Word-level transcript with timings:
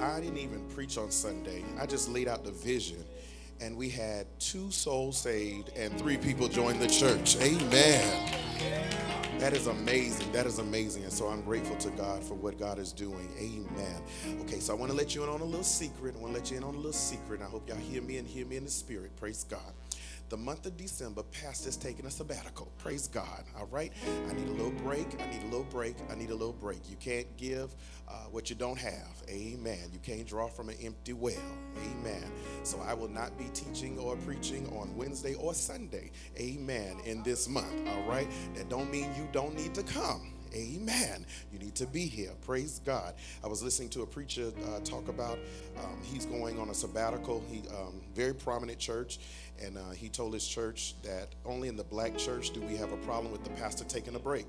I 0.00 0.20
didn't 0.20 0.38
even 0.38 0.64
preach 0.68 0.98
on 0.98 1.10
Sunday. 1.10 1.64
I 1.80 1.86
just 1.86 2.08
laid 2.08 2.28
out 2.28 2.44
the 2.44 2.52
vision, 2.52 3.04
and 3.60 3.76
we 3.76 3.88
had 3.88 4.26
two 4.38 4.70
souls 4.70 5.16
saved 5.16 5.70
and 5.76 5.96
three 5.98 6.16
people 6.16 6.48
joined 6.48 6.80
the 6.80 6.88
church. 6.88 7.36
Amen. 7.40 8.32
That 9.38 9.52
is 9.52 9.66
amazing. 9.66 10.32
That 10.32 10.46
is 10.46 10.58
amazing. 10.58 11.04
And 11.04 11.12
so 11.12 11.28
I'm 11.28 11.42
grateful 11.42 11.76
to 11.76 11.90
God 11.90 12.24
for 12.24 12.34
what 12.34 12.58
God 12.58 12.78
is 12.78 12.92
doing. 12.92 13.28
Amen. 13.38 14.02
Okay, 14.42 14.60
so 14.60 14.74
I 14.74 14.76
want 14.76 14.90
to 14.90 14.96
let 14.96 15.14
you 15.14 15.22
in 15.24 15.28
on 15.28 15.40
a 15.40 15.44
little 15.44 15.62
secret. 15.62 16.14
I 16.16 16.18
want 16.20 16.34
to 16.34 16.40
let 16.40 16.50
you 16.50 16.56
in 16.56 16.64
on 16.64 16.74
a 16.74 16.78
little 16.78 16.92
secret. 16.92 17.42
I 17.42 17.44
hope 17.44 17.68
y'all 17.68 17.76
hear 17.76 18.02
me 18.02 18.16
and 18.18 18.26
hear 18.26 18.46
me 18.46 18.56
in 18.56 18.64
the 18.64 18.70
spirit. 18.70 19.14
Praise 19.16 19.44
God 19.44 19.60
the 20.28 20.36
month 20.36 20.66
of 20.66 20.76
December, 20.76 21.22
Pastor's 21.22 21.76
taking 21.76 22.06
a 22.06 22.10
sabbatical. 22.10 22.72
Praise 22.78 23.06
God. 23.08 23.44
All 23.58 23.66
right. 23.66 23.92
I 24.28 24.32
need 24.32 24.48
a 24.48 24.52
little 24.52 24.72
break. 24.72 25.06
I 25.20 25.30
need 25.30 25.42
a 25.42 25.46
little 25.46 25.64
break. 25.64 25.96
I 26.10 26.14
need 26.14 26.30
a 26.30 26.34
little 26.34 26.52
break. 26.52 26.88
You 26.90 26.96
can't 26.96 27.36
give 27.36 27.74
uh, 28.08 28.24
what 28.30 28.50
you 28.50 28.56
don't 28.56 28.78
have. 28.78 29.22
Amen. 29.28 29.90
You 29.92 30.00
can't 30.00 30.26
draw 30.26 30.48
from 30.48 30.68
an 30.68 30.76
empty 30.82 31.12
well. 31.12 31.34
Amen. 31.90 32.30
So 32.64 32.80
I 32.80 32.94
will 32.94 33.08
not 33.08 33.36
be 33.38 33.46
teaching 33.54 33.98
or 33.98 34.16
preaching 34.16 34.66
on 34.76 34.96
Wednesday 34.96 35.34
or 35.34 35.54
Sunday. 35.54 36.10
Amen. 36.38 36.96
In 37.04 37.22
this 37.22 37.48
month. 37.48 37.88
All 37.88 38.02
right. 38.08 38.28
That 38.54 38.68
don't 38.68 38.90
mean 38.90 39.10
you 39.16 39.28
don't 39.32 39.54
need 39.54 39.74
to 39.74 39.82
come. 39.82 40.32
Amen. 40.54 41.26
You 41.52 41.58
need 41.58 41.74
to 41.76 41.86
be 41.86 42.06
here. 42.06 42.30
Praise 42.44 42.80
God. 42.84 43.14
I 43.44 43.46
was 43.46 43.62
listening 43.62 43.88
to 43.90 44.02
a 44.02 44.06
preacher 44.06 44.52
uh, 44.68 44.80
talk 44.80 45.08
about 45.08 45.38
um, 45.78 45.98
he's 46.02 46.24
going 46.24 46.58
on 46.58 46.70
a 46.70 46.74
sabbatical. 46.74 47.42
He 47.50 47.62
um, 47.68 48.00
very 48.14 48.34
prominent 48.34 48.78
church, 48.78 49.18
and 49.62 49.78
uh, 49.78 49.90
he 49.90 50.08
told 50.08 50.34
his 50.34 50.46
church 50.46 50.94
that 51.02 51.28
only 51.44 51.68
in 51.68 51.76
the 51.76 51.84
black 51.84 52.16
church 52.16 52.50
do 52.50 52.60
we 52.60 52.76
have 52.76 52.92
a 52.92 52.96
problem 52.98 53.32
with 53.32 53.44
the 53.44 53.50
pastor 53.50 53.84
taking 53.84 54.14
a 54.14 54.18
break 54.18 54.46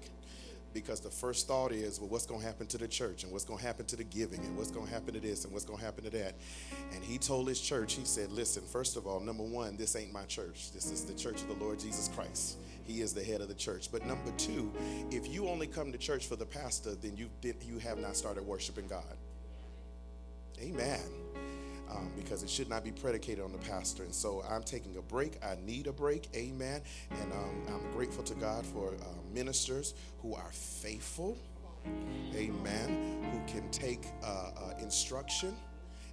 because 0.73 0.99
the 0.99 1.09
first 1.09 1.47
thought 1.47 1.71
is, 1.71 1.99
well, 1.99 2.09
what's 2.09 2.25
going 2.25 2.41
to 2.41 2.45
happen 2.45 2.67
to 2.67 2.77
the 2.77 2.87
church 2.87 3.23
and 3.23 3.31
what's 3.31 3.45
going 3.45 3.59
to 3.59 3.65
happen 3.65 3.85
to 3.85 3.95
the 3.95 4.03
giving 4.03 4.39
and 4.41 4.55
what's 4.55 4.69
going 4.69 4.85
to 4.85 4.93
happen 4.93 5.13
to 5.13 5.19
this 5.19 5.43
and 5.43 5.51
what's 5.51 5.65
going 5.65 5.79
to 5.79 5.85
happen 5.85 6.03
to 6.03 6.09
that. 6.11 6.35
And 6.93 7.03
he 7.03 7.17
told 7.17 7.47
his 7.47 7.59
church, 7.59 7.93
he 7.93 8.05
said, 8.05 8.31
listen, 8.31 8.63
first 8.63 8.95
of 8.95 9.07
all, 9.07 9.19
number 9.19 9.43
one, 9.43 9.75
this 9.75 9.95
ain't 9.95 10.13
my 10.13 10.25
church. 10.25 10.71
This 10.71 10.91
is 10.91 11.03
the 11.03 11.15
church 11.15 11.41
of 11.41 11.47
the 11.47 11.55
Lord 11.55 11.79
Jesus 11.79 12.09
Christ. 12.09 12.57
He 12.85 13.01
is 13.01 13.13
the 13.13 13.23
head 13.23 13.41
of 13.41 13.47
the 13.47 13.55
church. 13.55 13.91
But 13.91 14.05
number 14.05 14.31
two, 14.37 14.71
if 15.09 15.27
you 15.27 15.47
only 15.47 15.67
come 15.67 15.91
to 15.91 15.97
church 15.97 16.27
for 16.27 16.35
the 16.35 16.45
pastor, 16.45 16.93
then 16.93 17.17
you 17.17 17.29
did 17.41 17.55
you 17.63 17.79
have 17.79 17.97
not 17.97 18.15
started 18.15 18.45
worshiping 18.45 18.87
God. 18.87 19.17
Amen 20.61 20.99
um, 21.91 22.11
because 22.15 22.43
it 22.43 22.49
should 22.49 22.69
not 22.69 22.83
be 22.83 22.91
predicated 22.91 23.43
on 23.43 23.51
the 23.51 23.57
pastor. 23.59 24.03
And 24.03 24.13
so 24.13 24.43
I'm 24.49 24.63
taking 24.63 24.95
a 24.97 25.01
break. 25.01 25.43
I 25.43 25.57
need 25.65 25.87
a 25.87 25.93
break. 25.93 26.29
Amen. 26.35 26.81
And 27.21 27.31
um, 27.31 27.61
I'm 27.67 27.91
grateful 27.91 28.23
to 28.23 28.35
God 28.35 28.65
for 28.65 28.93
uh, 28.93 29.05
ministers 29.33 29.93
who 30.21 30.35
are 30.35 30.51
faithful. 30.51 31.37
Amen. 32.35 33.23
Who 33.31 33.53
can 33.53 33.69
take 33.71 34.07
uh, 34.23 34.27
uh, 34.27 34.73
instruction 34.79 35.55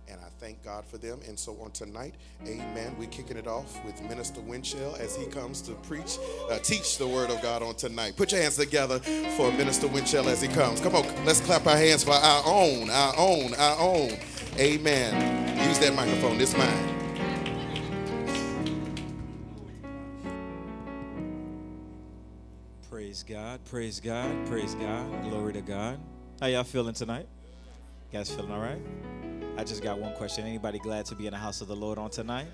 and 0.09 0.21
I 0.21 0.29
thank 0.39 0.63
God 0.65 0.85
for 0.85 0.99
them. 0.99 1.21
And 1.27 1.39
so 1.39 1.57
on 1.61 1.71
tonight, 1.71 2.15
amen, 2.47 2.95
we're 2.99 3.09
kicking 3.09 3.37
it 3.37 3.47
off 3.47 3.85
with 3.85 4.01
Minister 4.03 4.41
Wenchell 4.41 4.99
as 4.99 5.17
he 5.17 5.27
comes 5.27 5.63
to 5.63 5.73
preach, 5.73 6.19
uh, 6.51 6.59
teach 6.59 6.99
the 6.99 7.07
word 7.07 7.31
of 7.31 7.41
God 7.43 7.63
on 7.63 7.75
tonight. 7.75 8.17
Put 8.17 8.33
your 8.33 8.41
hands 8.43 8.57
together 8.57 8.99
for 9.37 9.51
Minister 9.53 9.89
Wenchell 9.89 10.27
as 10.27 10.41
he 10.43 10.49
comes. 10.49 10.81
Come 10.81 10.95
on, 10.95 11.25
let's 11.25 11.41
clap 11.41 11.67
our 11.67 11.77
hands 11.77 12.05
for 12.05 12.13
our 12.13 12.43
own, 12.47 12.91
our 12.91 13.15
own, 13.17 13.55
our 13.55 13.79
own. 13.79 14.11
Amen. 14.59 15.69
Use 15.69 15.79
that 15.81 15.95
microphone, 15.95 16.39
this 16.39 16.57
mine. 16.57 16.91
Praise 22.91 23.23
God, 23.23 23.65
praise 23.65 24.01
God, 24.01 24.47
praise 24.47 24.75
God, 24.75 25.31
glory 25.31 25.53
to 25.53 25.61
God. 25.61 26.01
How 26.41 26.49
y'all 26.49 26.65
feeling 26.65 26.95
tonight? 26.95 27.27
You 28.11 28.19
guys 28.19 28.29
feeling 28.31 28.51
all 28.51 28.61
right? 28.61 28.83
I 29.57 29.63
just 29.63 29.83
got 29.83 29.99
one 29.99 30.13
question. 30.15 30.45
Anybody 30.45 30.81
glad 30.81 31.07
to 31.07 31.15
be 31.15 31.27
in 31.27 31.33
the 31.33 31.39
house 31.39 31.61
of 31.61 31.69
the 31.69 31.77
Lord 31.77 31.97
on 31.97 32.11
tonight? 32.11 32.49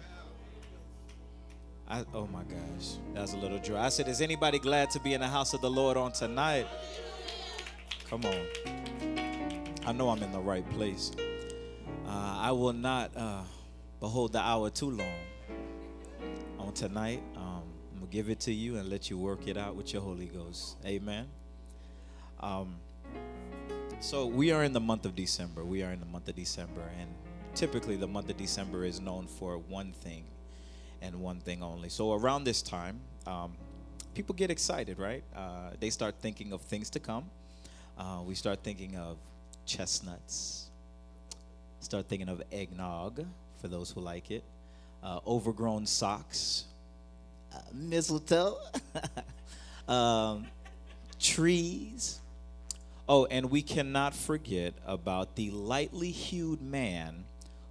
I, 1.89 2.05
oh 2.15 2.27
my 2.27 2.43
gosh, 2.43 2.99
that 3.15 3.23
was 3.23 3.33
a 3.33 3.39
little 3.39 3.59
dry. 3.59 3.87
I 3.87 3.89
said, 3.89 4.07
is 4.07 4.21
anybody 4.21 4.59
glad 4.59 4.91
to 4.91 5.01
be 5.01 5.15
in 5.15 5.21
the 5.21 5.27
house 5.27 5.55
of 5.55 5.61
the 5.61 5.71
Lord 5.71 5.97
on 5.97 6.13
tonight? 6.13 6.67
Come 8.09 8.25
on. 8.27 8.47
I 9.87 9.93
know 9.93 10.11
I'm 10.11 10.23
in 10.23 10.31
the 10.31 10.41
right 10.41 10.69
place. 10.71 11.11
Uh, 12.07 12.11
I 12.39 12.53
will 12.53 12.75
not 12.75 13.17
uh, 13.17 13.43
behold 13.99 14.35
the 14.35 14.41
hour 14.41 14.69
too 14.69 14.91
long. 14.91 15.19
On 16.59 16.73
tonight, 16.75 17.23
um, 17.35 17.63
I'm 17.93 17.99
going 17.99 18.11
to 18.11 18.13
give 18.13 18.29
it 18.29 18.41
to 18.41 18.53
you 18.53 18.77
and 18.77 18.91
let 18.91 19.09
you 19.09 19.17
work 19.17 19.49
it 19.49 19.57
out 19.57 19.75
with 19.75 19.93
your 19.93 20.03
Holy 20.03 20.27
Ghost. 20.27 20.77
Amen. 20.85 21.27
Um, 22.41 22.77
so 24.01 24.25
we 24.25 24.51
are 24.51 24.65
in 24.65 24.73
the 24.73 24.81
month 24.81 25.05
of 25.05 25.15
December. 25.15 25.63
We 25.63 25.83
are 25.83 25.93
in 25.93 26.01
the 26.01 26.07
month 26.07 26.27
of 26.29 26.35
December, 26.35 26.81
and 26.99 27.09
typically 27.55 27.97
the 27.97 28.07
month 28.07 28.31
of 28.31 28.37
December 28.39 28.85
is 28.85 28.99
known 28.99 29.27
for 29.27 29.59
one 29.59 29.93
thing 29.93 30.25
and 31.03 31.21
one 31.21 31.39
thing 31.39 31.63
only. 31.63 31.91
So 31.91 32.15
around 32.15 32.45
this 32.45 32.63
time, 32.63 33.01
um, 33.27 33.53
people 34.15 34.35
get 34.35 34.51
excited, 34.51 34.99
right? 34.99 35.23
Uh, 35.37 35.73
they 35.79 35.91
start 35.91 36.15
thinking 36.21 36.53
of 36.53 36.63
things 36.63 36.89
to 36.91 37.01
come. 37.01 37.31
Uh, 37.99 38.23
we 38.25 38.35
start 38.35 38.61
thinking 38.63 38.97
of 38.97 39.19
chestnuts. 39.67 40.71
Start 41.81 42.09
thinking 42.09 42.31
of 42.31 42.43
eggnog 42.51 43.27
for 43.61 43.69
those 43.69 43.91
who 43.91 44.01
like 44.01 44.31
it. 44.31 44.45
Uh, 45.03 45.21
overgrown 45.27 45.85
socks, 45.85 46.65
uh, 47.55 47.59
mistletoe, 47.75 48.57
um, 49.89 50.47
trees 51.19 52.20
Oh, 53.13 53.25
and 53.25 53.51
we 53.51 53.61
cannot 53.61 54.15
forget 54.15 54.73
about 54.87 55.35
the 55.35 55.51
lightly 55.51 56.13
hued 56.13 56.63
man 56.63 57.25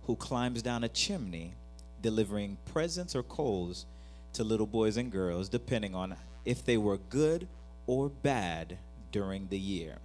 who 0.04 0.18
climbs 0.18 0.62
down 0.62 0.84
a 0.84 0.90
chimney 0.90 1.54
delivering 2.02 2.58
presents 2.74 3.16
or 3.16 3.24
coals 3.24 3.86
to 4.34 4.44
little 4.44 4.66
boys 4.68 4.98
and 4.98 5.10
girls, 5.10 5.48
depending 5.48 5.96
on 5.96 6.18
if 6.44 6.66
they 6.66 6.76
were 6.76 6.98
good 6.98 7.48
or 7.88 8.10
bad 8.10 8.80
during 9.14 9.48
the 9.48 9.58
year. 9.58 10.00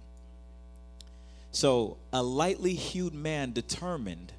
So, 1.51 1.97
a 2.13 2.23
lightly 2.23 2.73
hued 2.73 3.13
man 3.13 3.51
determined 3.51 4.31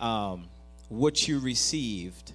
um, 0.00 0.48
what 0.88 1.28
you 1.28 1.38
received 1.38 2.32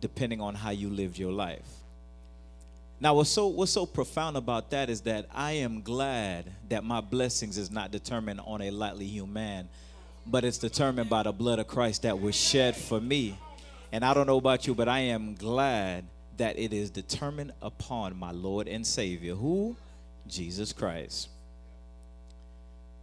depending 0.00 0.40
on 0.40 0.54
how 0.54 0.70
you 0.70 0.88
lived 0.88 1.18
your 1.18 1.32
life. 1.32 1.75
Now, 2.98 3.14
what's 3.14 3.28
so 3.28 3.48
what's 3.48 3.72
so 3.72 3.84
profound 3.84 4.36
about 4.36 4.70
that 4.70 4.88
is 4.88 5.02
that 5.02 5.26
I 5.34 5.52
am 5.52 5.82
glad 5.82 6.50
that 6.70 6.82
my 6.82 7.02
blessings 7.02 7.58
is 7.58 7.70
not 7.70 7.90
determined 7.90 8.40
on 8.46 8.62
a 8.62 8.70
lightly 8.70 9.06
human, 9.06 9.68
but 10.26 10.44
it's 10.44 10.56
determined 10.56 11.10
by 11.10 11.24
the 11.24 11.32
blood 11.32 11.58
of 11.58 11.68
Christ 11.68 12.02
that 12.02 12.18
was 12.18 12.34
shed 12.34 12.74
for 12.74 13.00
me. 13.00 13.38
And 13.92 14.02
I 14.02 14.14
don't 14.14 14.26
know 14.26 14.38
about 14.38 14.66
you, 14.66 14.74
but 14.74 14.88
I 14.88 15.00
am 15.00 15.34
glad 15.34 16.04
that 16.38 16.58
it 16.58 16.72
is 16.72 16.90
determined 16.90 17.52
upon 17.60 18.16
my 18.16 18.30
Lord 18.30 18.66
and 18.66 18.86
Savior, 18.86 19.34
who 19.34 19.76
Jesus 20.26 20.72
Christ. 20.72 21.28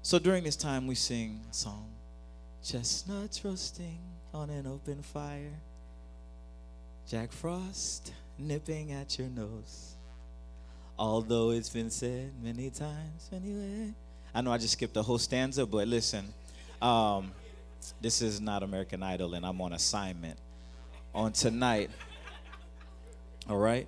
So 0.02 0.20
during 0.20 0.44
this 0.44 0.56
time, 0.56 0.88
we 0.88 0.96
sing 0.96 1.40
song, 1.52 1.90
chestnuts 2.64 3.46
roasting 3.46 4.00
on 4.34 4.50
an 4.50 4.66
open 4.66 5.02
fire, 5.04 5.54
Jack 7.08 7.32
Frost 7.32 8.12
nipping 8.38 8.92
at 8.92 9.18
your 9.18 9.28
nose. 9.30 9.96
Although 10.98 11.52
it's 11.52 11.70
been 11.70 11.90
said 11.90 12.32
many 12.42 12.70
times, 12.70 13.30
anyway. 13.32 13.94
I 14.34 14.42
know 14.42 14.52
I 14.52 14.58
just 14.58 14.74
skipped 14.74 14.94
the 14.94 15.04
whole 15.04 15.18
stanza, 15.18 15.66
but 15.66 15.88
listen, 15.88 16.34
um, 16.82 17.32
this 18.02 18.22
is 18.22 18.40
not 18.40 18.64
American 18.64 19.04
Idol, 19.04 19.34
and 19.34 19.46
I'm 19.46 19.60
on 19.62 19.74
assignment 19.74 20.38
on 21.14 21.32
tonight. 21.32 21.90
All 23.50 23.58
right? 23.58 23.88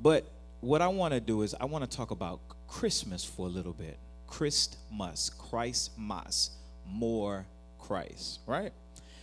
But 0.00 0.30
what 0.60 0.82
I 0.82 0.88
want 0.88 1.14
to 1.14 1.20
do 1.20 1.42
is 1.42 1.54
I 1.60 1.64
want 1.64 1.88
to 1.88 1.96
talk 1.96 2.10
about 2.10 2.40
Christmas 2.66 3.24
for 3.24 3.46
a 3.46 3.50
little 3.50 3.72
bit. 3.72 3.98
Christmas, 4.26 5.30
Christ 5.30 5.92
mas, 5.96 6.50
more 6.86 7.46
Christ, 7.78 8.40
right? 8.46 8.72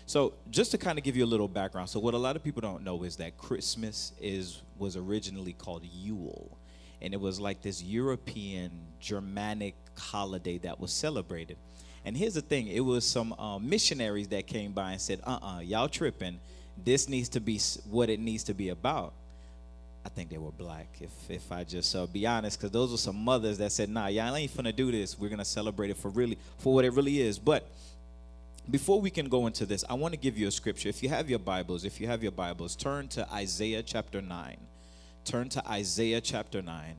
So 0.07 0.34
just 0.52 0.72
to 0.72 0.78
kind 0.78 0.98
of 0.98 1.04
give 1.04 1.18
you 1.18 1.25
a 1.25 1.28
little 1.28 1.48
background, 1.48 1.90
so 1.90 2.00
what 2.00 2.13
a 2.13 2.18
lot 2.18 2.36
of 2.36 2.44
people 2.44 2.62
don't 2.62 2.84
know 2.84 3.04
is 3.04 3.16
that 3.18 3.38
Christmas 3.38 4.12
is 4.22 4.62
was 4.78 4.96
originally 4.96 5.54
called 5.54 5.84
Yule, 5.84 6.57
and 7.02 7.13
it 7.13 7.19
was 7.19 7.40
like 7.40 7.62
this 7.62 7.81
European 7.81 8.72
Germanic 9.00 9.75
holiday 9.98 10.57
that 10.60 10.80
was 10.80 10.92
celebrated. 10.92 11.57
And 12.04 12.16
here's 12.16 12.36
the 12.36 12.42
thing: 12.42 12.68
it 12.68 12.81
was 12.81 13.04
some 13.04 13.34
um, 13.34 13.68
missionaries 13.68 14.28
that 14.28 14.46
came 14.46 14.74
by 14.74 14.92
and 14.92 15.02
said, 15.02 15.22
"Uh-uh, 15.24 15.62
y'all 15.62 15.90
tripping. 15.90 16.40
This 16.84 17.10
needs 17.10 17.30
to 17.30 17.40
be 17.40 17.60
what 17.90 18.10
it 18.10 18.19
needs 18.19 18.44
to 18.44 18.54
be 18.54 18.69
about." 18.69 19.13
I 20.06 20.10
think 20.10 20.30
they 20.30 20.38
were 20.38 20.52
black, 20.52 20.88
if 21.02 21.31
if 21.31 21.52
I 21.52 21.63
just 21.63 21.96
uh, 21.96 22.06
be 22.06 22.28
honest, 22.28 22.60
because 22.60 22.69
those 22.69 22.92
were 22.92 22.98
some 22.98 23.16
mothers 23.16 23.57
that 23.57 23.72
said, 23.72 23.90
"Nah, 23.90 24.06
y'all 24.06 24.36
ain't 24.36 24.56
finna 24.56 24.75
do 24.75 24.92
this. 24.92 25.18
We're 25.18 25.31
gonna 25.31 25.44
celebrate 25.44 25.90
it 25.90 25.98
for 25.98 26.10
really 26.10 26.38
for 26.60 26.75
what 26.75 26.86
it 26.86 26.94
really 26.94 27.22
is." 27.22 27.40
But 27.40 27.68
before 28.70 29.00
we 29.00 29.10
can 29.10 29.30
go 29.30 29.48
into 29.48 29.66
this, 29.66 29.84
I 29.90 29.94
want 29.94 30.14
to 30.14 30.20
give 30.20 30.38
you 30.38 30.48
a 30.48 30.52
scripture. 30.52 30.90
If 30.90 31.04
you 31.04 31.10
have 31.10 31.30
your 31.30 31.40
Bibles, 31.40 31.86
if 31.86 32.02
you 32.02 32.08
have 32.08 32.24
your 32.24 32.32
Bibles, 32.32 32.76
turn 32.76 33.08
to 33.10 33.32
Isaiah 33.32 33.84
chapter 33.84 34.22
9. 34.22 34.58
Turn 35.24 35.50
to 35.50 35.68
Isaiah 35.68 36.22
chapter 36.22 36.62
9 36.62 36.96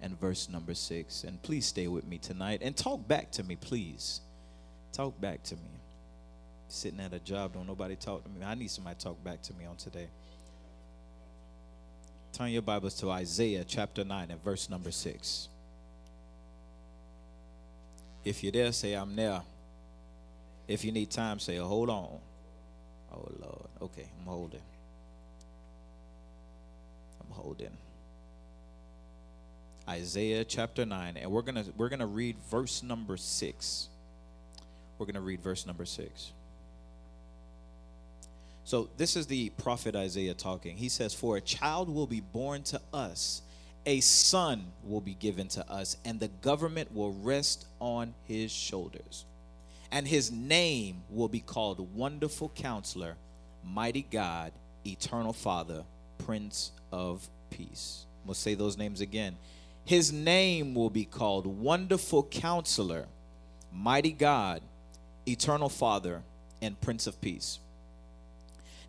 and 0.00 0.20
verse 0.20 0.48
number 0.48 0.74
6. 0.74 1.24
And 1.24 1.42
please 1.42 1.66
stay 1.66 1.88
with 1.88 2.06
me 2.06 2.18
tonight 2.18 2.60
and 2.62 2.76
talk 2.76 3.06
back 3.08 3.32
to 3.32 3.42
me, 3.42 3.56
please. 3.56 4.20
Talk 4.92 5.20
back 5.20 5.42
to 5.44 5.56
me. 5.56 5.62
Sitting 6.68 7.00
at 7.00 7.12
a 7.12 7.18
job, 7.18 7.54
don't 7.54 7.66
nobody 7.66 7.96
talk 7.96 8.22
to 8.22 8.30
me. 8.30 8.44
I 8.44 8.54
need 8.54 8.70
somebody 8.70 8.96
talk 8.98 9.22
back 9.24 9.42
to 9.42 9.54
me 9.54 9.64
on 9.64 9.76
today. 9.76 10.08
Turn 12.32 12.50
your 12.50 12.62
Bibles 12.62 12.94
to 13.00 13.10
Isaiah 13.10 13.64
chapter 13.66 14.04
9 14.04 14.30
and 14.30 14.44
verse 14.44 14.70
number 14.70 14.92
6. 14.92 15.48
If 18.24 18.42
you're 18.42 18.52
there, 18.52 18.70
say, 18.70 18.92
I'm 18.92 19.16
there. 19.16 19.40
If 20.68 20.84
you 20.84 20.92
need 20.92 21.10
time, 21.10 21.38
say, 21.38 21.56
hold 21.56 21.90
on. 21.90 22.18
Oh, 23.12 23.28
Lord. 23.40 23.68
Okay, 23.80 24.06
I'm 24.20 24.26
holding. 24.26 24.60
I'm 27.20 27.30
holding. 27.34 27.76
Isaiah 29.88 30.44
chapter 30.44 30.84
9 30.84 31.16
and 31.16 31.30
we're 31.30 31.40
going 31.40 31.54
to 31.54 31.64
we're 31.76 31.88
going 31.88 32.00
to 32.00 32.06
read 32.06 32.36
verse 32.50 32.82
number 32.82 33.16
6. 33.16 33.88
We're 34.98 35.06
going 35.06 35.14
to 35.14 35.20
read 35.20 35.40
verse 35.40 35.66
number 35.66 35.86
6. 35.86 36.32
So 38.64 38.90
this 38.98 39.16
is 39.16 39.26
the 39.26 39.48
prophet 39.50 39.96
Isaiah 39.96 40.34
talking. 40.34 40.76
He 40.76 40.90
says, 40.90 41.14
"For 41.14 41.38
a 41.38 41.40
child 41.40 41.88
will 41.88 42.06
be 42.06 42.20
born 42.20 42.64
to 42.64 42.82
us, 42.92 43.40
a 43.86 44.00
son 44.00 44.66
will 44.84 45.00
be 45.00 45.14
given 45.14 45.48
to 45.48 45.70
us, 45.70 45.96
and 46.04 46.20
the 46.20 46.28
government 46.28 46.94
will 46.94 47.14
rest 47.14 47.64
on 47.80 48.12
his 48.24 48.52
shoulders. 48.52 49.24
And 49.90 50.06
his 50.06 50.30
name 50.30 51.02
will 51.10 51.28
be 51.28 51.40
called 51.40 51.94
Wonderful 51.94 52.50
Counselor, 52.50 53.16
Mighty 53.64 54.02
God, 54.02 54.52
Eternal 54.86 55.32
Father, 55.32 55.84
Prince 56.18 56.72
of 56.92 57.28
Peace." 57.50 58.04
We'll 58.24 58.34
say 58.34 58.54
those 58.54 58.76
names 58.76 59.00
again. 59.00 59.36
His 59.84 60.12
name 60.12 60.74
will 60.74 60.90
be 60.90 61.06
called 61.06 61.46
Wonderful 61.46 62.24
Counselor, 62.24 63.06
Mighty 63.72 64.12
God, 64.12 64.60
Eternal 65.26 65.70
Father, 65.70 66.22
and 66.60 66.78
Prince 66.80 67.06
of 67.06 67.18
Peace. 67.22 67.58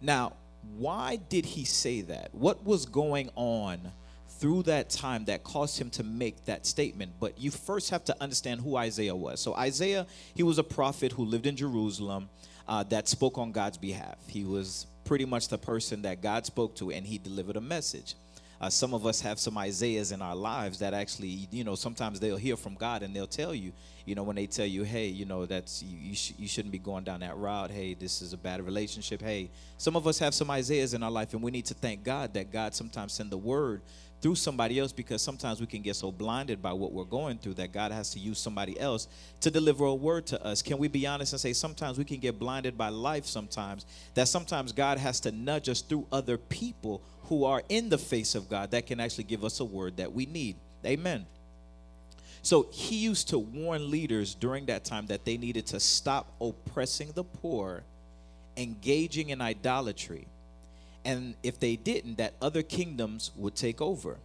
Now, 0.02 0.34
why 0.78 1.16
did 1.16 1.46
he 1.46 1.64
say 1.64 2.02
that? 2.02 2.36
What 2.36 2.66
was 2.66 2.86
going 2.86 3.30
on 3.36 3.94
through 4.40 4.64
that 4.64 4.90
time 4.90 5.26
that 5.26 5.44
caused 5.44 5.80
him 5.80 5.90
to 5.92 6.04
make 6.04 6.46
that 6.46 6.66
statement? 6.66 7.12
But 7.20 7.40
you 7.40 7.52
first 7.52 7.90
have 7.90 8.04
to 8.06 8.16
understand 8.22 8.62
who 8.62 8.76
Isaiah 8.76 9.16
was. 9.16 9.40
So, 9.40 9.54
Isaiah, 9.54 10.08
he 10.36 10.44
was 10.44 10.58
a 10.58 10.64
prophet 10.64 11.12
who 11.12 11.26
lived 11.26 11.46
in 11.46 11.56
Jerusalem 11.56 12.30
uh, 12.68 12.84
that 12.84 13.08
spoke 13.08 13.38
on 13.38 13.52
God's 13.52 13.78
behalf. 13.78 14.18
He 14.28 14.44
was 14.44 14.86
pretty 15.04 15.26
much 15.26 15.48
the 15.48 15.58
person 15.58 16.04
that 16.04 16.22
God 16.22 16.46
spoke 16.46 16.76
to, 16.76 16.92
and 16.92 17.06
he 17.06 17.18
delivered 17.18 17.56
a 17.56 17.62
message. 17.62 18.16
Uh, 18.62 18.70
some 18.70 18.94
of 18.94 19.06
us 19.06 19.22
have 19.22 19.40
some 19.40 19.58
Isaiahs 19.58 20.12
in 20.12 20.22
our 20.22 20.36
lives 20.36 20.80
that 20.80 20.94
actually, 20.94 21.48
you 21.50 21.64
know, 21.64 21.76
sometimes 21.76 22.20
they'll 22.20 22.36
hear 22.36 22.58
from 22.58 22.76
God 22.76 23.04
and 23.04 23.16
they'll 23.16 23.26
tell 23.26 23.56
you, 23.56 23.72
you 24.06 24.16
know, 24.16 24.24
when 24.24 24.36
they 24.36 24.48
tell 24.48 24.66
you, 24.66 24.84
hey, 24.84 25.08
you 25.08 25.26
know, 25.26 25.46
that's 25.46 25.82
you 25.82 25.98
you, 25.98 26.16
sh- 26.16 26.34
you 26.38 26.48
shouldn't 26.48 26.74
be 26.74 26.80
going 26.80 27.06
down 27.06 27.22
that 27.22 27.38
route. 27.38 27.72
Hey, 27.72 27.94
this 27.94 28.22
is 28.22 28.34
a 28.34 28.38
bad 28.38 28.62
relationship. 28.66 29.22
Hey, 29.22 29.50
some 29.78 29.96
of 29.96 30.08
us 30.08 30.20
have 30.20 30.34
some 30.34 30.52
Isaiahs 30.52 30.94
in 30.94 31.04
our 31.04 31.12
life, 31.12 31.34
and 31.34 31.42
we 31.42 31.52
need 31.52 31.66
to 31.68 31.74
thank 31.74 32.04
God 32.04 32.34
that 32.34 32.52
God 32.52 32.76
sometimes 32.76 33.14
send 33.14 33.32
the 33.32 33.38
word 33.38 33.82
through 34.22 34.36
somebody 34.36 34.80
else 34.80 34.92
because 34.92 35.22
sometimes 35.22 35.62
we 35.62 35.68
can 35.68 35.82
get 35.82 35.96
so 35.96 36.12
blinded 36.12 36.62
by 36.62 36.74
what 36.74 36.92
we're 36.92 37.04
going 37.06 37.38
through 37.38 37.54
that 37.56 37.72
God 37.72 37.92
has 37.92 38.10
to 38.12 38.20
use 38.20 38.38
somebody 38.38 38.80
else 38.80 39.08
to 39.42 39.50
deliver 39.50 39.86
a 39.86 39.96
word 39.96 40.26
to 40.28 40.46
us. 40.46 40.62
Can 40.62 40.78
we 40.78 40.88
be 40.88 41.08
honest 41.08 41.34
and 41.34 41.40
say 41.40 41.54
sometimes 41.54 41.98
we 41.98 42.04
can 42.04 42.20
get 42.20 42.38
blinded 42.38 42.78
by 42.78 42.90
life 42.90 43.26
sometimes 43.26 43.86
that 44.16 44.28
sometimes 44.28 44.72
God 44.74 44.98
has 44.98 45.20
to 45.22 45.32
nudge 45.32 45.70
us 45.70 45.82
through 45.82 46.06
other 46.12 46.38
people 46.38 47.02
who 47.24 47.46
are 47.46 47.64
in 47.70 47.90
the 47.90 47.98
face 47.98 48.36
of 48.36 48.50
God 48.50 48.72
that 48.72 48.88
can 48.88 49.00
actually 49.00 49.24
give 49.26 49.44
us 49.44 49.60
a 49.60 49.66
word 49.66 49.98
that 49.98 50.12
we 50.12 50.26
need. 50.26 50.56
Amen. 50.86 51.26
So 52.42 52.68
he 52.72 52.96
used 52.96 53.30
to 53.30 53.40
warn 53.40 53.92
leaders 53.92 54.34
during 54.34 54.66
that 54.68 54.86
time 54.86 55.08
that 55.08 55.26
they 55.26 55.38
needed 55.38 55.68
to 55.68 55.80
stop 55.80 56.34
oppressing 56.42 57.12
the 57.14 57.24
poor, 57.24 57.84
engaging 58.58 59.30
in 59.30 59.42
idolatry, 59.42 60.28
and 61.06 61.36
if 61.44 61.60
they 61.60 61.76
didn't, 61.76 62.18
that 62.18 62.34
other 62.42 62.62
kingdoms 62.62 63.32
would 63.36 63.56
take 63.56 63.82
over. 63.82 64.18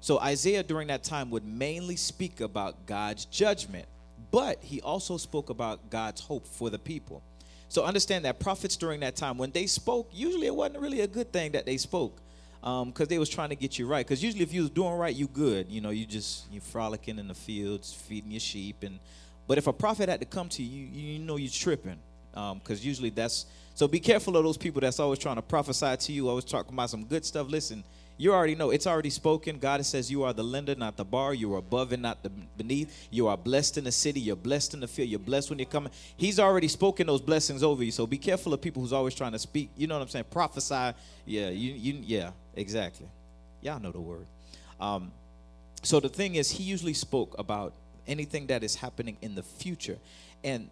So 0.00 0.18
Isaiah 0.18 0.62
during 0.62 0.88
that 0.88 1.04
time 1.04 1.30
would 1.30 1.44
mainly 1.44 1.96
speak 1.96 2.40
about 2.40 2.86
God's 2.86 3.24
judgment, 3.26 3.86
but 4.30 4.62
he 4.62 4.80
also 4.80 5.16
spoke 5.16 5.50
about 5.50 5.90
God's 5.90 6.20
hope 6.20 6.46
for 6.46 6.70
the 6.70 6.78
people. 6.78 7.22
So 7.68 7.84
understand 7.84 8.24
that 8.24 8.38
prophets 8.38 8.76
during 8.76 9.00
that 9.00 9.16
time, 9.16 9.38
when 9.38 9.50
they 9.50 9.66
spoke, 9.66 10.10
usually 10.12 10.46
it 10.46 10.54
wasn't 10.54 10.80
really 10.80 11.00
a 11.00 11.06
good 11.06 11.32
thing 11.32 11.52
that 11.52 11.66
they 11.66 11.76
spoke 11.76 12.20
because 12.60 13.00
um, 13.00 13.06
they 13.08 13.18
was 13.18 13.28
trying 13.28 13.48
to 13.48 13.56
get 13.56 13.78
you 13.78 13.86
right. 13.86 14.06
Because 14.06 14.22
usually, 14.22 14.42
if 14.42 14.52
you 14.52 14.60
was 14.60 14.70
doing 14.70 14.92
right, 14.92 15.14
you 15.14 15.26
good. 15.26 15.68
You 15.68 15.80
know, 15.80 15.90
you 15.90 16.06
just 16.06 16.50
you 16.52 16.60
frolicking 16.60 17.18
in 17.18 17.28
the 17.28 17.34
fields, 17.34 17.92
feeding 17.92 18.30
your 18.30 18.40
sheep, 18.40 18.82
and 18.82 19.00
but 19.48 19.58
if 19.58 19.66
a 19.66 19.72
prophet 19.72 20.08
had 20.08 20.20
to 20.20 20.26
come 20.26 20.48
to 20.50 20.62
you, 20.62 20.86
you 20.86 21.18
know 21.18 21.36
you're 21.36 21.50
tripping. 21.50 21.98
Because 22.32 22.80
um, 22.80 22.86
usually 22.86 23.10
that's 23.10 23.46
so. 23.74 23.86
Be 23.86 24.00
careful 24.00 24.36
of 24.36 24.44
those 24.44 24.56
people 24.56 24.80
that's 24.80 24.98
always 24.98 25.18
trying 25.18 25.36
to 25.36 25.42
prophesy 25.42 25.96
to 25.96 26.12
you, 26.12 26.28
always 26.28 26.44
talking 26.44 26.72
about 26.72 26.90
some 26.90 27.04
good 27.04 27.24
stuff. 27.24 27.48
Listen, 27.48 27.84
you 28.16 28.32
already 28.32 28.54
know 28.54 28.70
it's 28.70 28.86
already 28.86 29.10
spoken. 29.10 29.58
God 29.58 29.84
says 29.84 30.10
you 30.10 30.22
are 30.22 30.32
the 30.32 30.44
lender, 30.44 30.74
not 30.74 30.96
the 30.96 31.04
bar. 31.04 31.34
You 31.34 31.54
are 31.54 31.58
above 31.58 31.92
and 31.92 32.02
not 32.02 32.22
the 32.22 32.30
beneath. 32.56 33.08
You 33.10 33.28
are 33.28 33.36
blessed 33.36 33.78
in 33.78 33.84
the 33.84 33.92
city. 33.92 34.20
You're 34.20 34.36
blessed 34.36 34.74
in 34.74 34.80
the 34.80 34.88
field. 34.88 35.08
You're 35.08 35.18
blessed 35.18 35.50
when 35.50 35.58
you're 35.58 35.66
coming. 35.66 35.92
He's 36.16 36.38
already 36.38 36.68
spoken 36.68 37.06
those 37.06 37.20
blessings 37.20 37.62
over 37.62 37.82
you. 37.82 37.90
So 37.90 38.06
be 38.06 38.18
careful 38.18 38.54
of 38.54 38.60
people 38.60 38.82
who's 38.82 38.92
always 38.92 39.14
trying 39.14 39.32
to 39.32 39.38
speak. 39.38 39.70
You 39.76 39.86
know 39.86 39.96
what 39.96 40.02
I'm 40.02 40.08
saying? 40.08 40.26
Prophesy. 40.30 40.96
Yeah, 41.26 41.48
you, 41.50 41.72
you 41.72 42.00
yeah, 42.04 42.30
exactly. 42.54 43.08
Y'all 43.60 43.80
know 43.80 43.92
the 43.92 44.00
word. 44.00 44.26
Um, 44.80 45.12
so 45.82 45.98
the 46.00 46.08
thing 46.08 46.36
is, 46.36 46.50
he 46.50 46.62
usually 46.62 46.94
spoke 46.94 47.34
about 47.38 47.72
anything 48.06 48.46
that 48.48 48.62
is 48.62 48.76
happening 48.76 49.16
in 49.20 49.34
the 49.34 49.42
future, 49.42 49.98
and 50.44 50.68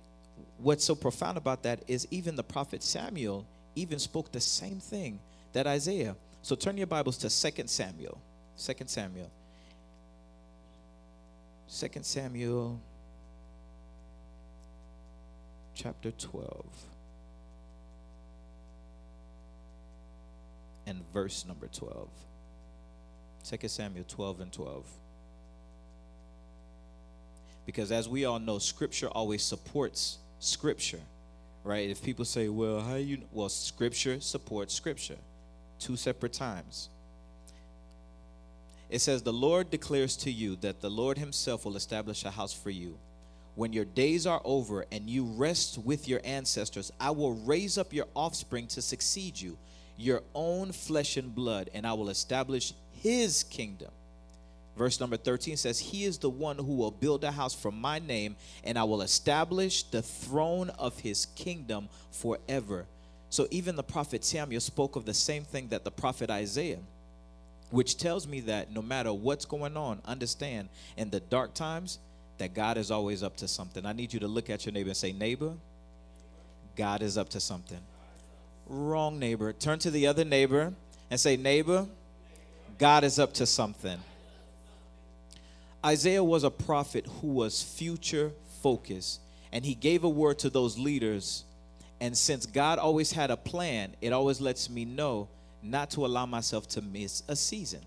what's 0.62 0.84
so 0.84 0.94
profound 0.94 1.38
about 1.38 1.62
that 1.62 1.82
is 1.88 2.06
even 2.10 2.36
the 2.36 2.42
prophet 2.42 2.82
Samuel 2.82 3.46
even 3.74 3.98
spoke 3.98 4.30
the 4.32 4.40
same 4.40 4.80
thing 4.80 5.18
that 5.52 5.66
Isaiah. 5.66 6.16
So 6.42 6.54
turn 6.54 6.76
your 6.76 6.86
Bibles 6.86 7.16
to 7.18 7.28
2 7.28 7.66
Samuel. 7.66 8.18
2 8.58 8.72
Samuel. 8.86 9.30
2 11.68 11.88
Samuel 12.02 12.80
chapter 15.74 16.10
12 16.10 16.64
and 20.86 21.00
verse 21.12 21.46
number 21.46 21.68
12. 21.68 22.08
2 23.48 23.68
Samuel 23.68 24.04
12 24.06 24.40
and 24.40 24.52
12. 24.52 24.84
Because 27.64 27.92
as 27.92 28.08
we 28.08 28.24
all 28.24 28.38
know, 28.38 28.58
scripture 28.58 29.08
always 29.08 29.42
supports 29.42 30.18
scripture, 30.40 31.00
right? 31.62 31.88
If 31.88 32.02
people 32.02 32.24
say, 32.24 32.48
well, 32.48 32.80
how 32.80 32.96
you, 32.96 33.18
well, 33.32 33.48
scripture 33.48 34.20
supports 34.20 34.74
scripture. 34.74 35.16
Two 35.78 35.96
separate 35.96 36.32
times. 36.32 36.88
It 38.90 38.98
says, 38.98 39.22
The 39.22 39.32
Lord 39.32 39.70
declares 39.70 40.16
to 40.18 40.30
you 40.30 40.56
that 40.56 40.80
the 40.80 40.90
Lord 40.90 41.16
Himself 41.16 41.64
will 41.64 41.76
establish 41.76 42.24
a 42.24 42.30
house 42.30 42.52
for 42.52 42.70
you. 42.70 42.98
When 43.54 43.72
your 43.72 43.84
days 43.84 44.26
are 44.26 44.40
over 44.44 44.84
and 44.90 45.08
you 45.08 45.24
rest 45.24 45.78
with 45.78 46.08
your 46.08 46.20
ancestors, 46.24 46.92
I 47.00 47.10
will 47.10 47.34
raise 47.34 47.78
up 47.78 47.92
your 47.92 48.06
offspring 48.14 48.66
to 48.68 48.82
succeed 48.82 49.40
you, 49.40 49.56
your 49.96 50.22
own 50.34 50.72
flesh 50.72 51.16
and 51.16 51.34
blood, 51.34 51.70
and 51.72 51.86
I 51.86 51.92
will 51.92 52.10
establish 52.10 52.72
His 52.92 53.44
kingdom. 53.44 53.90
Verse 54.76 55.00
number 55.00 55.16
13 55.16 55.56
says, 55.56 55.78
He 55.78 56.04
is 56.04 56.18
the 56.18 56.30
one 56.30 56.56
who 56.56 56.74
will 56.74 56.90
build 56.90 57.24
a 57.24 57.30
house 57.30 57.54
for 57.54 57.70
my 57.70 57.98
name, 57.98 58.36
and 58.64 58.78
I 58.78 58.84
will 58.84 59.02
establish 59.02 59.82
the 59.82 60.02
throne 60.02 60.70
of 60.70 60.98
his 61.00 61.26
kingdom 61.26 61.88
forever. 62.10 62.86
So 63.28 63.46
even 63.50 63.76
the 63.76 63.82
prophet 63.82 64.24
Samuel 64.24 64.60
spoke 64.60 64.96
of 64.96 65.04
the 65.04 65.14
same 65.14 65.44
thing 65.44 65.68
that 65.68 65.84
the 65.84 65.90
prophet 65.90 66.30
Isaiah, 66.30 66.78
which 67.70 67.96
tells 67.96 68.26
me 68.26 68.40
that 68.40 68.72
no 68.72 68.82
matter 68.82 69.12
what's 69.12 69.44
going 69.44 69.76
on, 69.76 70.00
understand 70.04 70.68
in 70.96 71.10
the 71.10 71.20
dark 71.20 71.54
times 71.54 71.98
that 72.38 72.54
God 72.54 72.76
is 72.76 72.90
always 72.90 73.22
up 73.22 73.36
to 73.36 73.48
something. 73.48 73.86
I 73.86 73.92
need 73.92 74.12
you 74.12 74.20
to 74.20 74.28
look 74.28 74.50
at 74.50 74.66
your 74.66 74.72
neighbor 74.72 74.88
and 74.88 74.96
say, 74.96 75.12
Neighbor, 75.12 75.54
God 76.74 77.02
is 77.02 77.18
up 77.18 77.28
to 77.30 77.40
something. 77.40 77.80
Wrong 78.66 79.18
neighbor. 79.18 79.52
Turn 79.52 79.78
to 79.80 79.90
the 79.90 80.06
other 80.06 80.24
neighbor 80.24 80.72
and 81.10 81.20
say, 81.20 81.36
Neighbor, 81.36 81.86
God 82.78 83.04
is 83.04 83.18
up 83.18 83.34
to 83.34 83.46
something. 83.46 83.98
Isaiah 85.84 86.22
was 86.22 86.44
a 86.44 86.50
prophet 86.50 87.06
who 87.20 87.28
was 87.28 87.62
future 87.62 88.32
focused, 88.62 89.20
and 89.50 89.64
he 89.64 89.74
gave 89.74 90.04
a 90.04 90.08
word 90.08 90.38
to 90.40 90.50
those 90.50 90.78
leaders. 90.78 91.44
And 92.00 92.16
since 92.16 92.44
God 92.44 92.78
always 92.78 93.12
had 93.12 93.30
a 93.30 93.36
plan, 93.36 93.94
it 94.02 94.12
always 94.12 94.40
lets 94.40 94.68
me 94.68 94.84
know 94.84 95.28
not 95.62 95.90
to 95.90 96.04
allow 96.04 96.26
myself 96.26 96.68
to 96.68 96.82
miss 96.82 97.22
a 97.28 97.36
season. 97.36 97.80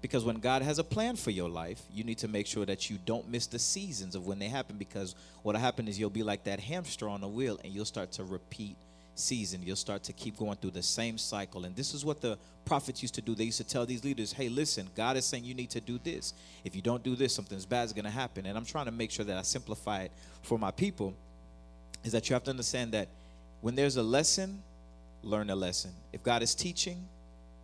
Because 0.00 0.24
when 0.24 0.36
God 0.36 0.62
has 0.62 0.78
a 0.78 0.84
plan 0.84 1.16
for 1.16 1.30
your 1.30 1.48
life, 1.48 1.82
you 1.92 2.04
need 2.04 2.18
to 2.18 2.28
make 2.28 2.46
sure 2.46 2.64
that 2.66 2.88
you 2.88 2.98
don't 3.04 3.28
miss 3.28 3.46
the 3.46 3.58
seasons 3.58 4.14
of 4.14 4.26
when 4.26 4.38
they 4.38 4.48
happen. 4.48 4.76
Because 4.76 5.14
what'll 5.42 5.60
happen 5.60 5.88
is 5.88 5.98
you'll 5.98 6.10
be 6.10 6.22
like 6.22 6.44
that 6.44 6.60
hamster 6.60 7.08
on 7.08 7.22
a 7.24 7.28
wheel 7.28 7.58
and 7.64 7.72
you'll 7.72 7.84
start 7.84 8.12
to 8.12 8.24
repeat 8.24 8.76
season. 9.18 9.62
You'll 9.62 9.76
start 9.76 10.02
to 10.04 10.12
keep 10.12 10.36
going 10.36 10.56
through 10.56 10.72
the 10.72 10.82
same 10.82 11.18
cycle. 11.18 11.64
And 11.64 11.74
this 11.74 11.94
is 11.94 12.04
what 12.04 12.20
the 12.20 12.38
prophets 12.64 13.02
used 13.02 13.14
to 13.14 13.20
do. 13.20 13.34
They 13.34 13.44
used 13.44 13.58
to 13.58 13.64
tell 13.64 13.86
these 13.86 14.04
leaders, 14.04 14.32
hey, 14.32 14.48
listen, 14.48 14.88
God 14.94 15.16
is 15.16 15.24
saying 15.24 15.44
you 15.44 15.54
need 15.54 15.70
to 15.70 15.80
do 15.80 15.98
this. 16.02 16.34
If 16.64 16.76
you 16.76 16.82
don't 16.82 17.02
do 17.02 17.16
this, 17.16 17.34
something's 17.34 17.66
bad 17.66 17.84
is 17.84 17.92
going 17.92 18.04
to 18.04 18.10
happen. 18.10 18.46
And 18.46 18.56
I'm 18.56 18.64
trying 18.64 18.86
to 18.86 18.92
make 18.92 19.10
sure 19.10 19.24
that 19.24 19.36
I 19.36 19.42
simplify 19.42 20.02
it 20.02 20.12
for 20.42 20.58
my 20.58 20.70
people. 20.70 21.14
is 22.04 22.12
that 22.12 22.28
you 22.28 22.34
have 22.34 22.44
to 22.44 22.50
understand 22.50 22.92
that 22.92 23.08
when 23.60 23.74
there's 23.74 23.96
a 23.96 24.02
lesson, 24.02 24.62
learn 25.22 25.50
a 25.50 25.56
lesson. 25.56 25.90
If 26.12 26.22
God 26.22 26.42
is 26.42 26.54
teaching, 26.54 27.06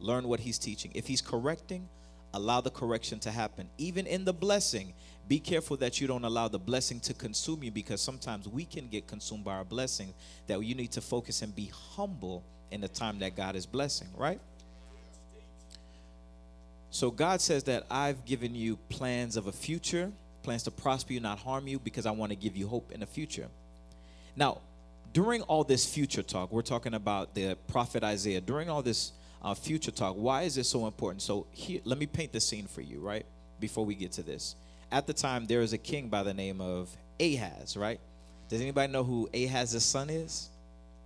learn 0.00 0.26
what 0.28 0.40
He's 0.40 0.58
teaching. 0.58 0.90
If 0.94 1.06
He's 1.06 1.20
correcting, 1.20 1.88
allow 2.34 2.60
the 2.60 2.70
correction 2.70 3.18
to 3.20 3.30
happen. 3.30 3.68
Even 3.78 4.06
in 4.06 4.24
the 4.24 4.32
blessing, 4.32 4.92
be 5.26 5.38
careful 5.38 5.76
that 5.78 6.00
you 6.00 6.06
don't 6.06 6.24
allow 6.24 6.48
the 6.48 6.58
blessing 6.58 7.00
to 7.00 7.14
consume 7.14 7.62
you 7.62 7.70
because 7.70 8.00
sometimes 8.00 8.46
we 8.46 8.64
can 8.64 8.88
get 8.88 9.06
consumed 9.06 9.44
by 9.44 9.54
our 9.54 9.64
blessing. 9.64 10.12
That 10.46 10.62
you 10.62 10.74
need 10.74 10.92
to 10.92 11.00
focus 11.00 11.40
and 11.40 11.54
be 11.54 11.70
humble 11.96 12.42
in 12.70 12.80
the 12.80 12.88
time 12.88 13.20
that 13.20 13.36
God 13.36 13.56
is 13.56 13.64
blessing, 13.64 14.08
right? 14.16 14.40
So 16.90 17.10
God 17.10 17.40
says 17.40 17.64
that 17.64 17.86
I've 17.90 18.24
given 18.24 18.54
you 18.54 18.76
plans 18.88 19.36
of 19.36 19.46
a 19.46 19.52
future, 19.52 20.12
plans 20.42 20.62
to 20.64 20.70
prosper 20.70 21.14
you, 21.14 21.20
not 21.20 21.38
harm 21.38 21.66
you, 21.66 21.78
because 21.78 22.06
I 22.06 22.10
want 22.10 22.30
to 22.30 22.36
give 22.36 22.56
you 22.56 22.68
hope 22.68 22.92
in 22.92 23.00
the 23.00 23.06
future. 23.06 23.48
Now, 24.36 24.58
during 25.12 25.42
all 25.42 25.64
this 25.64 25.86
future 25.86 26.22
talk, 26.22 26.52
we're 26.52 26.62
talking 26.62 26.94
about 26.94 27.34
the 27.34 27.56
prophet 27.68 28.04
Isaiah. 28.04 28.40
During 28.40 28.68
all 28.68 28.82
this 28.82 29.12
uh, 29.44 29.54
future 29.54 29.90
talk, 29.90 30.14
why 30.16 30.42
is 30.42 30.54
this 30.54 30.68
so 30.68 30.86
important? 30.86 31.20
So 31.20 31.46
here, 31.52 31.80
let 31.84 31.98
me 31.98 32.06
paint 32.06 32.32
the 32.32 32.40
scene 32.40 32.66
for 32.66 32.80
you, 32.80 32.98
right? 32.98 33.26
Before 33.60 33.84
we 33.84 33.94
get 33.94 34.12
to 34.12 34.22
this, 34.22 34.56
at 34.90 35.06
the 35.06 35.12
time 35.12 35.46
there 35.46 35.60
is 35.60 35.72
a 35.74 35.78
king 35.78 36.08
by 36.08 36.22
the 36.22 36.32
name 36.32 36.60
of 36.60 36.88
Ahaz, 37.20 37.76
right? 37.76 38.00
Does 38.48 38.60
anybody 38.60 38.90
know 38.90 39.04
who 39.04 39.28
Ahaz's 39.34 39.84
son 39.84 40.08
is? 40.08 40.48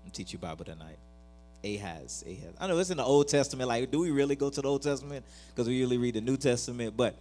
I'm 0.04 0.11
teach 0.12 0.33
you 0.33 0.38
Bible 0.38 0.64
tonight. 0.64 0.97
Ahaz. 1.64 2.25
Ahaz. 2.26 2.54
I 2.61 2.68
know 2.68 2.78
it's 2.78 2.90
in 2.90 2.97
the 2.97 3.04
Old 3.04 3.28
Testament. 3.28 3.68
Like, 3.68 3.90
do 3.90 3.99
we 3.99 4.11
really 4.12 4.37
go 4.37 4.49
to 4.50 4.62
the 4.62 4.68
Old 4.68 4.83
Testament? 4.83 5.25
Because 5.49 5.68
we 5.68 5.75
usually 5.75 5.99
read 5.99 6.14
the 6.14 6.21
New 6.21 6.37
Testament. 6.37 6.97
But 6.97 7.16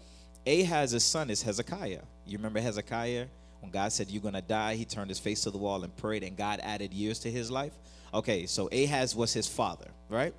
Ahaz's 0.45 1.03
son 1.03 1.29
is 1.31 1.41
Hezekiah. 1.41 2.01
You 2.25 2.37
remember 2.37 2.59
Hezekiah? 2.59 3.25
When 3.61 3.71
God 3.71 3.91
said, 3.91 4.09
You're 4.09 4.21
going 4.21 4.35
to 4.35 4.41
die, 4.41 4.75
he 4.75 4.85
turned 4.85 5.09
his 5.09 5.19
face 5.19 5.41
to 5.41 5.51
the 5.51 5.57
wall 5.57 5.83
and 5.83 5.95
prayed, 5.97 6.23
and 6.23 6.37
God 6.37 6.59
added 6.61 6.93
years 6.93 7.19
to 7.19 7.31
his 7.31 7.49
life. 7.49 7.73
Okay, 8.13 8.45
so 8.45 8.69
Ahaz 8.71 9.15
was 9.15 9.33
his 9.33 9.47
father, 9.47 9.87
right? 10.09 10.33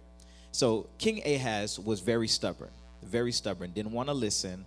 So 0.58 0.88
King 0.98 1.22
Ahaz 1.24 1.78
was 1.78 2.00
very 2.00 2.26
stubborn, 2.26 2.70
very 3.04 3.30
stubborn, 3.30 3.70
didn't 3.70 3.92
want 3.92 4.08
to 4.08 4.12
listen. 4.12 4.64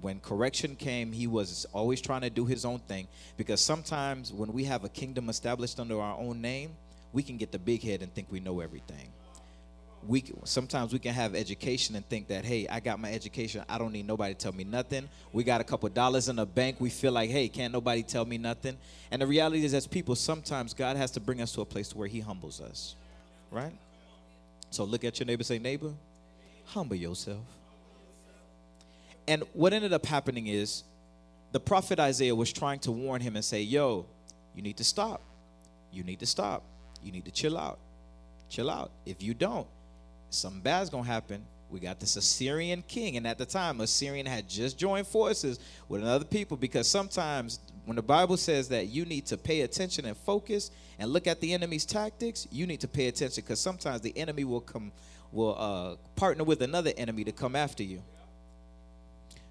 When 0.00 0.20
correction 0.20 0.76
came, 0.76 1.10
he 1.10 1.26
was 1.26 1.66
always 1.72 2.00
trying 2.00 2.20
to 2.20 2.30
do 2.30 2.46
his 2.46 2.64
own 2.64 2.78
thing 2.78 3.08
because 3.36 3.60
sometimes 3.60 4.32
when 4.32 4.52
we 4.52 4.62
have 4.62 4.84
a 4.84 4.88
kingdom 4.88 5.28
established 5.28 5.80
under 5.80 6.00
our 6.00 6.16
own 6.16 6.40
name, 6.40 6.70
we 7.12 7.24
can 7.24 7.38
get 7.38 7.50
the 7.50 7.58
big 7.58 7.82
head 7.82 8.02
and 8.02 8.14
think 8.14 8.28
we 8.30 8.38
know 8.38 8.60
everything. 8.60 9.08
We 10.06 10.22
sometimes 10.44 10.92
we 10.92 11.00
can 11.00 11.12
have 11.12 11.34
education 11.34 11.96
and 11.96 12.08
think 12.08 12.28
that 12.28 12.44
hey, 12.44 12.68
I 12.68 12.78
got 12.78 13.00
my 13.00 13.12
education, 13.12 13.64
I 13.68 13.78
don't 13.78 13.90
need 13.90 14.06
nobody 14.06 14.34
to 14.34 14.38
tell 14.38 14.52
me 14.52 14.62
nothing. 14.62 15.08
We 15.32 15.42
got 15.42 15.60
a 15.60 15.64
couple 15.64 15.88
dollars 15.88 16.28
in 16.28 16.36
the 16.36 16.46
bank, 16.46 16.76
we 16.78 16.88
feel 16.88 17.10
like 17.10 17.30
hey, 17.30 17.48
can't 17.48 17.72
nobody 17.72 18.04
tell 18.04 18.24
me 18.24 18.38
nothing. 18.38 18.76
And 19.10 19.20
the 19.20 19.26
reality 19.26 19.64
is, 19.64 19.74
as 19.74 19.88
people, 19.88 20.14
sometimes 20.14 20.72
God 20.72 20.96
has 20.96 21.10
to 21.10 21.20
bring 21.20 21.42
us 21.42 21.50
to 21.54 21.62
a 21.62 21.66
place 21.66 21.96
where 21.96 22.06
He 22.06 22.20
humbles 22.20 22.60
us, 22.60 22.94
right? 23.50 23.72
So 24.72 24.84
look 24.84 25.04
at 25.04 25.20
your 25.20 25.26
neighbor, 25.26 25.44
say 25.44 25.58
neighbor, 25.58 25.92
humble 26.64 26.96
yourself. 26.96 27.44
And 29.28 29.44
what 29.52 29.74
ended 29.74 29.92
up 29.92 30.06
happening 30.06 30.46
is 30.46 30.82
the 31.52 31.60
prophet 31.60 32.00
Isaiah 32.00 32.34
was 32.34 32.50
trying 32.50 32.78
to 32.80 32.90
warn 32.90 33.20
him 33.20 33.36
and 33.36 33.44
say, 33.44 33.60
Yo, 33.60 34.06
you 34.56 34.62
need 34.62 34.78
to 34.78 34.84
stop. 34.84 35.20
You 35.92 36.02
need 36.02 36.20
to 36.20 36.26
stop. 36.26 36.62
You 37.04 37.12
need 37.12 37.26
to 37.26 37.30
chill 37.30 37.58
out. 37.58 37.78
Chill 38.48 38.70
out. 38.70 38.90
If 39.04 39.22
you 39.22 39.34
don't, 39.34 39.66
something 40.30 40.62
bad's 40.62 40.88
gonna 40.88 41.04
happen. 41.04 41.44
We 41.72 41.80
got 41.80 41.98
this 41.98 42.16
Assyrian 42.16 42.84
king, 42.86 43.16
and 43.16 43.26
at 43.26 43.38
the 43.38 43.46
time, 43.46 43.80
Assyrian 43.80 44.26
had 44.26 44.46
just 44.46 44.78
joined 44.78 45.06
forces 45.06 45.58
with 45.88 46.02
another 46.02 46.26
people 46.26 46.58
because 46.58 46.86
sometimes 46.86 47.60
when 47.86 47.96
the 47.96 48.02
Bible 48.02 48.36
says 48.36 48.68
that 48.68 48.88
you 48.88 49.06
need 49.06 49.24
to 49.26 49.38
pay 49.38 49.62
attention 49.62 50.04
and 50.04 50.14
focus 50.14 50.70
and 50.98 51.10
look 51.10 51.26
at 51.26 51.40
the 51.40 51.54
enemy's 51.54 51.86
tactics, 51.86 52.46
you 52.52 52.66
need 52.66 52.80
to 52.80 52.88
pay 52.88 53.08
attention 53.08 53.42
because 53.42 53.58
sometimes 53.58 54.02
the 54.02 54.16
enemy 54.18 54.44
will 54.44 54.60
come, 54.60 54.92
will 55.32 55.56
uh, 55.58 55.96
partner 56.14 56.44
with 56.44 56.60
another 56.60 56.92
enemy 56.98 57.24
to 57.24 57.32
come 57.32 57.56
after 57.56 57.82
you. 57.82 58.02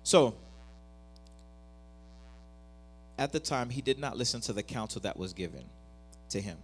So, 0.03 0.35
at 3.17 3.31
the 3.31 3.39
time, 3.39 3.71
he 3.71 3.81
did 3.81 3.97
not 3.97 4.15
listen 4.15 4.41
to 4.41 4.53
the 4.53 4.63
counsel 4.63 5.01
that 5.01 5.17
was 5.17 5.33
given 5.33 5.63
to 6.29 6.39
him. 6.39 6.57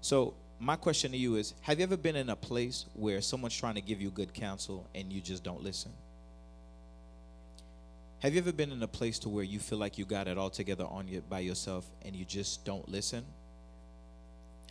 So, 0.00 0.32
my 0.62 0.76
question 0.76 1.10
to 1.10 1.18
you 1.18 1.34
is 1.34 1.54
Have 1.62 1.78
you 1.78 1.82
ever 1.82 1.96
been 1.96 2.14
in 2.14 2.30
a 2.30 2.36
place 2.36 2.86
where 2.94 3.20
someone's 3.20 3.56
trying 3.56 3.74
to 3.74 3.80
give 3.80 4.00
you 4.00 4.10
good 4.10 4.32
counsel 4.32 4.88
and 4.94 5.12
you 5.12 5.20
just 5.20 5.42
don't 5.42 5.62
listen? 5.62 5.90
Have 8.20 8.34
you 8.34 8.40
ever 8.40 8.52
been 8.52 8.70
in 8.70 8.80
a 8.80 8.88
place 8.88 9.18
to 9.20 9.28
where 9.28 9.42
you 9.42 9.58
feel 9.58 9.78
like 9.78 9.98
you 9.98 10.04
got 10.04 10.28
it 10.28 10.38
all 10.38 10.50
together 10.50 10.84
on 10.84 11.08
you 11.08 11.20
by 11.28 11.40
yourself 11.40 11.84
and 12.02 12.14
you 12.14 12.24
just 12.24 12.64
don't 12.64 12.88
listen? 12.88 13.24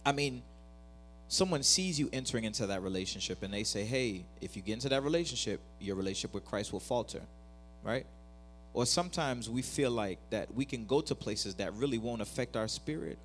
I 0.06 0.14
mean, 0.14 0.42
someone 1.28 1.62
sees 1.62 2.00
you 2.00 2.10
entering 2.14 2.46
into 2.46 2.66
that 2.68 2.82
relationship 2.82 3.44
and 3.44 3.54
they 3.54 3.66
say, 3.66 3.84
"Hey, 3.84 4.24
if 4.40 4.56
you 4.56 4.62
get 4.62 4.74
into 4.74 4.88
that 4.90 5.04
relationship, 5.04 5.60
your 5.82 5.98
relationship 5.98 6.34
with 6.34 6.46
Christ 6.46 6.72
will 6.72 6.80
falter." 6.80 7.22
Right? 7.84 8.06
Or 8.74 8.86
sometimes 8.86 9.50
we 9.50 9.62
feel 9.62 9.92
like 9.92 10.20
that 10.30 10.54
we 10.56 10.64
can 10.64 10.86
go 10.86 11.02
to 11.02 11.14
places 11.14 11.56
that 11.56 11.74
really 11.74 11.98
won't 11.98 12.22
affect 12.22 12.56
our 12.56 12.70
spirit 12.70 13.20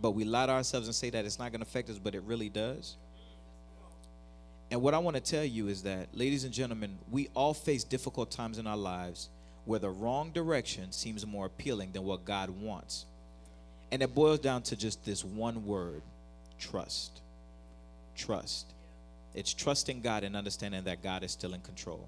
but 0.00 0.12
we 0.12 0.24
lie 0.24 0.46
to 0.46 0.52
ourselves 0.52 0.86
and 0.86 0.94
say 0.94 1.10
that 1.10 1.24
it's 1.24 1.38
not 1.38 1.50
going 1.50 1.60
to 1.60 1.66
affect 1.66 1.90
us, 1.90 1.98
but 1.98 2.14
it 2.14 2.22
really 2.22 2.48
does. 2.48 2.96
And 4.70 4.82
what 4.82 4.94
I 4.94 4.98
want 4.98 5.16
to 5.16 5.22
tell 5.22 5.44
you 5.44 5.68
is 5.68 5.82
that, 5.84 6.08
ladies 6.12 6.44
and 6.44 6.52
gentlemen, 6.52 6.98
we 7.10 7.28
all 7.34 7.54
face 7.54 7.84
difficult 7.84 8.30
times 8.30 8.58
in 8.58 8.66
our 8.66 8.76
lives 8.76 9.28
where 9.64 9.78
the 9.78 9.90
wrong 9.90 10.30
direction 10.30 10.92
seems 10.92 11.26
more 11.26 11.46
appealing 11.46 11.92
than 11.92 12.04
what 12.04 12.24
God 12.24 12.50
wants. 12.50 13.06
And 13.90 14.02
it 14.02 14.14
boils 14.14 14.40
down 14.40 14.62
to 14.64 14.76
just 14.76 15.04
this 15.04 15.24
one 15.24 15.64
word 15.64 16.02
trust. 16.58 17.20
Trust. 18.14 18.66
It's 19.34 19.54
trusting 19.54 20.02
God 20.02 20.24
and 20.24 20.36
understanding 20.36 20.84
that 20.84 21.02
God 21.02 21.22
is 21.22 21.32
still 21.32 21.54
in 21.54 21.60
control. 21.60 22.06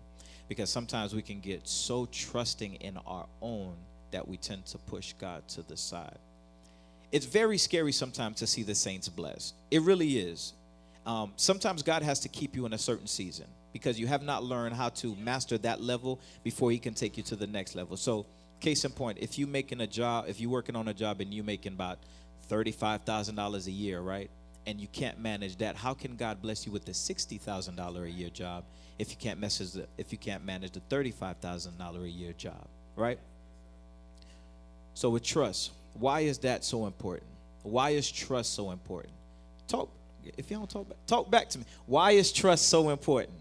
Because 0.49 0.69
sometimes 0.69 1.15
we 1.15 1.23
can 1.23 1.41
get 1.41 1.67
so 1.67 2.07
trusting 2.11 2.75
in 2.77 2.99
our 3.07 3.27
own 3.41 3.75
that 4.11 4.27
we 4.27 4.37
tend 4.37 4.67
to 4.67 4.79
push 4.79 5.13
God 5.15 5.47
to 5.49 5.63
the 5.63 5.77
side 5.77 6.19
it's 7.13 7.27
very 7.27 7.59
scary 7.59 7.93
sometimes 7.93 8.39
to 8.39 8.47
see 8.47 8.63
the 8.63 8.75
saints 8.75 9.09
blessed. 9.09 9.55
It 9.71 9.83
really 9.83 10.19
is. 10.19 10.53
Um, 11.07 11.33
sometimes 11.37 11.83
God 11.83 12.03
has 12.03 12.21
to 12.21 12.29
keep 12.29 12.55
you 12.55 12.67
in 12.67 12.73
a 12.73 12.79
certain 12.79 13.07
season 13.07 13.47
because 13.73 13.99
you 13.99 14.07
have 14.07 14.23
not 14.23 14.45
learned 14.45 14.75
how 14.75 14.91
to 14.91 15.17
master 15.17 15.59
that 15.59 15.81
level 15.81 16.21
before 16.45 16.71
He 16.71 16.79
can 16.79 16.95
take 16.95 17.17
you 17.17 17.23
to 17.25 17.37
the 17.37 17.47
next 17.47 17.75
level. 17.75 17.97
So, 17.97 18.27
case 18.61 18.85
in 18.85 18.93
point, 18.93 19.19
if 19.21 19.39
you 19.39 19.47
making 19.47 19.81
a 19.81 19.87
job, 19.87 20.27
if 20.29 20.41
you're 20.41 20.51
working 20.51 20.77
on 20.77 20.89
a 20.89 20.95
job 20.95 21.21
and 21.21 21.33
you're 21.33 21.45
making 21.45 21.73
about 21.73 21.99
thirty-five 22.49 23.03
thousand 23.03 23.35
dollars 23.37 23.67
a 23.67 23.71
year, 23.71 24.01
right, 24.01 24.31
and 24.67 24.81
you 24.81 24.89
can't 24.89 25.19
manage 25.19 25.57
that, 25.59 25.77
how 25.77 25.95
can 25.95 26.17
God 26.17 26.43
bless 26.43 26.67
you 26.67 26.73
with 26.73 26.85
the 26.85 26.95
sixty 26.95 27.39
thousand 27.39 27.77
dollar 27.77 28.05
a 28.05 28.11
year 28.11 28.29
job 28.29 28.65
if 28.99 29.11
you 29.11 29.17
can't 29.17 29.41
message 29.41 29.73
the, 29.73 29.87
if 29.97 30.13
you 30.13 30.19
can't 30.19 30.45
manage 30.45 30.73
the 30.73 30.81
thirty-five 30.81 31.39
thousand 31.39 31.79
dollar 31.79 32.05
a 32.05 32.09
year 32.09 32.35
job, 32.35 32.69
right? 32.97 33.19
So 34.95 35.09
with 35.09 35.23
trust, 35.23 35.71
why 35.95 36.21
is 36.21 36.39
that 36.39 36.65
so 36.65 36.87
important? 36.87 37.29
Why 37.63 37.91
is 37.91 38.11
trust 38.11 38.55
so 38.55 38.71
important? 38.71 39.13
Talk, 39.69 39.91
if 40.37 40.51
you 40.51 40.57
don't 40.57 40.71
talk 40.71 40.89
back, 40.89 40.99
talk 41.07 41.31
back 41.31 41.49
to 41.51 41.59
me. 41.59 41.65
Why 41.87 42.13
is 42.13 42.33
trust 42.33 42.69
so 42.69 42.91
important? 42.91 43.37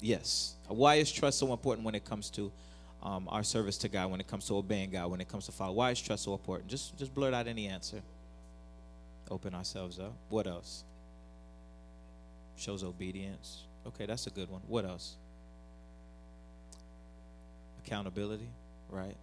Yes. 0.00 0.54
Why 0.68 0.96
is 0.96 1.10
trust 1.10 1.38
so 1.38 1.52
important 1.52 1.84
when 1.84 1.94
it 1.94 2.04
comes 2.04 2.30
to 2.30 2.50
um, 3.02 3.28
our 3.28 3.42
service 3.42 3.76
to 3.78 3.88
God, 3.88 4.10
when 4.10 4.20
it 4.20 4.28
comes 4.28 4.46
to 4.46 4.56
obeying 4.56 4.90
God, 4.90 5.10
when 5.10 5.20
it 5.20 5.28
comes 5.28 5.46
to 5.46 5.52
follow? 5.52 5.72
Why 5.72 5.90
is 5.90 6.00
trust 6.00 6.24
so 6.24 6.32
important? 6.32 6.70
Just, 6.70 6.96
just 6.96 7.14
blurt 7.14 7.34
out 7.34 7.46
any 7.46 7.66
answer. 7.66 8.00
Open 9.30 9.54
ourselves 9.54 9.98
up. 9.98 10.12
What 10.28 10.46
else? 10.46 10.84
Shows 12.56 12.82
obedience. 12.84 13.62
Okay, 13.86 14.06
that's 14.06 14.26
a 14.26 14.30
good 14.30 14.50
one. 14.50 14.60
What 14.66 14.84
else? 14.84 15.16
Accountability, 17.84 18.48
right? 18.90 19.16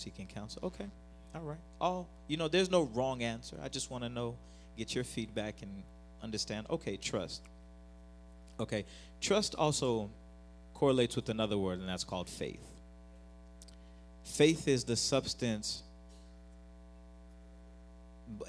Seeking 0.00 0.26
counsel. 0.26 0.62
Okay, 0.64 0.86
all 1.34 1.42
right. 1.42 1.58
All 1.80 2.08
you 2.26 2.36
know, 2.36 2.48
there's 2.48 2.70
no 2.70 2.82
wrong 2.94 3.22
answer. 3.22 3.56
I 3.62 3.68
just 3.68 3.90
want 3.90 4.04
to 4.04 4.08
know, 4.08 4.36
get 4.76 4.94
your 4.94 5.04
feedback 5.04 5.62
and 5.62 5.82
understand. 6.22 6.66
Okay, 6.70 6.96
trust. 6.96 7.42
Okay, 8.58 8.84
trust 9.20 9.54
also 9.54 10.10
correlates 10.74 11.16
with 11.16 11.28
another 11.28 11.58
word, 11.58 11.78
and 11.78 11.88
that's 11.88 12.04
called 12.04 12.28
faith. 12.28 12.66
Faith 14.24 14.68
is 14.68 14.84
the 14.84 14.96
substance. 14.96 15.82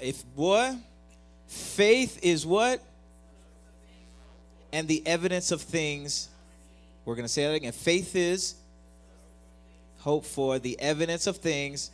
If 0.00 0.22
what? 0.34 0.76
Faith 1.48 2.18
is 2.22 2.46
what? 2.46 2.80
And 4.72 4.88
the 4.88 5.06
evidence 5.06 5.50
of 5.50 5.60
things. 5.60 6.28
We're 7.04 7.16
going 7.16 7.26
to 7.26 7.32
say 7.32 7.46
that 7.46 7.54
again. 7.54 7.72
Faith 7.72 8.14
is 8.14 8.54
hope 10.02 10.24
for, 10.24 10.58
the 10.58 10.78
evidence 10.80 11.28
of 11.28 11.36
things. 11.36 11.92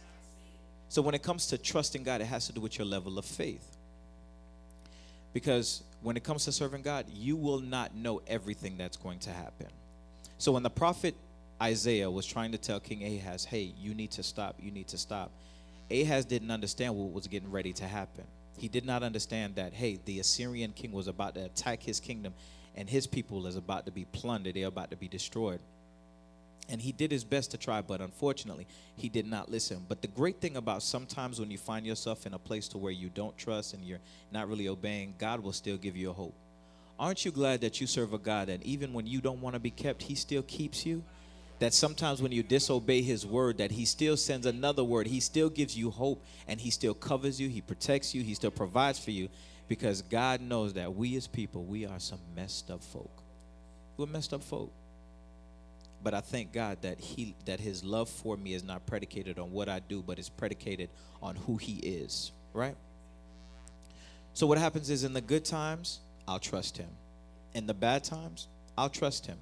So 0.88 1.02
when 1.02 1.14
it 1.14 1.22
comes 1.22 1.46
to 1.48 1.58
trusting 1.58 2.02
God, 2.02 2.22
it 2.22 2.24
has 2.24 2.46
to 2.46 2.52
do 2.52 2.60
with 2.60 2.78
your 2.78 2.86
level 2.86 3.18
of 3.18 3.24
faith. 3.26 3.76
Because 5.34 5.82
when 6.02 6.16
it 6.16 6.24
comes 6.24 6.46
to 6.46 6.52
serving 6.52 6.82
God, 6.82 7.04
you 7.12 7.36
will 7.36 7.60
not 7.60 7.94
know 7.94 8.22
everything 8.26 8.78
that's 8.78 8.96
going 8.96 9.18
to 9.20 9.30
happen. 9.30 9.66
So 10.38 10.52
when 10.52 10.62
the 10.62 10.70
prophet 10.70 11.14
Isaiah 11.60 12.10
was 12.10 12.24
trying 12.24 12.52
to 12.52 12.58
tell 12.58 12.80
King 12.80 13.04
Ahaz, 13.04 13.44
hey, 13.44 13.74
you 13.78 13.92
need 13.92 14.12
to 14.12 14.22
stop, 14.22 14.56
you 14.58 14.70
need 14.70 14.88
to 14.88 14.96
stop. 14.96 15.30
Ahaz 15.90 16.24
didn't 16.24 16.50
understand 16.50 16.94
what 16.94 17.12
was 17.12 17.26
getting 17.26 17.50
ready 17.50 17.74
to 17.74 17.84
happen. 17.84 18.24
He 18.56 18.68
did 18.68 18.86
not 18.86 19.02
understand 19.02 19.56
that, 19.56 19.74
hey, 19.74 19.98
the 20.04 20.20
Assyrian 20.20 20.72
king 20.72 20.92
was 20.92 21.08
about 21.08 21.34
to 21.34 21.44
attack 21.44 21.82
his 21.82 22.00
kingdom 22.00 22.32
and 22.74 22.88
his 22.88 23.06
people 23.06 23.46
is 23.46 23.56
about 23.56 23.84
to 23.86 23.92
be 23.92 24.06
plundered, 24.06 24.54
they're 24.54 24.66
about 24.66 24.90
to 24.92 24.96
be 24.96 25.08
destroyed. 25.08 25.60
And 26.68 26.82
he 26.82 26.92
did 26.92 27.10
his 27.10 27.24
best 27.24 27.50
to 27.52 27.56
try, 27.56 27.80
but 27.80 28.00
unfortunately, 28.00 28.66
he 28.96 29.08
did 29.08 29.26
not 29.26 29.50
listen. 29.50 29.84
But 29.88 30.02
the 30.02 30.08
great 30.08 30.40
thing 30.40 30.56
about 30.56 30.82
sometimes 30.82 31.40
when 31.40 31.50
you 31.50 31.56
find 31.56 31.86
yourself 31.86 32.26
in 32.26 32.34
a 32.34 32.38
place 32.38 32.68
to 32.68 32.78
where 32.78 32.92
you 32.92 33.08
don't 33.08 33.36
trust 33.38 33.72
and 33.72 33.82
you're 33.82 34.00
not 34.30 34.48
really 34.48 34.68
obeying, 34.68 35.14
God 35.18 35.40
will 35.40 35.54
still 35.54 35.78
give 35.78 35.96
you 35.96 36.10
a 36.10 36.12
hope. 36.12 36.34
Aren't 36.98 37.24
you 37.24 37.30
glad 37.30 37.62
that 37.62 37.80
you 37.80 37.86
serve 37.86 38.12
a 38.12 38.18
God 38.18 38.48
that 38.48 38.62
even 38.64 38.92
when 38.92 39.06
you 39.06 39.20
don't 39.20 39.40
want 39.40 39.54
to 39.54 39.60
be 39.60 39.70
kept, 39.70 40.02
he 40.02 40.14
still 40.14 40.42
keeps 40.42 40.84
you? 40.84 41.02
That 41.60 41.72
sometimes 41.72 42.20
when 42.20 42.32
you 42.32 42.42
disobey 42.42 43.02
his 43.02 43.24
word, 43.24 43.58
that 43.58 43.70
he 43.70 43.84
still 43.84 44.16
sends 44.16 44.46
another 44.46 44.84
word. 44.84 45.06
He 45.06 45.20
still 45.20 45.48
gives 45.48 45.76
you 45.76 45.90
hope 45.90 46.24
and 46.46 46.60
he 46.60 46.70
still 46.70 46.94
covers 46.94 47.40
you, 47.40 47.48
he 47.48 47.60
protects 47.60 48.14
you, 48.14 48.22
he 48.22 48.34
still 48.34 48.50
provides 48.50 48.98
for 48.98 49.10
you 49.10 49.28
because 49.68 50.02
God 50.02 50.40
knows 50.40 50.74
that 50.74 50.94
we 50.94 51.16
as 51.16 51.26
people, 51.26 51.64
we 51.64 51.86
are 51.86 51.98
some 51.98 52.20
messed 52.34 52.70
up 52.70 52.82
folk. 52.82 53.22
We're 53.96 54.06
messed 54.06 54.32
up 54.32 54.42
folk. 54.42 54.72
But 56.08 56.14
I 56.14 56.20
thank 56.22 56.54
God 56.54 56.78
that 56.80 56.98
he 56.98 57.34
that 57.44 57.60
his 57.60 57.84
love 57.84 58.08
for 58.08 58.38
me 58.38 58.54
is 58.54 58.64
not 58.64 58.86
predicated 58.86 59.38
on 59.38 59.52
what 59.52 59.68
I 59.68 59.78
do, 59.78 60.02
but 60.02 60.18
is 60.18 60.30
predicated 60.30 60.88
on 61.22 61.36
who 61.36 61.58
he 61.58 61.74
is, 61.74 62.32
right? 62.54 62.74
So 64.32 64.46
what 64.46 64.56
happens 64.56 64.88
is 64.88 65.04
in 65.04 65.12
the 65.12 65.20
good 65.20 65.44
times, 65.44 66.00
I'll 66.26 66.38
trust 66.38 66.78
him. 66.78 66.88
In 67.52 67.66
the 67.66 67.74
bad 67.74 68.04
times, 68.04 68.48
I'll 68.78 68.88
trust 68.88 69.26
him. 69.26 69.36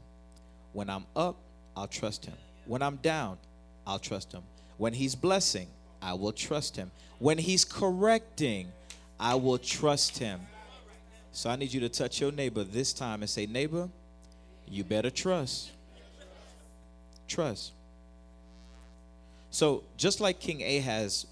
When 0.73 0.91
I'm 0.91 1.05
up, 1.15 1.37
I'll 1.77 1.87
trust 1.87 2.25
him. 2.25 2.35
When 2.65 2.83
I'm 2.83 2.97
down, 2.97 3.39
I'll 3.87 4.01
trust 4.01 4.33
him. 4.33 4.43
When 4.77 4.93
he's 4.93 5.15
blessing, 5.15 5.69
I 6.03 6.15
will 6.15 6.33
trust 6.33 6.75
him. 6.75 6.91
When 7.21 7.39
he's 7.39 7.65
correcting, 7.65 8.73
I 9.21 9.37
will 9.37 9.59
trust 9.59 10.19
him. 10.19 10.41
So 11.31 11.49
I 11.49 11.55
need 11.55 11.73
you 11.73 11.79
to 11.83 11.89
touch 11.89 12.21
your 12.21 12.33
neighbor 12.33 12.65
this 12.65 12.93
time 12.93 13.23
and 13.23 13.31
say, 13.31 13.47
Neighbor, 13.47 13.89
you 14.67 14.83
better 14.83 15.11
trust. 15.11 15.71
Trust. 17.29 17.73
So, 19.51 19.85
just 19.97 20.21
like 20.21 20.39
King 20.39 20.63
Ahaz, 20.63 21.27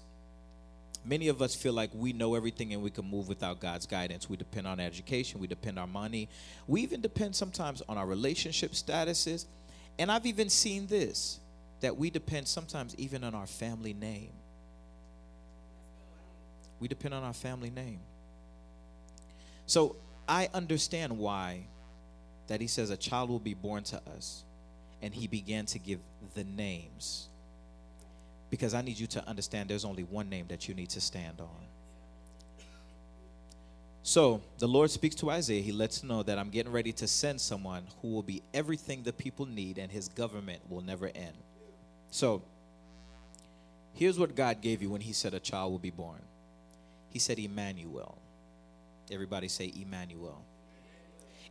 many 1.05 1.27
of 1.27 1.41
us 1.41 1.53
feel 1.55 1.73
like 1.73 1.91
we 1.93 2.11
know 2.13 2.35
everything 2.35 2.73
and 2.73 2.81
we 2.81 2.89
can 2.89 3.09
move 3.09 3.27
without 3.27 3.59
God's 3.59 3.85
guidance. 3.85 4.29
We 4.29 4.37
depend 4.37 4.67
on 4.67 4.79
education, 4.79 5.39
we 5.39 5.47
depend 5.47 5.77
on 5.77 5.91
money, 5.91 6.27
we 6.67 6.81
even 6.81 7.01
depend 7.01 7.35
sometimes 7.35 7.81
on 7.87 7.97
our 7.97 8.05
relationship 8.05 8.71
statuses. 8.71 9.45
And 9.99 10.11
I've 10.11 10.25
even 10.25 10.49
seen 10.49 10.87
this 10.87 11.39
that 11.81 11.95
we 11.95 12.09
depend 12.09 12.47
sometimes 12.47 12.95
even 12.95 13.23
on 13.23 13.35
our 13.35 13.47
family 13.47 13.93
name. 13.93 14.31
We 16.79 16.87
depend 16.87 17.13
on 17.13 17.23
our 17.23 17.33
family 17.33 17.69
name. 17.69 17.99
So 19.67 19.95
I 20.27 20.49
understand 20.53 21.17
why 21.17 21.67
that 22.47 22.61
he 22.61 22.67
says 22.67 22.89
a 22.89 22.97
child 22.97 23.29
will 23.29 23.39
be 23.39 23.53
born 23.53 23.83
to 23.83 24.01
us 24.15 24.44
and 25.05 25.13
he 25.13 25.27
began 25.27 25.67
to 25.67 25.77
give 25.77 25.99
the 26.33 26.43
names. 26.43 27.29
Because 28.49 28.73
I 28.73 28.81
need 28.81 28.97
you 28.97 29.05
to 29.05 29.29
understand 29.29 29.69
there's 29.69 29.85
only 29.85 30.01
one 30.01 30.29
name 30.29 30.47
that 30.49 30.67
you 30.67 30.73
need 30.73 30.89
to 30.89 30.99
stand 30.99 31.39
on. 31.39 31.67
So 34.01 34.41
the 34.57 34.67
Lord 34.67 34.89
speaks 34.89 35.13
to 35.17 35.29
Isaiah. 35.29 35.61
He 35.61 35.71
lets 35.71 36.03
know 36.03 36.23
that 36.23 36.39
I'm 36.39 36.49
getting 36.49 36.71
ready 36.71 36.91
to 36.93 37.07
send 37.07 37.39
someone 37.39 37.83
who 38.01 38.07
will 38.07 38.23
be 38.23 38.41
everything 38.51 39.03
the 39.03 39.13
people 39.13 39.45
need 39.45 39.77
and 39.77 39.91
his 39.91 40.07
government 40.07 40.59
will 40.71 40.81
never 40.81 41.05
end. 41.05 41.37
So 42.09 42.41
here's 43.93 44.17
what 44.17 44.35
God 44.35 44.59
gave 44.59 44.81
you 44.81 44.89
when 44.89 45.01
he 45.01 45.13
said 45.13 45.35
a 45.35 45.39
child 45.39 45.71
will 45.71 45.77
be 45.77 45.91
born. 45.91 46.21
He 47.11 47.19
said 47.19 47.37
Emmanuel. 47.37 48.17
Everybody 49.11 49.49
say 49.49 49.71
Emmanuel. 49.79 50.43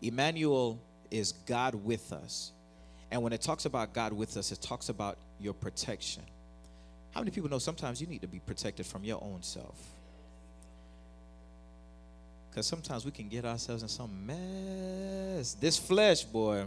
Emmanuel 0.02 0.80
is 1.12 1.30
God 1.46 1.76
with 1.76 2.12
us. 2.12 2.50
And 3.14 3.22
when 3.22 3.32
it 3.32 3.42
talks 3.42 3.64
about 3.64 3.92
God 3.92 4.12
with 4.12 4.36
us, 4.36 4.50
it 4.50 4.60
talks 4.60 4.88
about 4.88 5.18
your 5.38 5.54
protection. 5.54 6.24
How 7.12 7.20
many 7.20 7.30
people 7.30 7.48
know 7.48 7.60
sometimes 7.60 8.00
you 8.00 8.08
need 8.08 8.22
to 8.22 8.26
be 8.26 8.40
protected 8.40 8.86
from 8.86 9.04
your 9.04 9.22
own 9.22 9.40
self? 9.40 9.76
Because 12.50 12.66
sometimes 12.66 13.04
we 13.04 13.12
can 13.12 13.28
get 13.28 13.44
ourselves 13.44 13.84
in 13.84 13.88
some 13.88 14.26
mess. 14.26 15.54
This 15.54 15.78
flesh, 15.78 16.24
boy, 16.24 16.64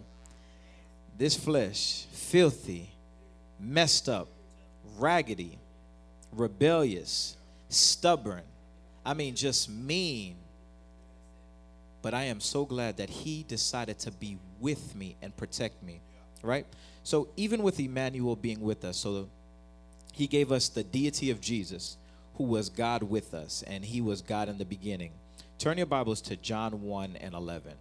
this 1.18 1.36
flesh, 1.36 2.06
filthy, 2.14 2.92
messed 3.60 4.08
up, 4.08 4.30
raggedy, 4.98 5.60
rebellious, 6.32 7.36
stubborn. 7.68 8.44
I 9.06 9.16
mean, 9.16 9.36
just 9.36 9.70
mean. 9.70 10.38
But 12.02 12.14
I 12.14 12.24
am 12.24 12.40
so 12.40 12.64
glad 12.64 12.96
that 12.98 13.10
He 13.10 13.44
decided 13.44 14.00
to 14.00 14.12
be 14.12 14.38
with 14.62 14.96
me 14.96 15.18
and 15.22 15.36
protect 15.36 15.84
me, 15.84 16.00
right? 16.43 16.65
So, 17.04 17.30
even 17.38 17.63
with 17.63 17.80
Emmanuel 17.80 18.36
being 18.36 18.62
with 18.62 18.84
us, 18.84 18.97
so 18.97 19.30
He 20.13 20.28
gave 20.28 20.52
us 20.52 20.69
the 20.69 20.84
deity 20.84 21.32
of 21.32 21.39
Jesus, 21.39 21.97
who 22.36 22.43
was 22.43 22.69
God 22.69 23.04
with 23.04 23.34
us, 23.34 23.63
and 23.65 23.86
He 23.86 24.02
was 24.02 24.21
God 24.21 24.50
in 24.50 24.58
the 24.58 24.65
beginning. 24.65 25.12
Turn 25.58 25.78
your 25.78 25.88
Bibles 25.88 26.21
to 26.21 26.36
John 26.36 26.84
1 26.84 27.17
and 27.19 27.34
11. 27.34 27.73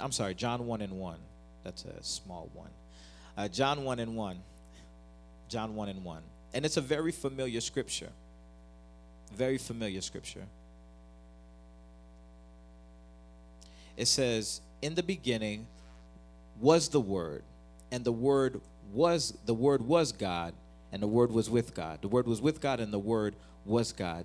I'm 0.00 0.12
sorry, 0.12 0.34
John 0.34 0.66
1 0.66 0.80
and 0.80 0.98
1. 0.98 1.16
That's 1.64 1.84
a 1.84 2.02
small 2.02 2.50
one. 2.54 2.70
Uh, 3.36 3.48
John 3.48 3.84
1 3.84 4.00
and 4.00 4.16
1. 4.16 4.38
John 5.48 5.76
1 5.76 5.88
and 5.88 6.04
1. 6.04 6.22
And 6.54 6.64
it's 6.64 6.76
a 6.76 6.80
very 6.80 7.12
familiar 7.12 7.60
scripture. 7.60 8.08
Very 9.34 9.58
familiar 9.58 10.00
scripture. 10.00 10.44
It 13.96 14.06
says, 14.06 14.60
In 14.80 14.94
the 14.94 15.02
beginning 15.02 15.66
was 16.62 16.88
the 16.88 17.00
Word, 17.00 17.42
and 17.90 18.04
the 18.04 18.12
Word 18.12 18.62
was 18.94 19.36
the 19.44 19.52
Word 19.54 19.82
was 19.82 20.12
God, 20.12 20.54
and 20.90 21.02
the 21.02 21.06
Word 21.06 21.30
was 21.30 21.50
with 21.50 21.74
God. 21.74 22.00
The 22.00 22.08
Word 22.08 22.26
was 22.26 22.40
with 22.40 22.62
God, 22.62 22.80
and 22.80 22.90
the 22.90 22.98
Word 22.98 23.34
was 23.66 23.92
God 23.92 24.24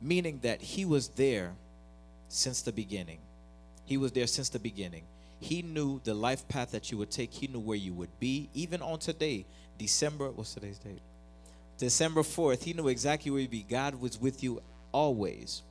meaning 0.00 0.40
that 0.42 0.60
he 0.60 0.84
was 0.84 1.08
there 1.08 1.52
since 2.28 2.62
the 2.62 2.72
beginning. 2.72 3.18
He 3.84 3.96
was 3.96 4.12
there 4.12 4.26
since 4.26 4.48
the 4.48 4.58
beginning. 4.58 5.04
He 5.40 5.62
knew 5.62 6.00
the 6.04 6.14
life 6.14 6.46
path 6.48 6.72
that 6.72 6.90
you 6.90 6.98
would 6.98 7.10
take. 7.10 7.32
He 7.32 7.46
knew 7.46 7.60
where 7.60 7.76
you 7.76 7.92
would 7.94 8.18
be. 8.18 8.48
Even 8.54 8.82
on 8.82 8.98
today, 8.98 9.44
December, 9.78 10.30
what's 10.30 10.54
today's 10.54 10.78
date? 10.78 11.02
December 11.78 12.22
4th, 12.22 12.62
he 12.62 12.72
knew 12.72 12.88
exactly 12.88 13.30
where 13.30 13.40
you'd 13.40 13.50
be. 13.50 13.62
God 13.62 14.00
was 14.00 14.20
with 14.20 14.42
you 14.42 14.62
always. 14.92 15.62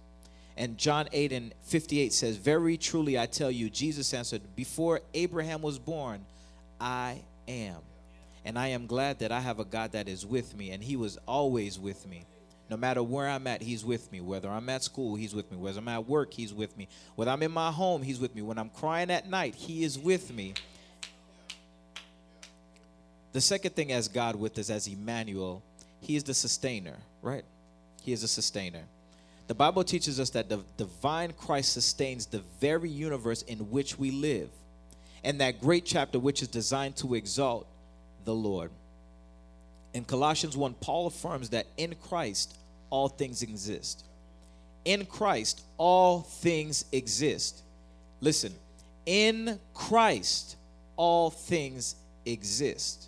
And 0.58 0.78
John 0.78 1.10
8 1.12 1.32
and 1.32 1.54
58 1.63 2.13
says, 2.13 2.38
Very 2.38 2.78
truly 2.78 3.20
I 3.20 3.26
tell 3.26 3.52
you, 3.52 3.70
Jesus 3.70 4.13
answered, 4.13 4.41
Before 4.56 5.02
Abraham 5.13 5.62
was 5.62 5.78
born, 5.78 6.26
I 6.80 7.22
am. 7.48 7.78
And 8.46 8.58
I 8.58 8.68
am 8.68 8.86
glad 8.86 9.20
that 9.20 9.32
I 9.32 9.39
have 9.39 9.60
a 9.60 9.65
God 9.65 9.94
that 9.94 10.08
is 10.08 10.26
with 10.26 10.56
me, 10.56 10.72
and 10.72 10.84
he 10.84 10.96
was 10.96 11.18
always 11.28 11.80
with 11.80 12.08
me. 12.08 12.26
No 12.70 12.78
matter 12.78 13.04
where 13.04 13.28
I'm 13.28 13.46
at, 13.48 13.62
He's 13.62 13.86
with 13.86 14.12
me. 14.12 14.22
Whether 14.22 14.50
I'm 14.50 14.70
at 14.70 14.84
school, 14.84 15.15
He's 15.15 15.36
with 15.36 15.52
me. 15.52 15.58
Whether 15.58 15.80
I'm 15.80 15.88
at 15.88 16.08
work, 16.08 16.34
He's 16.34 16.54
with 16.54 16.76
me. 16.78 16.88
Whether 17.15 17.32
I'm 17.32 17.44
in 17.44 17.52
my 17.52 17.72
home, 17.72 18.02
He's 18.02 18.20
with 18.20 18.34
me. 18.34 18.41
When 18.41 18.58
I'm 18.58 18.70
crying 18.70 19.12
at 19.12 19.30
night, 19.30 19.56
He 19.56 19.84
is 19.84 20.00
with 20.00 20.34
me. 20.34 20.56
The 23.34 23.41
second 23.41 23.76
thing 23.76 23.91
as 23.91 24.08
God 24.08 24.36
with 24.36 24.58
us, 24.58 24.70
as 24.70 24.88
Emmanuel, 24.88 25.62
He 26.02 26.15
is 26.15 26.24
the 26.24 26.34
sustainer, 26.34 26.98
right? 27.22 27.44
He 28.02 28.13
is 28.13 28.24
a 28.24 28.28
sustainer. 28.28 28.84
The 29.48 29.54
Bible 29.54 29.84
teaches 29.84 30.20
us 30.20 30.32
that 30.32 30.50
the 30.50 30.62
divine 30.78 31.34
Christ 31.34 31.74
sustains 31.74 32.26
the 32.26 32.42
very 32.60 32.90
universe 32.90 33.44
in 33.44 33.60
which 33.70 33.98
we 34.00 34.12
live. 34.12 34.50
And 35.24 35.40
that 35.42 35.62
great 35.62 35.86
chapter, 35.86 36.20
which 36.20 36.42
is 36.42 36.48
designed 36.48 36.96
to 36.98 37.16
exalt 37.16 37.68
the 38.26 38.34
Lord. 38.34 38.72
In 39.94 40.04
Colossians 40.04 40.58
1, 40.58 40.74
Paul 40.76 41.08
affirms 41.08 41.50
that 41.50 41.68
in 41.78 41.96
Christ 42.10 42.58
all 42.90 43.08
things 43.08 43.42
exist. 43.42 44.04
In 44.84 45.06
Christ 45.06 45.62
all 45.78 46.22
things 46.22 46.86
exist. 46.92 47.62
Listen, 48.22 48.54
in 49.06 49.60
Christ 49.74 50.58
all 50.96 51.30
things 51.30 51.96
exist. 52.26 53.08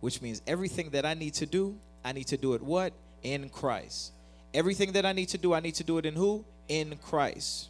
Which 0.00 0.22
means 0.22 0.42
everything 0.46 0.90
that 0.90 1.04
I 1.04 1.14
need 1.14 1.34
to 1.34 1.46
do, 1.46 1.76
I 2.04 2.12
need 2.12 2.28
to 2.28 2.36
do 2.36 2.54
it 2.54 2.62
what? 2.62 2.92
In 3.22 3.48
Christ. 3.48 4.12
Everything 4.56 4.92
that 4.92 5.04
I 5.04 5.12
need 5.12 5.28
to 5.28 5.38
do, 5.38 5.52
I 5.52 5.60
need 5.60 5.74
to 5.74 5.84
do 5.84 5.98
it 5.98 6.06
in 6.06 6.14
who? 6.14 6.42
In 6.66 6.96
Christ. 7.04 7.68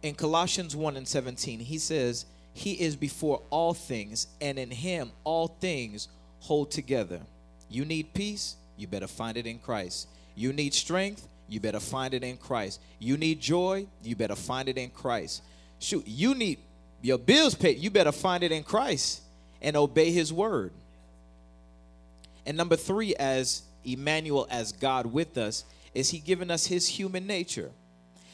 In 0.00 0.14
Colossians 0.14 0.76
1 0.76 0.96
and 0.96 1.08
17, 1.08 1.58
he 1.58 1.76
says, 1.78 2.24
He 2.54 2.74
is 2.74 2.94
before 2.94 3.42
all 3.50 3.74
things, 3.74 4.28
and 4.40 4.60
in 4.60 4.70
him 4.70 5.10
all 5.24 5.48
things 5.48 6.06
hold 6.38 6.70
together. 6.70 7.20
You 7.68 7.84
need 7.84 8.14
peace, 8.14 8.54
you 8.76 8.86
better 8.86 9.08
find 9.08 9.36
it 9.36 9.44
in 9.44 9.58
Christ. 9.58 10.06
You 10.36 10.52
need 10.52 10.72
strength, 10.72 11.26
you 11.48 11.58
better 11.58 11.80
find 11.80 12.14
it 12.14 12.22
in 12.22 12.36
Christ. 12.36 12.80
You 13.00 13.16
need 13.16 13.40
joy, 13.40 13.86
you 14.04 14.14
better 14.14 14.36
find 14.36 14.68
it 14.68 14.78
in 14.78 14.90
Christ. 14.90 15.42
Shoot, 15.80 16.06
you 16.06 16.36
need 16.36 16.60
your 17.00 17.18
bills 17.18 17.56
paid, 17.56 17.78
you 17.78 17.90
better 17.90 18.12
find 18.12 18.44
it 18.44 18.52
in 18.52 18.62
Christ 18.62 19.20
and 19.60 19.76
obey 19.76 20.12
his 20.12 20.32
word. 20.32 20.70
And 22.46 22.56
number 22.56 22.76
three, 22.76 23.16
as 23.16 23.62
Emmanuel, 23.84 24.46
as 24.50 24.72
God 24.72 25.06
with 25.06 25.36
us, 25.36 25.64
is 25.94 26.10
He 26.10 26.18
given 26.18 26.50
us 26.50 26.66
His 26.66 26.88
human 26.88 27.26
nature. 27.26 27.70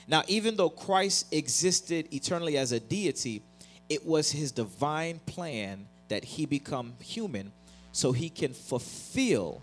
Now, 0.07 0.23
even 0.27 0.57
though 0.57 0.71
Christ 0.71 1.33
existed 1.33 2.13
eternally 2.13 2.57
as 2.57 2.73
a 2.73 2.81
deity, 2.81 3.43
it 3.89 4.07
was 4.07 4.33
His 4.33 4.53
divine 4.53 5.21
plan 5.27 5.87
that 6.09 6.25
He 6.25 6.47
become 6.47 6.95
human 7.01 7.53
so 7.93 8.13
He 8.13 8.31
can 8.31 8.53
fulfill 8.53 9.63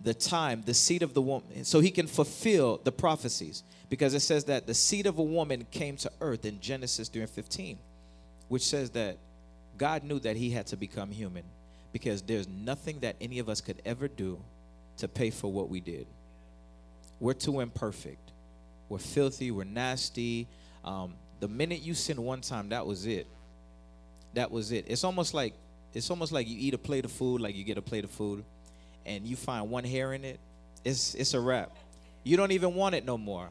the 0.00 0.14
time, 0.14 0.62
the 0.64 0.74
seed 0.74 1.02
of 1.02 1.14
the 1.14 1.22
woman, 1.22 1.64
so 1.64 1.80
He 1.80 1.90
can 1.90 2.06
fulfill 2.06 2.80
the 2.82 2.92
prophecies. 2.92 3.62
Because 3.88 4.14
it 4.14 4.20
says 4.20 4.44
that 4.44 4.66
the 4.66 4.74
seed 4.74 5.06
of 5.06 5.18
a 5.18 5.22
woman 5.22 5.66
came 5.70 5.96
to 5.98 6.12
earth 6.20 6.44
in 6.44 6.60
Genesis 6.60 7.08
3 7.08 7.22
and 7.22 7.30
15, 7.30 7.78
which 8.48 8.62
says 8.62 8.90
that 8.90 9.16
God 9.78 10.04
knew 10.04 10.18
that 10.20 10.36
He 10.36 10.50
had 10.50 10.66
to 10.68 10.76
become 10.76 11.10
human 11.10 11.44
because 11.92 12.22
there's 12.22 12.48
nothing 12.48 13.00
that 13.00 13.16
any 13.20 13.38
of 13.38 13.48
us 13.48 13.60
could 13.60 13.80
ever 13.84 14.08
do 14.08 14.38
to 14.98 15.08
pay 15.08 15.30
for 15.30 15.50
what 15.50 15.68
we 15.68 15.80
did. 15.80 16.06
We're 17.20 17.34
too 17.34 17.60
imperfect. 17.60 18.32
We're 18.88 18.98
filthy. 18.98 19.50
We're 19.50 19.64
nasty. 19.64 20.46
Um, 20.84 21.14
the 21.40 21.48
minute 21.48 21.80
you 21.80 21.94
sin 21.94 22.22
one 22.22 22.40
time, 22.40 22.70
that 22.70 22.86
was 22.86 23.06
it. 23.06 23.26
That 24.34 24.50
was 24.50 24.72
it. 24.72 24.86
It's 24.88 25.04
almost 25.04 25.34
like 25.34 25.54
it's 25.94 26.10
almost 26.10 26.32
like 26.32 26.46
you 26.46 26.56
eat 26.58 26.74
a 26.74 26.78
plate 26.78 27.04
of 27.04 27.12
food, 27.12 27.40
like 27.40 27.56
you 27.56 27.64
get 27.64 27.78
a 27.78 27.82
plate 27.82 28.04
of 28.04 28.10
food, 28.10 28.44
and 29.06 29.26
you 29.26 29.36
find 29.36 29.70
one 29.70 29.84
hair 29.84 30.12
in 30.12 30.24
it. 30.24 30.38
It's 30.84 31.14
it's 31.14 31.34
a 31.34 31.40
wrap. 31.40 31.76
You 32.24 32.36
don't 32.36 32.52
even 32.52 32.74
want 32.74 32.94
it 32.94 33.04
no 33.04 33.16
more. 33.16 33.48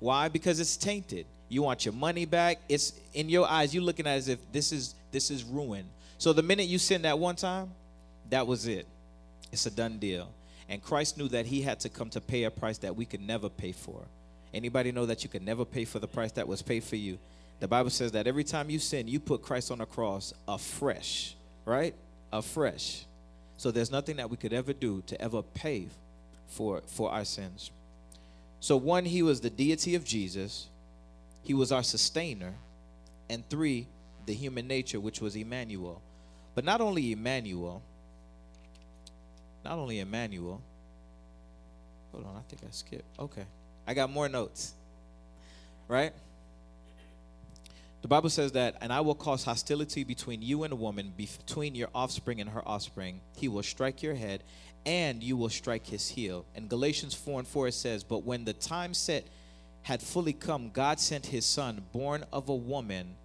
Why? 0.00 0.28
Because 0.28 0.60
it's 0.60 0.76
tainted. 0.76 1.26
You 1.48 1.62
want 1.62 1.84
your 1.84 1.94
money 1.94 2.24
back. 2.24 2.58
It's 2.68 2.92
in 3.12 3.28
your 3.28 3.48
eyes. 3.48 3.74
You're 3.74 3.84
looking 3.84 4.06
at 4.06 4.16
as 4.16 4.28
if 4.28 4.38
this 4.52 4.72
is 4.72 4.94
this 5.12 5.30
is 5.30 5.44
ruin. 5.44 5.84
So 6.18 6.32
the 6.32 6.42
minute 6.42 6.66
you 6.66 6.78
sin 6.78 7.02
that 7.02 7.18
one 7.18 7.36
time, 7.36 7.70
that 8.30 8.46
was 8.46 8.66
it. 8.66 8.86
It's 9.52 9.66
a 9.66 9.70
done 9.70 9.98
deal. 9.98 10.28
And 10.68 10.82
Christ 10.82 11.18
knew 11.18 11.28
that 11.28 11.46
he 11.46 11.62
had 11.62 11.80
to 11.80 11.88
come 11.88 12.10
to 12.10 12.20
pay 12.20 12.44
a 12.44 12.50
price 12.50 12.78
that 12.78 12.96
we 12.96 13.04
could 13.04 13.20
never 13.20 13.48
pay 13.48 13.72
for. 13.72 14.00
Anybody 14.52 14.92
know 14.92 15.06
that 15.06 15.24
you 15.24 15.30
could 15.30 15.44
never 15.44 15.64
pay 15.64 15.84
for 15.84 15.98
the 15.98 16.06
price 16.06 16.32
that 16.32 16.46
was 16.46 16.62
paid 16.62 16.84
for 16.84 16.96
you? 16.96 17.18
The 17.60 17.68
Bible 17.68 17.90
says 17.90 18.12
that 18.12 18.26
every 18.26 18.44
time 18.44 18.70
you 18.70 18.78
sin, 18.78 19.08
you 19.08 19.20
put 19.20 19.42
Christ 19.42 19.70
on 19.70 19.78
the 19.78 19.86
cross 19.86 20.32
afresh, 20.46 21.34
right? 21.64 21.94
Afresh. 22.32 23.04
So 23.56 23.70
there's 23.70 23.90
nothing 23.90 24.16
that 24.16 24.30
we 24.30 24.36
could 24.36 24.52
ever 24.52 24.72
do 24.72 25.02
to 25.06 25.20
ever 25.20 25.42
pay 25.42 25.88
for 26.48 26.82
for 26.86 27.10
our 27.10 27.24
sins. 27.24 27.70
So 28.60 28.76
one, 28.76 29.04
he 29.04 29.22
was 29.22 29.40
the 29.40 29.50
deity 29.50 29.94
of 29.94 30.04
Jesus. 30.04 30.68
He 31.42 31.54
was 31.54 31.70
our 31.70 31.82
sustainer. 31.82 32.54
And 33.28 33.48
three, 33.48 33.86
the 34.26 34.34
human 34.34 34.66
nature, 34.66 35.00
which 35.00 35.20
was 35.20 35.36
Emmanuel. 35.36 36.00
But 36.54 36.64
not 36.64 36.80
only 36.80 37.12
Emmanuel, 37.12 37.82
not 39.64 39.78
only 39.78 40.00
Emmanuel. 40.00 40.60
Hold 42.12 42.26
on, 42.26 42.36
I 42.36 42.42
think 42.48 42.62
I 42.62 42.70
skipped. 42.70 43.18
Okay. 43.18 43.44
I 43.86 43.94
got 43.94 44.10
more 44.10 44.28
notes. 44.28 44.74
Right? 45.88 46.12
The 48.02 48.08
Bible 48.08 48.28
says 48.28 48.52
that, 48.52 48.76
and 48.80 48.92
I 48.92 49.00
will 49.00 49.14
cause 49.14 49.44
hostility 49.44 50.04
between 50.04 50.42
you 50.42 50.64
and 50.64 50.72
a 50.72 50.76
woman, 50.76 51.14
between 51.16 51.74
your 51.74 51.88
offspring 51.94 52.40
and 52.40 52.50
her 52.50 52.66
offspring. 52.68 53.20
He 53.36 53.48
will 53.48 53.62
strike 53.62 54.02
your 54.02 54.14
head, 54.14 54.42
and 54.84 55.22
you 55.22 55.36
will 55.36 55.48
strike 55.48 55.86
his 55.86 56.10
heel. 56.10 56.44
And 56.54 56.68
Galatians 56.68 57.14
4 57.14 57.40
and 57.40 57.48
4, 57.48 57.68
it 57.68 57.72
says, 57.72 58.04
But 58.04 58.24
when 58.24 58.44
the 58.44 58.52
time 58.52 58.92
set 58.92 59.26
had 59.82 60.02
fully 60.02 60.34
come, 60.34 60.70
God 60.70 61.00
sent 61.00 61.26
his 61.26 61.46
son, 61.46 61.82
born 61.92 62.24
of 62.32 62.50
a 62.50 62.54
woman, 62.54 63.16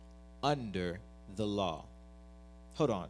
under 0.41 0.99
the 1.35 1.45
law. 1.45 1.83
Hold 2.75 2.89
on. 2.89 3.07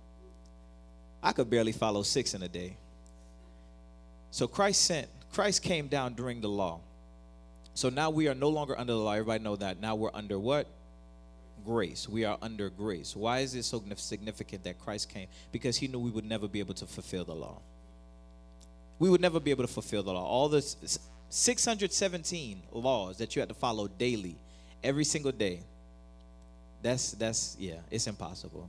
I 1.23 1.33
could 1.33 1.51
barely 1.51 1.73
follow 1.73 2.03
six 2.03 2.35
in 2.35 2.43
a 2.43 2.49
day. 2.49 2.77
So 4.31 4.49
Christ 4.49 4.83
sent, 4.83 5.09
Christ 5.33 5.63
came 5.63 5.89
down 5.89 6.15
during 6.15 6.41
the 6.41 6.49
law. 6.49 6.81
So 7.75 7.89
now 7.89 8.11
we 8.11 8.29
are 8.29 8.35
no 8.35 8.49
longer 8.49 8.79
under 8.79 8.93
the 8.93 8.99
law. 8.99 9.13
Everybody 9.13 9.45
know 9.45 9.57
that. 9.57 9.81
Now 9.81 9.95
we're 9.95 10.11
under 10.13 10.39
what? 10.39 10.67
Grace. 11.65 12.09
We 12.09 12.25
are 12.25 12.37
under 12.43 12.69
grace. 12.71 13.15
Why 13.15 13.39
is 13.39 13.55
it 13.55 13.65
so 13.65 13.81
significant 13.97 14.65
that 14.65 14.81
Christ 14.81 15.11
came? 15.11 15.29
Because 15.53 15.77
he 15.77 15.87
knew 15.87 16.01
we 16.01 16.11
would 16.11 16.25
never 16.25 16.49
be 16.49 16.59
able 16.59 16.75
to 16.75 16.87
fulfill 16.87 17.25
the 17.25 17.35
law 17.35 17.61
we 18.99 19.11
would 19.11 19.21
never 19.21 19.41
be 19.41 19.51
able 19.51 19.65
to 19.65 19.73
fulfill 19.73 20.03
the 20.03 20.13
law. 20.13 20.25
All 20.25 20.49
the 20.49 20.63
617 21.29 22.63
laws 22.73 23.19
that 23.19 23.35
you 23.35 23.41
had 23.41 23.49
to 23.49 23.55
follow 23.55 23.89
daily, 23.89 24.37
every 24.85 25.05
single 25.05 25.33
day. 25.33 25.61
That's 26.83 27.13
that's 27.13 27.57
yeah, 27.59 27.77
it's 27.91 28.07
impossible. 28.07 28.69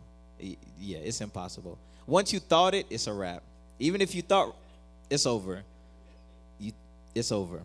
Yeah, 0.79 0.99
it's 0.99 1.21
impossible. 1.21 1.77
Once 2.05 2.33
you 2.33 2.39
thought 2.39 2.73
it, 2.73 2.85
it's 2.89 3.07
a 3.07 3.13
wrap. 3.13 3.41
Even 3.79 4.01
if 4.01 4.13
you 4.13 4.21
thought 4.21 4.55
it's 5.09 5.25
over, 5.25 5.63
you 6.59 6.71
it's 7.15 7.31
over. 7.31 7.61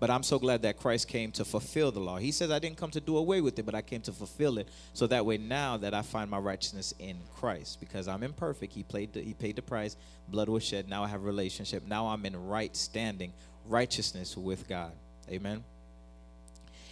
But 0.00 0.08
I'm 0.08 0.22
so 0.22 0.38
glad 0.38 0.62
that 0.62 0.78
Christ 0.78 1.08
came 1.08 1.30
to 1.32 1.44
fulfill 1.44 1.92
the 1.92 2.00
law. 2.00 2.16
He 2.16 2.32
says, 2.32 2.50
I 2.50 2.58
didn't 2.58 2.78
come 2.78 2.90
to 2.92 3.00
do 3.00 3.18
away 3.18 3.42
with 3.42 3.58
it, 3.58 3.66
but 3.66 3.74
I 3.74 3.82
came 3.82 4.00
to 4.02 4.12
fulfill 4.12 4.56
it. 4.56 4.66
So 4.94 5.06
that 5.08 5.26
way, 5.26 5.36
now 5.36 5.76
that 5.76 5.92
I 5.92 6.00
find 6.00 6.30
my 6.30 6.38
righteousness 6.38 6.94
in 6.98 7.18
Christ, 7.36 7.80
because 7.80 8.08
I'm 8.08 8.22
imperfect, 8.22 8.72
He 8.72 8.82
paid 8.82 9.12
the, 9.12 9.20
He 9.20 9.34
paid 9.34 9.56
the 9.56 9.62
price, 9.62 9.96
blood 10.28 10.48
was 10.48 10.64
shed. 10.64 10.88
Now 10.88 11.04
I 11.04 11.08
have 11.08 11.20
a 11.20 11.26
relationship. 11.26 11.86
Now 11.86 12.06
I'm 12.08 12.24
in 12.24 12.48
right 12.48 12.74
standing, 12.74 13.34
righteousness 13.66 14.38
with 14.38 14.66
God. 14.66 14.92
Amen. 15.30 15.62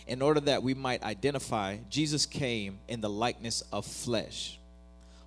In 0.06 0.20
order 0.20 0.40
that 0.40 0.62
we 0.62 0.74
might 0.74 1.02
identify, 1.02 1.78
Jesus 1.88 2.26
came 2.26 2.78
in 2.88 3.00
the 3.00 3.10
likeness 3.10 3.62
of 3.72 3.86
flesh. 3.86 4.58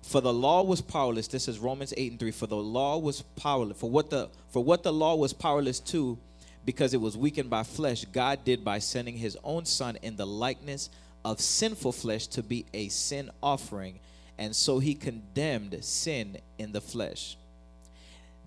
For 0.02 0.20
the 0.20 0.32
law 0.32 0.62
was 0.62 0.80
powerless. 0.80 1.26
This 1.26 1.48
is 1.48 1.58
Romans 1.58 1.94
8 1.96 2.12
and 2.12 2.20
3. 2.20 2.30
For 2.30 2.46
the 2.46 2.56
law 2.56 2.98
was 2.98 3.22
powerless. 3.22 3.78
For 3.78 3.90
what 3.90 4.10
the 4.10 4.28
for 4.50 4.62
what 4.62 4.82
the 4.82 4.92
law 4.92 5.14
was 5.14 5.32
powerless 5.32 5.78
to 5.80 6.18
because 6.64 6.94
it 6.94 7.00
was 7.00 7.16
weakened 7.16 7.50
by 7.50 7.62
flesh, 7.62 8.04
God 8.06 8.44
did 8.44 8.64
by 8.64 8.78
sending 8.78 9.16
his 9.16 9.36
own 9.42 9.64
son 9.64 9.98
in 10.02 10.16
the 10.16 10.26
likeness 10.26 10.90
of 11.24 11.40
sinful 11.40 11.92
flesh 11.92 12.26
to 12.28 12.42
be 12.42 12.66
a 12.72 12.88
sin 12.88 13.30
offering. 13.42 14.00
And 14.38 14.54
so 14.54 14.78
he 14.78 14.94
condemned 14.94 15.84
sin 15.84 16.38
in 16.58 16.72
the 16.72 16.80
flesh. 16.80 17.36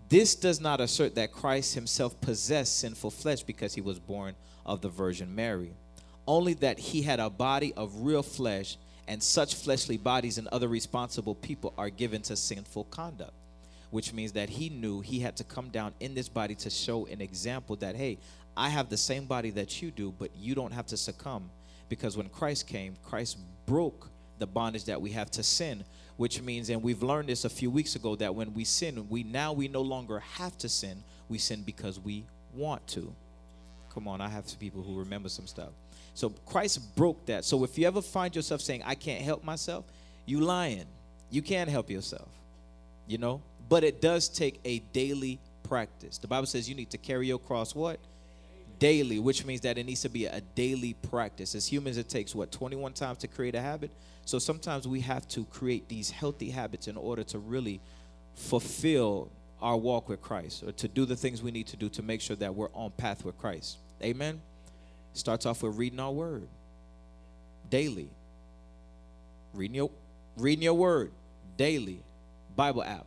This 0.10 0.36
does 0.36 0.60
not 0.60 0.82
assert 0.82 1.15
that 1.15 1.32
Christ 1.32 1.73
himself 1.73 2.19
possessed 2.21 2.80
sinful 2.80 3.12
flesh 3.12 3.43
because 3.43 3.73
he 3.73 3.82
was 3.82 3.99
born 3.99 4.36
of 4.65 4.82
the 4.82 4.89
Virgin 4.89 5.34
Mary, 5.34 5.73
only 6.28 6.54
that 6.56 6.80
he 6.80 7.01
had 7.01 7.19
a 7.19 7.30
body 7.30 7.73
of 7.73 8.01
real 8.01 8.23
flesh, 8.23 8.78
and 9.08 9.21
such 9.21 9.56
fleshly 9.56 9.97
bodies 9.97 10.38
and 10.38 10.47
other 10.47 10.67
responsible 10.67 11.36
people 11.36 11.73
are 11.78 11.89
given 11.89 12.21
to 12.23 12.36
sinful 12.36 12.86
conduct 12.86 13.34
which 13.91 14.13
means 14.13 14.32
that 14.34 14.50
he 14.50 14.69
knew 14.69 15.02
he 15.02 15.19
had 15.19 15.36
to 15.38 15.43
come 15.43 15.69
down 15.69 15.93
in 16.00 16.13
this 16.13 16.30
body 16.30 16.56
to 16.56 16.69
show 16.69 17.06
an 17.08 17.21
example 17.21 17.76
that, 17.78 17.95
hey, 17.95 18.17
I 18.58 18.69
have 18.69 18.89
the 18.89 18.98
same 18.98 19.26
body 19.26 19.50
that 19.52 19.82
you 19.82 19.91
do, 19.91 20.13
but 20.17 20.32
you 20.36 20.56
don't 20.56 20.71
have 20.71 20.86
to 20.88 20.98
succumb. 20.98 21.50
Because 21.89 22.17
when 22.17 22.30
Christ 22.30 22.67
came, 22.67 22.95
Christ 23.04 23.38
broke 23.65 24.10
the 24.39 24.48
bondage 24.48 24.86
that 24.86 25.02
we 25.02 25.12
have 25.12 25.30
to 25.32 25.43
sin, 25.43 25.84
which 26.17 26.41
means, 26.41 26.69
and 26.69 26.82
we've 26.82 27.04
learned 27.04 27.30
this 27.30 27.45
a 27.45 27.50
few 27.50 27.69
weeks 27.69 27.95
ago, 27.95 28.15
that 28.15 28.34
when 28.34 28.54
we 28.54 28.63
sin, 28.63 29.08
we 29.10 29.24
now 29.24 29.54
we 29.54 29.67
no 29.67 29.82
longer 29.82 30.19
have 30.19 30.58
to 30.60 30.69
sin. 30.69 31.04
We 31.30 31.38
sin 31.38 31.63
because 31.63 32.00
we 32.00 32.26
want 32.54 32.86
to. 32.89 33.13
Come 33.93 34.08
on, 34.08 34.21
I 34.21 34.30
have 34.30 34.48
some 34.50 34.60
people 34.60 34.82
who 34.84 35.00
remember 35.00 35.30
some 35.30 35.48
stuff. 35.48 35.69
So 36.13 36.30
Christ 36.30 36.95
broke 36.95 37.26
that. 37.26 37.45
So 37.45 37.63
if 37.63 37.78
you 37.78 37.88
ever 37.88 38.02
find 38.02 38.36
yourself 38.36 38.62
saying, 38.62 38.84
I 38.86 38.95
can't 38.95 39.21
help 39.21 39.43
myself, 39.43 39.86
you 40.26 40.39
lying. 40.39 40.86
You 41.30 41.41
can't 41.41 41.69
help 41.69 41.89
yourself. 41.89 42.30
You 43.08 43.17
know? 43.17 43.41
But 43.67 43.84
it 43.84 44.01
does 44.01 44.30
take 44.30 44.60
a 44.65 44.80
daily 44.93 45.39
practice. 45.63 46.17
The 46.17 46.28
Bible 46.28 46.45
says 46.45 46.69
you 46.69 46.75
need 46.75 46.91
to 46.91 46.97
carry 46.97 47.28
your 47.28 47.39
cross 47.39 47.73
what? 47.73 47.99
Daily, 48.78 49.19
which 49.19 49.45
means 49.45 49.62
that 49.62 49.78
it 49.78 49.86
needs 49.86 50.01
to 50.01 50.10
be 50.10 50.25
a 50.25 50.41
daily 50.41 50.93
practice. 50.93 51.56
As 51.56 51.67
humans, 51.67 51.97
it 51.97 52.10
takes 52.10 52.36
what 52.36 52.51
21 52.51 52.93
times 52.93 53.19
to 53.19 53.28
create 53.28 53.56
a 53.56 53.62
habit. 53.62 53.89
So 54.25 54.39
sometimes 54.39 54.88
we 54.88 55.01
have 55.01 55.28
to 55.30 55.45
create 55.45 55.88
these 55.88 56.10
healthy 56.10 56.49
habits 56.49 56.88
in 56.88 56.97
order 56.97 57.23
to 57.25 57.39
really 57.39 57.80
fulfill 58.36 59.30
our 59.62 59.78
walk 59.78 60.10
with 60.10 60.21
Christ 60.21 60.63
or 60.63 60.71
to 60.73 60.88
do 60.88 61.06
the 61.06 61.15
things 61.15 61.41
we 61.41 61.51
need 61.51 61.67
to 61.67 61.78
do 61.78 61.89
to 61.89 62.04
make 62.04 62.21
sure 62.21 62.36
that 62.36 62.54
we're 62.54 62.71
on 62.73 62.91
path 62.91 63.23
with 63.23 63.38
Christ. 63.38 63.78
Amen. 64.04 64.41
Starts 65.13 65.45
off 65.45 65.63
with 65.63 65.78
reading 65.78 65.99
our 65.99 66.12
word 66.12 66.47
daily. 67.69 68.10
Reading 69.54 69.75
your 69.75 69.91
reading 70.36 70.63
your 70.63 70.73
word 70.73 71.12
daily. 71.56 72.01
Bible 72.56 72.84
app 72.84 73.06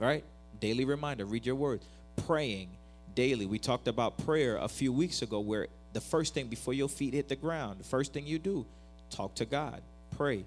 right? 0.00 0.24
Daily 0.58 0.84
reminder, 0.84 1.24
read 1.24 1.46
your 1.46 1.54
word. 1.54 1.80
Praying 2.26 2.70
daily. 3.14 3.46
We 3.46 3.58
talked 3.58 3.86
about 3.86 4.18
prayer 4.24 4.56
a 4.56 4.68
few 4.68 4.92
weeks 4.92 5.22
ago 5.22 5.38
where 5.38 5.68
the 5.92 6.00
first 6.00 6.34
thing 6.34 6.48
before 6.48 6.74
your 6.74 6.88
feet 6.88 7.14
hit 7.14 7.28
the 7.28 7.36
ground, 7.36 7.80
the 7.80 7.84
first 7.84 8.12
thing 8.12 8.26
you 8.26 8.38
do, 8.38 8.66
talk 9.10 9.34
to 9.36 9.44
God, 9.44 9.82
pray. 10.16 10.44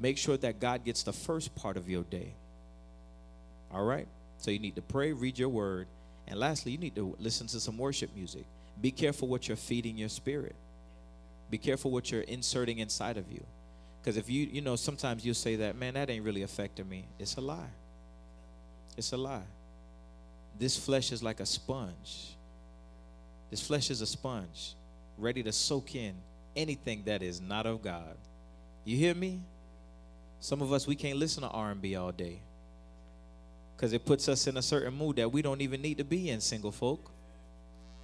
Make 0.00 0.18
sure 0.18 0.36
that 0.38 0.58
God 0.58 0.84
gets 0.84 1.02
the 1.02 1.12
first 1.12 1.54
part 1.54 1.76
of 1.76 1.88
your 1.88 2.02
day. 2.02 2.32
All 3.72 3.84
right? 3.84 4.08
So 4.38 4.50
you 4.50 4.58
need 4.58 4.76
to 4.76 4.82
pray, 4.82 5.12
read 5.12 5.38
your 5.38 5.48
word, 5.48 5.86
and 6.26 6.40
lastly, 6.40 6.72
you 6.72 6.78
need 6.78 6.94
to 6.96 7.14
listen 7.18 7.46
to 7.48 7.60
some 7.60 7.76
worship 7.76 8.10
music. 8.14 8.44
Be 8.80 8.90
careful 8.90 9.28
what 9.28 9.46
you're 9.46 9.56
feeding 9.56 9.96
your 9.96 10.08
spirit. 10.08 10.54
Be 11.50 11.58
careful 11.58 11.90
what 11.90 12.10
you're 12.10 12.22
inserting 12.22 12.78
inside 12.78 13.16
of 13.16 13.30
you. 13.30 13.44
Because 14.00 14.16
if 14.16 14.28
you, 14.28 14.46
you 14.46 14.60
know, 14.60 14.76
sometimes 14.76 15.24
you'll 15.24 15.34
say 15.34 15.56
that, 15.56 15.76
man, 15.76 15.94
that 15.94 16.10
ain't 16.10 16.24
really 16.24 16.42
affecting 16.42 16.88
me. 16.88 17.04
It's 17.18 17.36
a 17.36 17.40
lie. 17.40 17.68
It's 18.96 19.12
a 19.12 19.16
lie. 19.16 19.42
This 20.58 20.76
flesh 20.76 21.12
is 21.12 21.22
like 21.22 21.40
a 21.40 21.46
sponge. 21.46 22.36
This 23.50 23.66
flesh 23.66 23.90
is 23.90 24.00
a 24.00 24.06
sponge, 24.06 24.74
ready 25.18 25.42
to 25.42 25.52
soak 25.52 25.94
in 25.94 26.14
anything 26.56 27.02
that 27.06 27.22
is 27.22 27.40
not 27.40 27.66
of 27.66 27.82
God. 27.82 28.16
You 28.84 28.96
hear 28.96 29.14
me? 29.14 29.40
Some 30.40 30.60
of 30.62 30.72
us 30.72 30.86
we 30.86 30.94
can't 30.94 31.18
listen 31.18 31.42
to 31.42 31.48
R&B 31.48 31.96
all 31.96 32.12
day 32.12 32.40
because 33.76 33.92
it 33.92 34.04
puts 34.04 34.28
us 34.28 34.46
in 34.46 34.56
a 34.56 34.62
certain 34.62 34.94
mood 34.94 35.16
that 35.16 35.30
we 35.30 35.42
don't 35.42 35.60
even 35.60 35.82
need 35.82 35.98
to 35.98 36.04
be 36.04 36.30
in 36.30 36.40
single 36.40 36.72
folk 36.72 37.10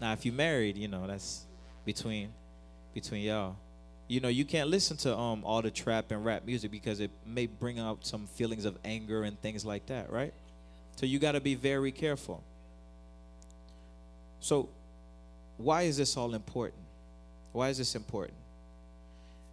now 0.01 0.13
if 0.13 0.25
you're 0.25 0.35
married 0.35 0.77
you 0.77 0.89
know 0.89 1.07
that's 1.07 1.45
between 1.85 2.29
between 2.95 3.23
y'all 3.23 3.57
you 4.09 4.21
know 4.21 4.29
you 4.29 4.45
can't 4.45 4.69
listen 4.69 4.97
to 4.97 5.17
um 5.17 5.45
all 5.45 5.63
the 5.63 5.71
trap 5.71 6.11
and 6.11 6.25
rap 6.25 6.45
music 6.45 6.71
because 6.71 7.01
it 7.01 7.11
may 7.27 7.47
bring 7.47 7.79
out 7.79 8.05
some 8.05 8.27
feelings 8.27 8.65
of 8.65 8.77
anger 8.85 9.23
and 9.23 9.41
things 9.41 9.65
like 9.65 9.87
that 9.87 10.11
right 10.11 10.35
so 10.97 11.07
you 11.07 11.19
got 11.19 11.33
to 11.33 11.41
be 11.41 11.55
very 11.55 11.93
careful 11.93 12.43
so 14.41 14.69
why 15.57 15.83
is 15.83 15.97
this 15.97 16.17
all 16.17 16.35
important 16.35 16.83
why 17.53 17.69
is 17.69 17.79
this 17.79 17.95
important 17.95 18.37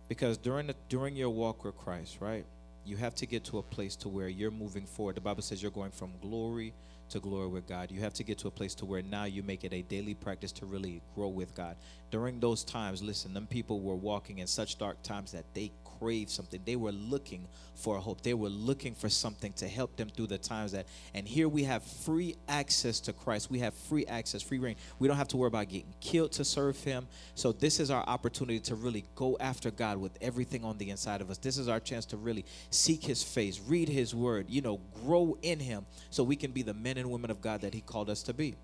because 0.07 0.37
during 0.37 0.67
the 0.67 0.75
during 0.89 1.15
your 1.15 1.29
walk 1.29 1.63
with 1.63 1.77
christ 1.77 2.17
right 2.19 2.45
you 2.87 2.95
have 2.95 3.13
to 3.15 3.25
get 3.25 3.43
to 3.43 3.57
a 3.57 3.61
place 3.61 3.95
to 3.97 4.09
where 4.09 4.29
you're 4.29 4.49
moving 4.49 4.85
forward. 4.85 5.15
The 5.15 5.21
Bible 5.21 5.41
says 5.41 5.61
you're 5.61 5.71
going 5.71 5.91
from 5.91 6.11
glory 6.21 6.73
to 7.09 7.19
glory 7.19 7.47
with 7.47 7.67
God. 7.67 7.91
You 7.91 7.99
have 8.01 8.13
to 8.13 8.23
get 8.23 8.37
to 8.39 8.47
a 8.47 8.51
place 8.51 8.73
to 8.75 8.85
where 8.85 9.01
now 9.01 9.25
you 9.25 9.43
make 9.43 9.65
it 9.65 9.73
a 9.73 9.81
daily 9.81 10.13
practice 10.13 10.53
to 10.53 10.65
really 10.65 11.01
grow 11.13 11.27
with 11.27 11.53
God. 11.53 11.75
During 12.09 12.39
those 12.39 12.63
times, 12.63 13.01
listen, 13.01 13.33
them 13.33 13.47
people 13.47 13.81
were 13.81 13.95
walking 13.95 14.39
in 14.39 14.47
such 14.47 14.77
dark 14.77 15.01
times 15.03 15.31
that 15.33 15.45
they 15.53 15.71
craved 15.99 16.29
something. 16.29 16.61
They 16.65 16.75
were 16.75 16.91
looking 16.91 17.47
for 17.75 17.97
a 17.97 17.99
hope. 17.99 18.21
They 18.21 18.33
were 18.33 18.49
looking 18.49 18.95
for 18.95 19.09
something 19.09 19.53
to 19.53 19.67
help 19.67 19.95
them 19.95 20.09
through 20.09 20.27
the 20.27 20.37
times 20.37 20.71
that. 20.71 20.87
And 21.13 21.27
here 21.27 21.47
we 21.47 21.63
have 21.63 21.83
free 21.83 22.35
access 22.47 22.99
to 23.01 23.13
Christ. 23.13 23.49
We 23.51 23.59
have 23.59 23.73
free 23.73 24.05
access, 24.05 24.41
free 24.41 24.59
reign. 24.59 24.75
We 24.99 25.07
don't 25.07 25.17
have 25.17 25.27
to 25.29 25.37
worry 25.37 25.47
about 25.47 25.69
getting 25.69 25.93
killed 25.99 26.31
to 26.33 26.45
serve 26.45 26.81
Him. 26.83 27.07
So 27.35 27.51
this 27.51 27.79
is 27.79 27.91
our 27.91 28.03
opportunity 28.07 28.59
to 28.61 28.75
really 28.75 29.05
go 29.15 29.37
after 29.39 29.71
God 29.71 29.97
with 29.97 30.17
everything 30.21 30.63
on 30.63 30.77
the 30.77 30.89
inside 30.89 31.21
of 31.21 31.29
us. 31.29 31.37
This 31.37 31.57
is 31.57 31.67
our 31.67 31.79
chance 31.79 32.05
to 32.07 32.17
really 32.17 32.45
seek 32.69 33.03
His 33.03 33.23
face, 33.23 33.59
read 33.67 33.89
His 33.89 34.13
Word, 34.15 34.45
you 34.49 34.61
know, 34.61 34.79
grow 35.05 35.37
in 35.41 35.59
Him, 35.59 35.85
so 36.09 36.23
we 36.23 36.35
can 36.35 36.51
be 36.51 36.61
the 36.61 36.73
men 36.73 36.97
and 36.97 37.11
women 37.11 37.31
of 37.31 37.41
God 37.41 37.61
that 37.61 37.73
He 37.73 37.81
called 37.81 38.09
us 38.09 38.23
to 38.23 38.33
be. 38.33 38.55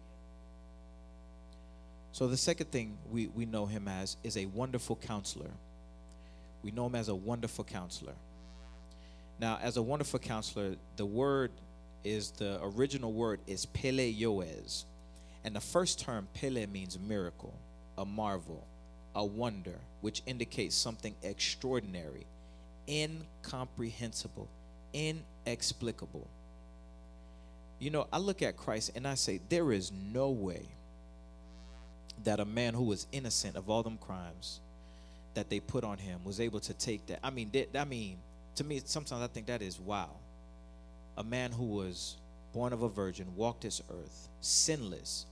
So 2.13 2.27
the 2.27 2.37
second 2.37 2.67
thing 2.67 2.95
we, 3.11 3.25
we 3.27 3.47
know 3.47 3.65
him 3.65 3.87
as 3.87 4.17
is 4.23 4.37
a 4.37 4.45
wonderful 4.45 4.95
counselor. 4.95 5.49
We 6.61 6.69
know 6.69 6.85
him 6.85 6.93
as 6.93 7.09
a 7.09 7.15
wonderful 7.15 7.63
counselor. 7.63 8.13
Now, 9.39 9.57
as 9.61 9.77
a 9.77 9.81
wonderful 9.81 10.19
counselor, 10.19 10.75
the 10.95 11.07
word 11.07 11.51
is 12.03 12.29
the 12.29 12.59
original 12.61 13.11
word 13.11 13.39
is 13.47 13.65
Pele 13.65 14.13
Yoez. 14.13 14.85
And 15.43 15.55
the 15.55 15.59
first 15.59 15.99
term, 15.99 16.27
Pele, 16.35 16.67
means 16.67 16.99
miracle, 16.99 17.53
a 17.97 18.05
marvel, 18.05 18.63
a 19.15 19.25
wonder, 19.25 19.79
which 20.01 20.21
indicates 20.27 20.75
something 20.75 21.15
extraordinary, 21.23 22.27
incomprehensible, 22.87 24.47
inexplicable. 24.93 26.27
You 27.79 27.89
know, 27.89 28.07
I 28.13 28.19
look 28.19 28.43
at 28.43 28.55
Christ 28.55 28.91
and 28.93 29.07
I 29.07 29.15
say, 29.15 29.41
there 29.49 29.71
is 29.71 29.91
no 29.91 30.29
way 30.29 30.67
that 32.23 32.39
a 32.39 32.45
man 32.45 32.73
who 32.73 32.83
was 32.83 33.07
innocent 33.11 33.55
of 33.55 33.69
all 33.69 33.83
them 33.83 33.97
crimes 33.97 34.59
that 35.33 35.49
they 35.49 35.59
put 35.59 35.83
on 35.83 35.97
him 35.97 36.19
was 36.23 36.39
able 36.39 36.59
to 36.59 36.73
take 36.73 37.05
that. 37.07 37.19
I 37.23 37.29
mean, 37.29 37.49
that, 37.53 37.75
I 37.75 37.85
mean, 37.85 38.17
to 38.55 38.63
me, 38.63 38.81
sometimes 38.85 39.21
I 39.23 39.27
think 39.27 39.47
that 39.47 39.61
is 39.61 39.79
wow. 39.79 40.09
A 41.17 41.23
man 41.23 41.51
who 41.51 41.65
was 41.65 42.17
born 42.53 42.71
of 42.71 42.83
a 42.83 42.89
virgin, 42.89 43.27
walked 43.35 43.61
this 43.61 43.81
earth, 43.89 44.29
sinless, 44.41 45.25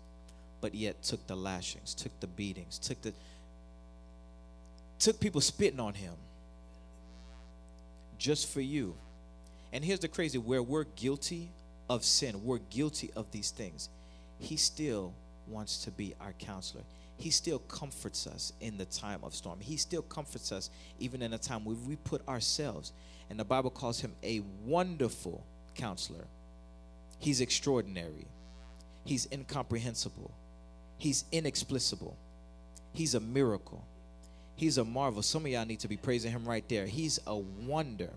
but 0.60 0.76
yet 0.76 1.02
took 1.04 1.26
the 1.28 1.36
lashings, 1.36 1.94
took 1.94 2.18
the 2.20 2.28
beatings, 2.28 2.78
took 2.80 3.02
the 3.02 3.14
took 5.00 5.20
people 5.20 5.42
spitting 5.42 5.80
on 5.80 5.96
him 5.96 6.14
just 8.20 8.52
for 8.52 8.62
you. 8.62 8.96
And 9.74 9.84
here's 9.84 10.00
the 10.00 10.08
crazy 10.08 10.38
where 10.38 10.62
we're 10.62 10.84
guilty 10.96 11.50
of 11.90 12.06
sin, 12.06 12.44
we're 12.44 12.60
guilty 12.60 13.10
of 13.16 13.32
these 13.32 13.50
things. 13.52 13.90
He 14.40 14.58
still 14.58 15.14
wants 15.48 15.84
to 15.84 15.92
be 15.92 16.14
our 16.20 16.34
counselor. 16.34 16.84
He 17.18 17.30
still 17.30 17.60
comforts 17.60 18.26
us 18.26 18.54
in 18.62 18.78
the 18.78 18.86
time 18.86 19.20
of 19.24 19.36
storm. 19.36 19.60
He 19.60 19.78
still 19.78 20.02
comforts 20.02 20.52
us 20.52 20.70
even 21.00 21.22
in 21.22 21.34
a 21.34 21.38
time 21.38 21.64
where 21.66 21.76
we 21.88 21.96
put 21.98 22.28
ourselves. 22.28 22.94
And 23.30 23.40
the 23.40 23.46
Bible 23.46 23.70
calls 23.70 24.00
him 24.00 24.14
a 24.24 24.42
wonderful 24.66 25.44
counselor. 25.76 26.26
He's 27.20 27.42
extraordinary. 27.42 28.26
He's 29.06 29.28
incomprehensible. 29.32 30.32
He's 30.98 31.26
inexplicable. 31.32 32.16
He's 32.94 33.16
a 33.16 33.20
miracle. 33.20 33.84
He's 34.56 34.78
a 34.78 34.84
marvel. 34.84 35.22
Some 35.22 35.46
of 35.46 35.52
y'all 35.52 35.66
need 35.66 35.80
to 35.80 35.88
be 35.88 35.98
praising 35.98 36.32
him 36.32 36.48
right 36.48 36.68
there. 36.68 36.86
He's 36.86 37.20
a 37.26 37.36
wonder, 37.36 38.10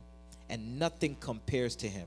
and 0.50 0.78
nothing 0.78 1.16
compares 1.20 1.76
to 1.76 1.88
him. 1.88 2.06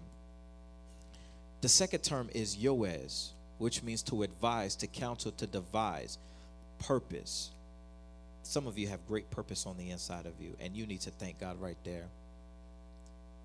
The 1.62 1.70
second 1.70 2.04
term 2.04 2.30
is 2.34 2.56
Yoez, 2.56 3.30
which 3.58 3.84
means 3.84 4.04
to 4.04 4.24
advise, 4.24 4.76
to 4.76 4.88
counsel, 4.88 5.32
to 5.32 5.48
devise 5.48 6.18
purpose. 6.80 7.52
Some 8.44 8.68
of 8.68 8.78
you 8.78 8.88
have 8.88 9.06
great 9.08 9.30
purpose 9.32 9.66
on 9.66 9.78
the 9.78 9.90
inside 9.90 10.26
of 10.26 10.34
you, 10.40 10.56
and 10.60 10.76
you 10.76 10.86
need 10.86 11.02
to 11.02 11.12
thank 11.12 11.40
God 11.40 11.60
right 11.60 11.78
there. 11.84 12.06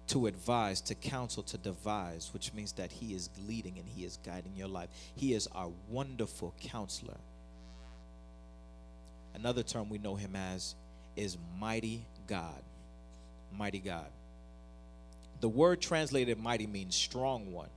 To 0.09 0.27
advise, 0.27 0.81
to 0.83 0.95
counsel, 0.95 1.43
to 1.45 1.59
devise, 1.59 2.31
which 2.33 2.53
means 2.53 2.73
that 2.73 2.93
He 2.93 3.15
is 3.15 3.31
leading 3.49 3.79
and 3.79 3.89
He 3.89 4.05
is 4.05 4.19
guiding 4.25 4.53
your 4.57 4.69
life. 4.69 4.89
He 5.17 5.33
is 5.33 5.49
our 5.55 5.71
wonderful 5.89 6.55
counselor. 6.61 7.17
Another 9.35 9.63
term 9.63 9.89
we 9.89 9.99
know 9.99 10.15
Him 10.15 10.37
as 10.37 10.75
is 11.17 11.39
mighty 11.59 12.05
God. 12.27 12.63
Mighty 13.57 13.79
God. 13.79 14.07
The 15.41 15.49
word 15.49 15.81
translated 15.81 16.39
mighty 16.39 16.67
means 16.67 16.95
strong 16.95 17.53
one 17.53 17.69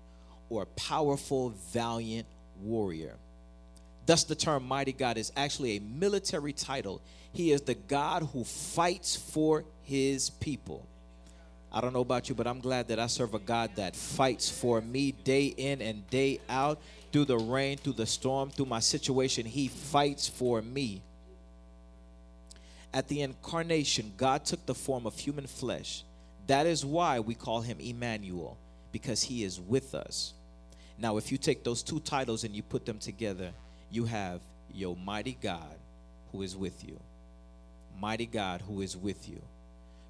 or 0.49 0.65
powerful, 0.65 1.49
valiant 1.71 2.27
warrior. 2.62 3.15
Thus, 4.05 4.23
the 4.23 4.36
term 4.36 4.67
mighty 4.67 4.93
God 4.93 5.17
is 5.17 5.31
actually 5.36 5.77
a 5.77 5.81
military 5.81 6.53
title. 6.53 7.01
He 7.34 7.51
is 7.51 7.62
the 7.62 7.73
God 7.73 8.23
who 8.31 8.43
fights 8.43 9.15
for 9.15 9.65
his 9.84 10.29
people. 10.29 10.86
I 11.71 11.81
don't 11.81 11.91
know 11.91 12.01
about 12.01 12.29
you, 12.29 12.36
but 12.36 12.47
I'm 12.47 12.62
glad 12.62 12.88
that 12.88 12.99
I 12.99 13.08
serve 13.08 13.34
a 13.34 13.39
God 13.39 13.71
that 13.75 13.95
fights 13.95 14.49
for 14.49 14.79
me 14.79 15.12
day 15.12 15.47
in 15.47 15.81
and 15.81 16.08
day 16.10 16.39
out, 16.47 16.79
through 17.12 17.25
the 17.25 17.38
rain, 17.38 17.77
through 17.77 17.93
the 17.93 18.05
storm, 18.05 18.49
through 18.49 18.67
my 18.67 18.79
situation. 18.79 19.45
He 19.45 19.67
fights 19.67 20.27
for 20.27 20.62
me. 20.62 21.01
At 22.93 23.08
the 23.08 23.21
incarnation, 23.21 24.13
God 24.15 24.45
took 24.45 24.65
the 24.65 24.75
form 24.75 25.05
of 25.05 25.17
human 25.17 25.47
flesh. 25.47 26.03
That 26.47 26.65
is 26.65 26.86
why 26.86 27.19
we 27.19 27.34
call 27.34 27.62
him 27.62 27.79
Emmanuel, 27.79 28.58
because 28.91 29.23
he 29.23 29.43
is 29.43 29.60
with 29.60 29.95
us. 29.95 30.34
Now, 30.97 31.17
if 31.17 31.31
you 31.31 31.38
take 31.38 31.63
those 31.63 31.84
two 31.84 31.99
titles 31.99 32.43
and 32.43 32.55
you 32.55 32.63
put 32.63 32.86
them 32.86 32.99
together, 32.99 33.51
you 33.91 34.05
have 34.05 34.41
your 34.73 34.95
mighty 34.95 35.38
God 35.41 35.75
who 36.31 36.41
is 36.41 36.55
with 36.55 36.88
you. 36.88 36.99
Mighty 37.99 38.25
God 38.25 38.62
who 38.62 38.81
is 38.81 38.95
with 38.95 39.27
you. 39.27 39.41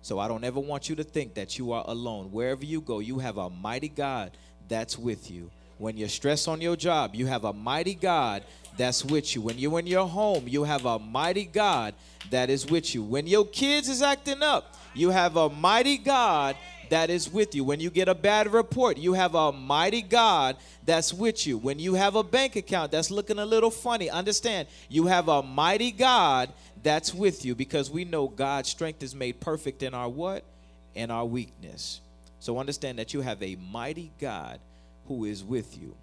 So 0.02 0.19
I 0.19 0.28
don't 0.28 0.43
ever 0.43 0.60
want 0.60 0.88
you 0.89 0.95
to 0.98 1.04
think 1.04 1.34
that 1.34 1.58
you 1.58 1.71
are 1.71 1.84
alone. 1.88 2.32
Wherever 2.32 2.63
you 2.63 2.82
go, 2.82 3.00
you 3.00 3.19
have 3.19 3.38
a 3.38 3.50
mighty 3.50 3.89
God 3.89 4.32
that's 4.67 4.98
with 4.98 5.32
you. 5.32 5.50
When 5.78 5.98
you're 5.98 6.10
stressed 6.10 6.48
on 6.48 6.62
your 6.62 6.76
job, 6.76 7.15
you 7.15 7.26
have 7.26 7.43
a 7.43 7.54
mighty 7.54 7.95
God 7.95 8.43
that's 8.78 9.04
with 9.04 9.36
you. 9.36 9.41
When 9.41 9.58
you're 9.58 9.80
in 9.80 9.88
your 9.88 10.08
home, 10.08 10.48
you 10.48 10.63
have 10.63 10.86
a 10.86 11.00
mighty 11.00 11.45
God 11.45 11.95
that 12.30 12.50
is 12.50 12.65
with 12.65 12.93
you. 12.95 13.04
When 13.04 13.28
your 13.28 13.45
kids 13.45 13.89
is 13.89 14.02
acting 14.02 14.41
up, 14.41 14.76
you 14.93 15.10
have 15.10 15.36
a 15.36 15.50
mighty 15.50 15.98
God 15.98 16.56
that 16.89 17.10
is 17.10 17.32
with 17.32 17.56
you. 17.56 17.63
When 17.63 17.80
you 17.80 17.89
get 17.89 18.08
a 18.08 18.15
bad 18.15 18.52
report, 18.52 18.98
you 18.98 19.13
have 19.13 19.36
a 19.36 19.52
mighty 19.52 20.02
God 20.02 20.58
that's 20.86 21.13
with 21.13 21.45
you. 21.48 21.58
When 21.58 21.80
you 21.80 21.93
have 21.95 22.15
a 22.15 22.24
bank 22.24 22.56
account 22.56 22.91
that's 22.91 23.12
looking 23.12 23.39
a 23.39 23.45
little 23.45 23.71
funny, 23.71 24.10
understand 24.10 24.67
you 24.89 25.08
have 25.08 25.28
a 25.28 25.41
mighty 25.43 25.91
God 25.91 26.52
that's 26.84 27.13
with 27.13 27.45
you 27.45 27.56
because 27.56 27.89
we 27.89 28.06
know 28.06 28.28
God's 28.28 28.69
strength 28.69 29.02
is 29.02 29.15
made 29.15 29.39
perfect 29.39 29.84
in 29.84 29.93
our 29.93 30.10
what? 30.10 30.43
In 30.93 31.12
our 31.12 31.26
weakness. 31.26 32.02
So 32.39 32.60
understand 32.60 33.00
that 33.00 33.13
you 33.13 33.21
have 33.21 33.41
a 33.41 33.56
mighty 33.56 34.12
God 34.19 34.60
who 35.08 35.26
is 35.26 35.43
with 35.43 35.78
you. 35.78 35.95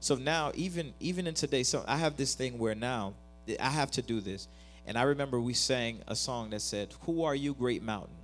So 0.00 0.14
now 0.14 0.52
even 0.54 0.94
even 1.00 1.26
in 1.26 1.34
today 1.34 1.62
so 1.62 1.84
I 1.86 1.96
have 1.96 2.16
this 2.16 2.34
thing 2.34 2.58
where 2.58 2.74
now 2.74 3.14
I 3.58 3.68
have 3.68 3.90
to 3.92 4.02
do 4.02 4.20
this. 4.20 4.48
And 4.86 4.96
I 4.96 5.02
remember 5.02 5.40
we 5.40 5.54
sang 5.54 6.00
a 6.06 6.16
song 6.16 6.50
that 6.50 6.62
said, 6.62 6.94
"Who 7.02 7.24
are 7.24 7.34
you, 7.34 7.52
great 7.52 7.82
mountain?" 7.82 8.19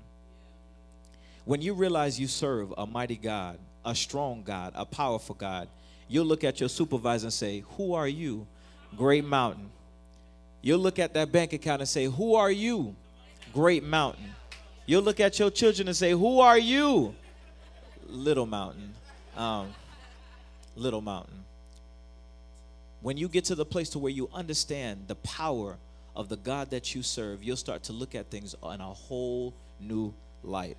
When 1.47 1.63
you 1.63 1.73
realize 1.73 2.21
you 2.21 2.27
serve 2.27 2.75
a 2.77 2.87
mighty 2.87 3.17
God, 3.17 3.59
a 3.87 3.95
strong 3.95 4.43
God, 4.45 4.73
a 4.77 4.85
powerful 4.85 5.35
God, 5.35 5.69
You'll 6.09 6.27
look 6.27 6.45
at 6.45 6.61
your 6.61 6.69
supervisor 6.69 7.27
and 7.27 7.33
say, 7.33 7.65
Who 7.77 7.95
are 7.95 8.09
you? 8.09 8.47
Great 8.97 9.25
mountain. 9.25 9.71
You'll 10.63 10.79
look 10.79 10.99
at 10.99 11.15
that 11.15 11.33
bank 11.33 11.53
account 11.53 11.83
and 11.83 11.89
say, 11.89 12.05
Who 12.05 12.35
are 12.35 12.51
you? 12.51 12.95
Great 13.53 13.83
mountain. 13.83 14.35
You'll 14.87 15.03
look 15.03 15.19
at 15.19 15.39
your 15.39 15.51
children 15.51 15.89
and 15.89 15.97
say, 15.97 16.13
Who 16.13 16.41
are 16.41 16.59
you? 16.59 17.15
Little 18.07 18.47
mountain. 18.47 18.95
Um, 19.37 19.75
little 20.77 21.01
mountain. 21.01 21.45
When 23.01 23.17
you 23.17 23.29
get 23.29 23.45
to 23.47 23.55
the 23.55 23.65
place 23.65 23.91
to 23.91 23.99
where 23.99 24.13
you 24.13 24.29
understand 24.33 25.09
the 25.09 25.17
power 25.17 25.77
of 26.15 26.29
the 26.29 26.37
God 26.37 26.71
that 26.71 26.95
you 26.95 27.03
serve, 27.03 27.43
you'll 27.43 27.57
start 27.57 27.83
to 27.85 27.93
look 27.93 28.15
at 28.15 28.31
things 28.31 28.55
in 28.63 28.81
a 28.81 28.85
whole 28.85 29.55
new 29.81 30.15
light. 30.43 30.77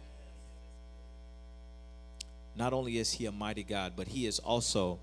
Not 2.58 2.74
only 2.74 2.98
is 2.98 3.14
he 3.14 3.28
a 3.28 3.32
mighty 3.32 3.64
God, 3.64 3.94
but 3.96 4.08
he 4.08 4.26
is 4.26 4.40
also 4.40 5.00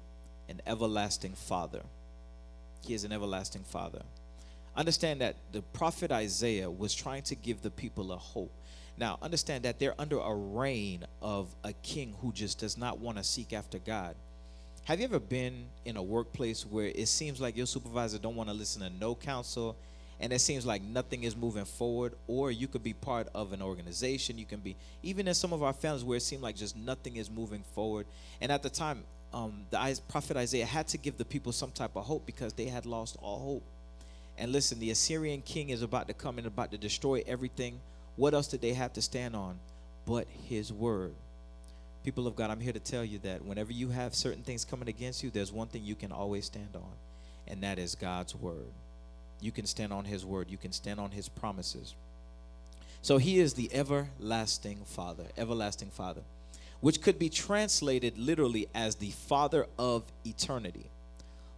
an 0.48 0.60
everlasting 0.66 1.32
Father. 1.32 1.82
He 2.84 2.94
is 2.94 3.04
an 3.04 3.12
everlasting 3.12 3.62
Father. 3.62 4.02
Understand 4.76 5.20
that 5.20 5.36
the 5.52 5.62
prophet 5.62 6.10
Isaiah 6.10 6.70
was 6.70 6.92
trying 6.94 7.22
to 7.22 7.36
give 7.36 7.62
the 7.62 7.70
people 7.70 8.12
a 8.12 8.16
hope. 8.16 8.50
Now, 8.98 9.18
understand 9.22 9.64
that 9.64 9.78
they're 9.78 9.94
under 9.98 10.18
a 10.18 10.34
reign 10.34 11.04
of 11.22 11.48
a 11.62 11.72
king 11.72 12.14
who 12.20 12.32
just 12.32 12.58
does 12.58 12.76
not 12.76 12.98
want 12.98 13.18
to 13.18 13.24
seek 13.24 13.52
after 13.52 13.78
God. 13.78 14.16
Have 14.84 14.98
you 14.98 15.04
ever 15.04 15.20
been 15.20 15.66
in 15.84 15.96
a 15.96 16.02
workplace 16.02 16.66
where 16.66 16.86
it 16.86 17.08
seems 17.08 17.40
like 17.40 17.56
your 17.56 17.66
supervisor 17.66 18.18
don't 18.18 18.36
want 18.36 18.48
to 18.50 18.54
listen 18.54 18.82
to 18.82 18.90
no 18.90 19.14
counsel 19.14 19.76
and 20.20 20.32
it 20.32 20.40
seems 20.40 20.64
like 20.64 20.82
nothing 20.82 21.24
is 21.24 21.36
moving 21.36 21.64
forward 21.64 22.14
or 22.26 22.50
you 22.50 22.68
could 22.68 22.82
be 22.82 22.92
part 22.92 23.28
of 23.34 23.52
an 23.52 23.60
organization. 23.60 24.38
You 24.38 24.46
can 24.46 24.60
be 24.60 24.76
even 25.02 25.28
in 25.28 25.34
some 25.34 25.52
of 25.52 25.62
our 25.62 25.72
families 25.72 26.04
where 26.04 26.16
it 26.16 26.22
seemed 26.22 26.42
like 26.42 26.56
just 26.56 26.76
nothing 26.76 27.16
is 27.16 27.30
moving 27.30 27.62
forward. 27.74 28.06
And 28.40 28.52
at 28.52 28.62
the 28.62 28.70
time 28.70 29.02
um, 29.32 29.66
the 29.70 30.00
prophet 30.08 30.36
isaiah 30.36 30.66
had 30.66 30.86
to 30.88 30.98
give 30.98 31.18
the 31.18 31.24
people 31.24 31.52
some 31.52 31.72
type 31.72 31.96
of 31.96 32.04
hope 32.04 32.24
because 32.24 32.52
they 32.52 32.66
had 32.66 32.86
lost 32.86 33.16
all 33.20 33.40
hope. 33.40 33.62
And 34.38 34.52
listen 34.52 34.78
the 34.78 34.90
assyrian 34.90 35.42
king 35.42 35.70
is 35.70 35.82
about 35.82 36.08
to 36.08 36.14
come 36.14 36.38
and 36.38 36.46
about 36.46 36.70
to 36.70 36.78
destroy 36.78 37.22
everything. 37.26 37.80
What 38.16 38.34
else 38.34 38.46
did 38.46 38.60
they 38.60 38.74
have 38.74 38.92
to 38.94 39.02
stand 39.02 39.34
on 39.34 39.58
but 40.06 40.26
his 40.48 40.72
word? 40.72 41.14
People 42.04 42.26
of 42.26 42.36
god 42.36 42.50
i'm 42.50 42.60
here 42.60 42.72
to 42.72 42.80
tell 42.80 43.02
you 43.04 43.18
that 43.20 43.42
whenever 43.44 43.72
you 43.72 43.88
have 43.88 44.14
certain 44.14 44.42
things 44.42 44.62
coming 44.62 44.88
against 44.88 45.22
you 45.22 45.30
there's 45.30 45.50
one 45.50 45.68
thing 45.68 45.82
you 45.82 45.94
can 45.94 46.12
always 46.12 46.44
stand 46.44 46.68
on 46.74 46.92
and 47.48 47.62
that 47.62 47.78
is 47.78 47.94
god's 47.94 48.34
word 48.34 48.68
you 49.40 49.52
can 49.52 49.66
stand 49.66 49.92
on 49.92 50.04
his 50.04 50.24
word, 50.24 50.50
you 50.50 50.56
can 50.56 50.72
stand 50.72 50.98
on 51.00 51.10
his 51.10 51.28
promises. 51.28 51.94
So 53.02 53.18
he 53.18 53.38
is 53.38 53.54
the 53.54 53.70
everlasting 53.74 54.78
Father, 54.86 55.24
everlasting 55.36 55.90
Father, 55.90 56.22
which 56.80 57.02
could 57.02 57.18
be 57.18 57.28
translated 57.28 58.16
literally 58.16 58.68
as 58.74 58.96
the 58.96 59.10
Father 59.10 59.66
of 59.78 60.04
eternity. 60.24 60.86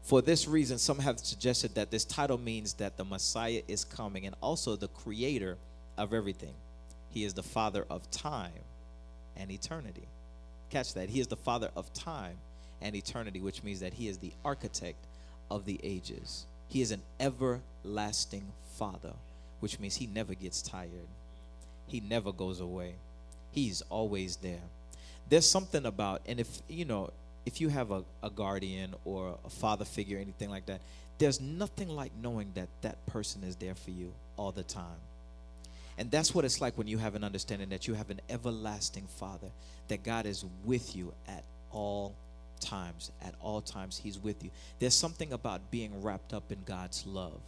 For 0.02 0.22
this 0.22 0.46
reason, 0.46 0.78
some 0.78 0.98
have 1.00 1.18
suggested 1.18 1.74
that 1.74 1.90
this 1.90 2.04
title 2.04 2.38
means 2.38 2.74
that 2.74 2.96
the 2.96 3.04
Messiah 3.04 3.62
is 3.66 3.84
coming 3.84 4.26
and 4.26 4.36
also 4.40 4.76
the 4.76 4.88
creator 4.88 5.56
of 5.96 6.12
everything. 6.12 6.54
He 7.10 7.24
is 7.24 7.34
the 7.34 7.42
Father 7.42 7.84
of 7.90 8.10
time 8.10 8.52
and 9.36 9.50
eternity. 9.50 10.06
Catch 10.70 10.94
that. 10.94 11.08
He 11.08 11.20
is 11.20 11.26
the 11.26 11.36
Father 11.36 11.70
of 11.76 11.92
time 11.92 12.36
and 12.82 12.94
eternity, 12.94 13.40
which 13.40 13.62
means 13.62 13.80
that 13.80 13.94
he 13.94 14.08
is 14.08 14.18
the 14.18 14.32
architect 14.44 14.98
of 15.50 15.64
the 15.64 15.80
ages. 15.82 16.46
He 16.68 16.80
is 16.80 16.90
an 16.90 17.02
everlasting 17.20 18.52
Father, 18.76 19.12
which 19.60 19.78
means 19.78 19.96
He 19.96 20.06
never 20.06 20.34
gets 20.34 20.62
tired, 20.62 21.08
He 21.86 22.00
never 22.00 22.32
goes 22.32 22.60
away. 22.60 22.94
He's 23.52 23.82
always 23.88 24.36
there. 24.36 24.60
There's 25.28 25.48
something 25.48 25.86
about, 25.86 26.20
and 26.26 26.38
if 26.38 26.60
you 26.68 26.84
know, 26.84 27.10
if 27.46 27.60
you 27.60 27.68
have 27.68 27.90
a, 27.90 28.04
a 28.22 28.28
guardian 28.28 28.94
or 29.04 29.38
a 29.44 29.48
father 29.48 29.84
figure, 29.84 30.18
anything 30.18 30.50
like 30.50 30.66
that, 30.66 30.80
there's 31.18 31.40
nothing 31.40 31.88
like 31.88 32.12
knowing 32.20 32.52
that 32.54 32.68
that 32.82 33.04
person 33.06 33.42
is 33.44 33.56
there 33.56 33.74
for 33.74 33.90
you 33.90 34.12
all 34.36 34.52
the 34.52 34.62
time. 34.62 35.00
And 35.98 36.10
that's 36.10 36.34
what 36.34 36.44
it's 36.44 36.60
like 36.60 36.76
when 36.76 36.88
you 36.88 36.98
have 36.98 37.14
an 37.14 37.24
understanding 37.24 37.70
that 37.70 37.88
you 37.88 37.94
have 37.94 38.10
an 38.10 38.20
everlasting 38.28 39.06
Father, 39.18 39.48
that 39.88 40.02
God 40.02 40.26
is 40.26 40.44
with 40.64 40.94
you 40.94 41.14
at 41.26 41.44
all 41.70 42.14
times. 42.60 43.10
At 43.22 43.34
all 43.40 43.60
times, 43.60 43.98
He's 43.98 44.18
with 44.18 44.42
you. 44.42 44.50
There's 44.78 44.94
something 44.94 45.32
about 45.32 45.70
being 45.70 46.02
wrapped 46.02 46.32
up 46.32 46.50
in 46.50 46.58
God's 46.64 47.06
love 47.06 47.40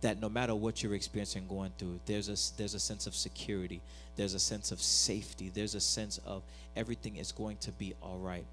that 0.00 0.20
no 0.20 0.28
matter 0.28 0.54
what 0.54 0.82
you're 0.82 0.94
experiencing 0.94 1.46
going 1.48 1.72
through 1.78 1.98
there's 2.06 2.28
a 2.28 2.56
there's 2.56 2.74
a 2.74 2.78
sense 2.78 3.06
of 3.06 3.14
security 3.14 3.80
there's 4.16 4.34
a 4.34 4.38
sense 4.38 4.70
of 4.70 4.80
safety 4.80 5.50
there's 5.52 5.74
a 5.74 5.80
sense 5.80 6.20
of 6.24 6.42
everything 6.76 7.16
is 7.16 7.32
going 7.32 7.56
to 7.56 7.72
be 7.72 7.94
all 8.02 8.18
right 8.18 8.44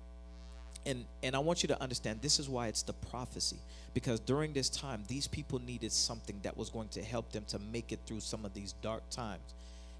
and 0.86 1.06
and 1.24 1.36
I 1.36 1.40
want 1.40 1.64
you 1.64 1.68
to 1.68 1.82
understand 1.82 2.20
this 2.22 2.40
is 2.40 2.50
why 2.50 2.68
it's 2.68 2.82
the 2.84 2.94
prophecy 2.94 3.58
because 3.94 4.20
during 4.20 4.54
this 4.54 4.70
time 4.70 5.04
these 5.08 5.28
people 5.28 5.60
needed 5.60 5.92
something 5.92 6.40
that 6.44 6.58
was 6.58 6.70
going 6.70 6.90
to 6.90 7.04
help 7.04 7.32
them 7.32 7.44
to 7.50 7.60
make 7.60 7.92
it 7.92 8.00
through 8.06 8.22
some 8.22 8.46
of 8.46 8.54
these 8.54 8.74
dark 8.82 9.08
times 9.10 9.54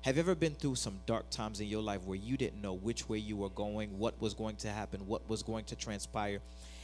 have 0.06 0.18
you 0.18 0.20
ever 0.20 0.36
been 0.36 0.54
through 0.54 0.76
some 0.76 1.00
dark 1.08 1.28
times 1.32 1.60
in 1.60 1.66
your 1.66 1.82
life 1.82 2.04
where 2.06 2.16
you 2.16 2.38
didn't 2.38 2.62
know 2.62 2.74
which 2.76 3.10
way 3.10 3.18
you 3.18 3.36
were 3.36 3.50
going, 3.50 3.98
what 3.98 4.14
was 4.22 4.36
going 4.36 4.56
to 4.58 4.68
happen, 4.68 5.00
what 5.08 5.28
was 5.28 5.42
going 5.42 5.66
to 5.66 5.76
transpire? 5.76 6.42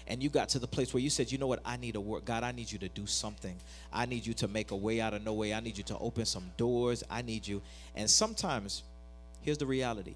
And 0.08 0.24
you 0.24 0.30
got 0.32 0.50
to 0.50 0.60
the 0.60 0.66
place 0.66 0.92
where 0.92 1.04
you 1.04 1.12
said, 1.12 1.32
you 1.32 1.38
know 1.38 1.46
what, 1.46 1.60
I 1.64 1.78
need 1.78 1.96
a 1.96 2.02
work. 2.02 2.26
God, 2.26 2.44
I 2.44 2.52
need 2.52 2.72
you 2.72 2.80
to 2.80 2.90
do 2.90 3.06
something. 3.06 3.56
I 3.94 4.08
need 4.08 4.26
you 4.26 4.34
to 4.34 4.48
make 4.48 4.72
a 4.72 4.76
way 4.76 5.00
out 5.00 5.14
of 5.14 5.24
no 5.24 5.34
way. 5.34 5.54
I 5.54 5.60
need 5.60 5.78
you 5.78 5.84
to 5.84 6.00
open 6.00 6.26
some 6.26 6.50
doors. 6.58 7.04
I 7.12 7.22
need 7.22 7.46
you. 7.46 7.62
And 7.96 8.10
sometimes, 8.10 8.82
here's 9.44 9.60
the 9.60 9.68
reality 9.68 10.16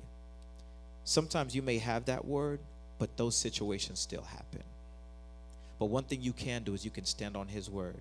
sometimes 1.03 1.53
you 1.53 1.61
may 1.61 1.77
have 1.77 2.05
that 2.05 2.25
word, 2.25 2.59
but 2.97 3.15
those 3.17 3.35
situations 3.35 3.99
still 3.99 4.23
happen. 4.23 4.63
But 5.77 5.85
one 5.85 6.05
thing 6.05 6.23
you 6.23 6.33
can 6.33 6.63
do 6.63 6.73
is 6.73 6.83
you 6.83 6.89
can 6.89 7.05
stand 7.05 7.37
on 7.37 7.49
His 7.49 7.69
word 7.69 7.97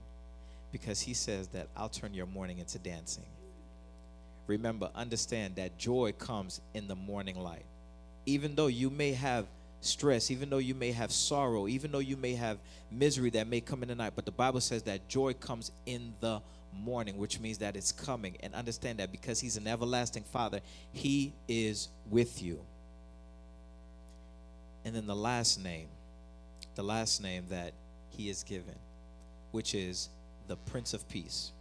because 0.72 1.02
He 1.02 1.12
says 1.12 1.48
that 1.48 1.68
I'll 1.76 1.90
turn 1.90 2.14
your 2.14 2.24
mourning 2.24 2.58
into 2.58 2.78
dancing 2.78 3.24
remember, 4.46 4.90
understand 4.94 5.56
that 5.56 5.78
joy 5.78 6.12
comes 6.12 6.60
in 6.74 6.88
the 6.88 6.96
morning 6.96 7.38
light. 7.38 7.64
Even 8.26 8.54
though 8.54 8.68
you 8.68 8.90
may 8.90 9.12
have 9.12 9.46
stress, 9.80 10.30
even 10.30 10.50
though 10.50 10.58
you 10.58 10.74
may 10.74 10.92
have 10.92 11.12
sorrow, 11.12 11.68
even 11.68 11.92
though 11.92 11.98
you 11.98 12.16
may 12.16 12.34
have 12.34 12.58
misery 12.90 13.30
that 13.30 13.46
may 13.46 13.60
come 13.60 13.82
in 13.82 13.88
the 13.88 13.94
night, 13.94 14.12
but 14.14 14.24
the 14.24 14.32
Bible 14.32 14.60
says 14.60 14.82
that 14.84 15.08
joy 15.08 15.34
comes 15.34 15.70
in 15.86 16.14
the 16.20 16.40
morning, 16.72 17.18
which 17.18 17.38
means 17.38 17.58
that 17.58 17.76
it's 17.76 17.92
coming. 17.92 18.36
And 18.40 18.54
understand 18.54 18.98
that 18.98 19.12
because 19.12 19.40
He's 19.40 19.56
an 19.56 19.66
everlasting 19.66 20.24
Father, 20.24 20.60
He 20.92 21.32
is 21.48 21.88
with 22.10 22.42
you. 22.42 22.60
And 24.84 24.94
then 24.94 25.06
the 25.06 25.16
last 25.16 25.62
name, 25.62 25.88
the 26.74 26.82
last 26.82 27.22
name 27.22 27.44
that 27.50 27.72
He 28.10 28.28
is 28.28 28.42
given, 28.42 28.74
which 29.52 29.74
is 29.74 30.08
the 30.48 30.56
Prince 30.56 30.94
of 30.94 31.08
Peace. 31.08 31.52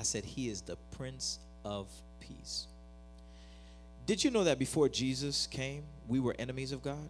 I 0.00 0.02
said, 0.02 0.24
He 0.24 0.48
is 0.48 0.62
the 0.62 0.76
Prince 0.96 1.38
of 1.62 1.86
Peace. 2.20 2.66
Did 4.06 4.24
you 4.24 4.30
know 4.30 4.44
that 4.44 4.58
before 4.58 4.88
Jesus 4.88 5.46
came, 5.46 5.82
we 6.08 6.20
were 6.20 6.34
enemies 6.38 6.72
of 6.72 6.82
God? 6.82 7.06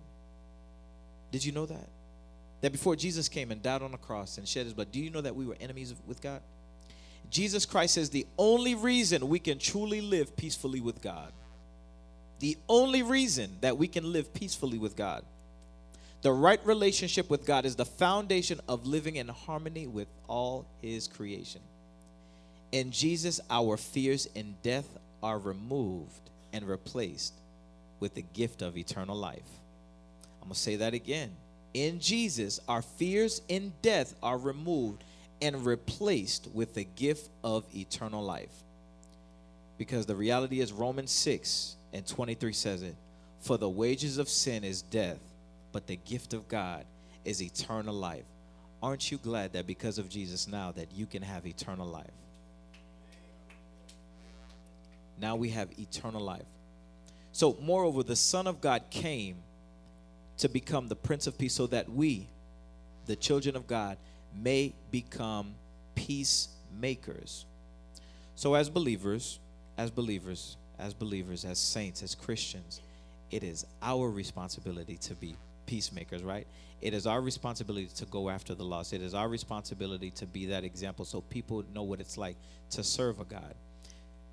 Did 1.30 1.44
you 1.44 1.52
know 1.52 1.66
that? 1.66 1.88
That 2.62 2.72
before 2.72 2.96
Jesus 2.96 3.28
came 3.28 3.52
and 3.52 3.62
died 3.62 3.82
on 3.82 3.92
the 3.92 3.96
cross 3.96 4.38
and 4.38 4.48
shed 4.48 4.64
his 4.64 4.74
blood, 4.74 4.90
do 4.90 4.98
you 4.98 5.08
know 5.08 5.20
that 5.20 5.36
we 5.36 5.46
were 5.46 5.56
enemies 5.60 5.94
with 6.04 6.20
God? 6.20 6.42
Jesus 7.30 7.64
Christ 7.64 7.96
is 7.96 8.10
the 8.10 8.26
only 8.36 8.74
reason 8.74 9.28
we 9.28 9.38
can 9.38 9.60
truly 9.60 10.00
live 10.00 10.36
peacefully 10.36 10.80
with 10.80 11.00
God. 11.00 11.32
The 12.40 12.58
only 12.68 13.04
reason 13.04 13.56
that 13.60 13.78
we 13.78 13.86
can 13.86 14.12
live 14.12 14.34
peacefully 14.34 14.78
with 14.78 14.96
God. 14.96 15.24
The 16.22 16.32
right 16.32 16.60
relationship 16.66 17.30
with 17.30 17.46
God 17.46 17.64
is 17.66 17.76
the 17.76 17.86
foundation 17.86 18.60
of 18.68 18.84
living 18.84 19.14
in 19.14 19.28
harmony 19.28 19.86
with 19.86 20.08
all 20.26 20.66
his 20.82 21.06
creation. 21.06 21.60
In 22.72 22.90
Jesus, 22.90 23.40
our 23.50 23.76
fears 23.76 24.26
in 24.34 24.54
death 24.62 24.86
are 25.22 25.38
removed 25.38 26.30
and 26.52 26.66
replaced 26.66 27.34
with 27.98 28.14
the 28.14 28.22
gift 28.22 28.62
of 28.62 28.76
eternal 28.76 29.16
life. 29.16 29.48
I'm 30.40 30.48
going 30.48 30.54
to 30.54 30.60
say 30.60 30.76
that 30.76 30.94
again. 30.94 31.30
In 31.74 32.00
Jesus, 32.00 32.60
our 32.68 32.82
fears 32.82 33.42
in 33.48 33.72
death 33.82 34.14
are 34.22 34.38
removed 34.38 35.04
and 35.42 35.64
replaced 35.64 36.48
with 36.52 36.74
the 36.74 36.84
gift 36.96 37.28
of 37.44 37.64
eternal 37.74 38.22
life. 38.22 38.52
Because 39.78 40.06
the 40.06 40.16
reality 40.16 40.60
is, 40.60 40.72
Romans 40.72 41.10
6 41.10 41.76
and 41.92 42.06
23 42.06 42.52
says 42.52 42.82
it 42.82 42.94
For 43.40 43.56
the 43.56 43.68
wages 43.68 44.18
of 44.18 44.28
sin 44.28 44.64
is 44.64 44.82
death, 44.82 45.20
but 45.72 45.86
the 45.86 45.96
gift 45.96 46.34
of 46.34 46.48
God 46.48 46.84
is 47.24 47.42
eternal 47.42 47.94
life. 47.94 48.24
Aren't 48.82 49.10
you 49.10 49.18
glad 49.18 49.52
that 49.52 49.66
because 49.66 49.98
of 49.98 50.08
Jesus 50.08 50.48
now 50.48 50.72
that 50.72 50.92
you 50.92 51.06
can 51.06 51.22
have 51.22 51.46
eternal 51.46 51.86
life? 51.86 52.10
Now 55.20 55.36
we 55.36 55.50
have 55.50 55.68
eternal 55.78 56.20
life. 56.20 56.46
So, 57.32 57.56
moreover, 57.60 58.02
the 58.02 58.16
Son 58.16 58.46
of 58.46 58.60
God 58.60 58.84
came 58.90 59.36
to 60.38 60.48
become 60.48 60.88
the 60.88 60.96
Prince 60.96 61.26
of 61.26 61.38
Peace 61.38 61.54
so 61.54 61.66
that 61.68 61.88
we, 61.88 62.28
the 63.06 63.16
children 63.16 63.54
of 63.54 63.66
God, 63.66 63.98
may 64.34 64.74
become 64.90 65.54
peacemakers. 65.94 67.44
So, 68.34 68.54
as 68.54 68.70
believers, 68.70 69.38
as 69.76 69.90
believers, 69.90 70.56
as 70.78 70.94
believers, 70.94 71.44
as 71.44 71.58
saints, 71.58 72.02
as 72.02 72.14
Christians, 72.14 72.80
it 73.30 73.44
is 73.44 73.66
our 73.82 74.10
responsibility 74.10 74.96
to 74.96 75.14
be 75.14 75.36
peacemakers, 75.66 76.22
right? 76.22 76.46
It 76.80 76.94
is 76.94 77.06
our 77.06 77.20
responsibility 77.20 77.88
to 77.96 78.06
go 78.06 78.30
after 78.30 78.54
the 78.54 78.64
lost. 78.64 78.92
It 78.92 79.02
is 79.02 79.14
our 79.14 79.28
responsibility 79.28 80.10
to 80.12 80.26
be 80.26 80.46
that 80.46 80.64
example 80.64 81.04
so 81.04 81.20
people 81.20 81.62
know 81.74 81.82
what 81.82 82.00
it's 82.00 82.16
like 82.16 82.36
to 82.70 82.82
serve 82.82 83.20
a 83.20 83.24
God. 83.24 83.54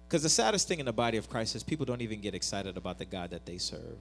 Because 0.07 0.23
the 0.23 0.29
saddest 0.29 0.67
thing 0.67 0.79
in 0.79 0.85
the 0.85 0.93
body 0.93 1.17
of 1.17 1.29
Christ 1.29 1.55
is 1.55 1.63
people 1.63 1.85
don't 1.85 2.01
even 2.01 2.21
get 2.21 2.33
excited 2.33 2.77
about 2.77 2.97
the 2.97 3.05
God 3.05 3.31
that 3.31 3.45
they 3.45 3.57
serve. 3.57 3.97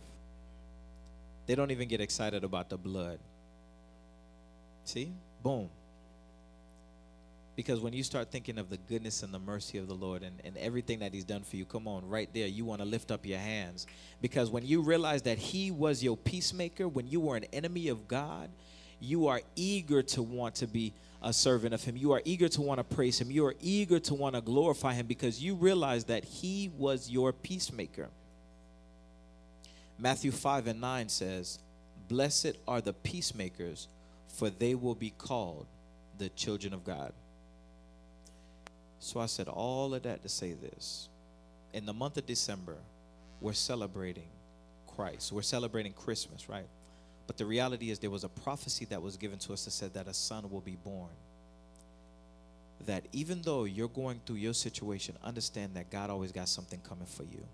They 1.47 1.55
don't 1.55 1.71
even 1.71 1.89
get 1.89 2.01
excited 2.01 2.45
about 2.45 2.69
the 2.69 2.77
blood. 2.77 3.19
See? 4.85 5.13
Boom. 5.43 5.69
Because 7.57 7.81
when 7.81 7.93
you 7.93 8.03
start 8.03 8.31
thinking 8.31 8.59
of 8.59 8.69
the 8.69 8.77
goodness 8.77 9.23
and 9.23 9.33
the 9.33 9.39
mercy 9.39 9.79
of 9.79 9.89
the 9.89 9.95
Lord 9.95 10.23
and, 10.23 10.41
and 10.45 10.57
everything 10.59 10.99
that 11.01 11.13
He's 11.15 11.25
done 11.25 11.43
for 11.43 11.57
you, 11.57 11.65
come 11.65 11.89
on, 11.89 12.07
right 12.09 12.29
there, 12.35 12.47
you 12.47 12.65
want 12.65 12.83
to 12.83 12.85
lift 12.85 13.11
up 13.11 13.25
your 13.25 13.39
hands. 13.39 13.87
Because 14.21 14.51
when 14.51 14.65
you 14.65 14.83
realize 14.83 15.23
that 15.23 15.39
He 15.39 15.71
was 15.71 16.05
your 16.05 16.17
peacemaker, 16.17 16.87
when 16.87 17.09
you 17.09 17.21
were 17.21 17.37
an 17.37 17.47
enemy 17.53 17.89
of 17.89 18.07
God, 18.07 18.51
you 19.01 19.27
are 19.29 19.41
eager 19.55 20.03
to 20.03 20.23
want 20.23 20.57
to 20.57 20.67
be 20.67 20.93
a 21.23 21.33
servant 21.33 21.75
of 21.75 21.83
Him. 21.83 21.97
You 21.97 22.13
are 22.13 22.23
eager 22.25 22.49
to 22.49 22.61
want 22.63 22.79
to 22.79 22.85
praise 22.85 23.21
Him. 23.21 23.31
You 23.31 23.47
are 23.47 23.55
eager 23.61 23.99
to 24.01 24.15
want 24.15 24.35
to 24.35 24.41
glorify 24.41 24.95
Him 24.95 25.07
because 25.07 25.43
you 25.43 25.55
realize 25.55 26.05
that 26.05 26.25
He 26.25 26.71
was 26.77 27.11
your 27.11 27.33
peacemaker. 27.33 28.09
Matthew 29.99 30.31
5 30.31 30.67
and 30.67 30.81
9 30.81 31.09
says, 31.09 31.59
Blessed 32.09 32.57
are 32.69 32.81
the 32.81 32.93
peacemakers, 32.93 33.89
for 34.29 34.51
they 34.51 34.75
will 34.75 34.95
be 34.95 35.11
called 35.11 35.67
the 36.19 36.29
children 36.31 36.73
of 36.73 36.85
God. 36.85 37.13
So 39.01 39.21
I 39.21 39.27
said 39.27 39.49
all 39.49 39.95
of 39.95 40.03
that 40.03 40.23
to 40.23 40.29
say 40.29 40.53
this. 40.53 41.09
In 41.73 41.87
the 41.87 41.93
month 41.93 42.17
of 42.17 42.27
December, 42.27 42.77
we're 43.41 43.53
celebrating 43.53 44.29
Christ. 44.97 45.33
We're 45.33 45.43
celebrating 45.43 45.93
Christmas, 45.93 46.49
right? 46.49 46.67
But 47.27 47.37
the 47.37 47.47
reality 47.47 47.91
is, 47.91 47.99
there 47.99 48.11
was 48.11 48.25
a 48.25 48.29
prophecy 48.29 48.85
that 48.87 49.03
was 49.03 49.17
given 49.17 49.39
to 49.41 49.53
us 49.53 49.65
that 49.65 49.73
said 49.73 49.95
that 49.95 50.07
a 50.07 50.15
son 50.15 50.49
will 50.51 50.61
be 50.61 50.77
born. 50.77 51.11
That 52.87 53.05
even 53.13 53.43
though 53.43 53.65
you're 53.65 53.89
going 53.89 54.21
through 54.25 54.37
your 54.37 54.55
situation, 54.55 55.17
understand 55.25 55.75
that 55.75 55.91
God 55.91 56.11
always 56.11 56.31
got 56.31 56.49
something 56.49 56.81
coming 56.89 57.07
for 57.07 57.25
you. 57.25 57.45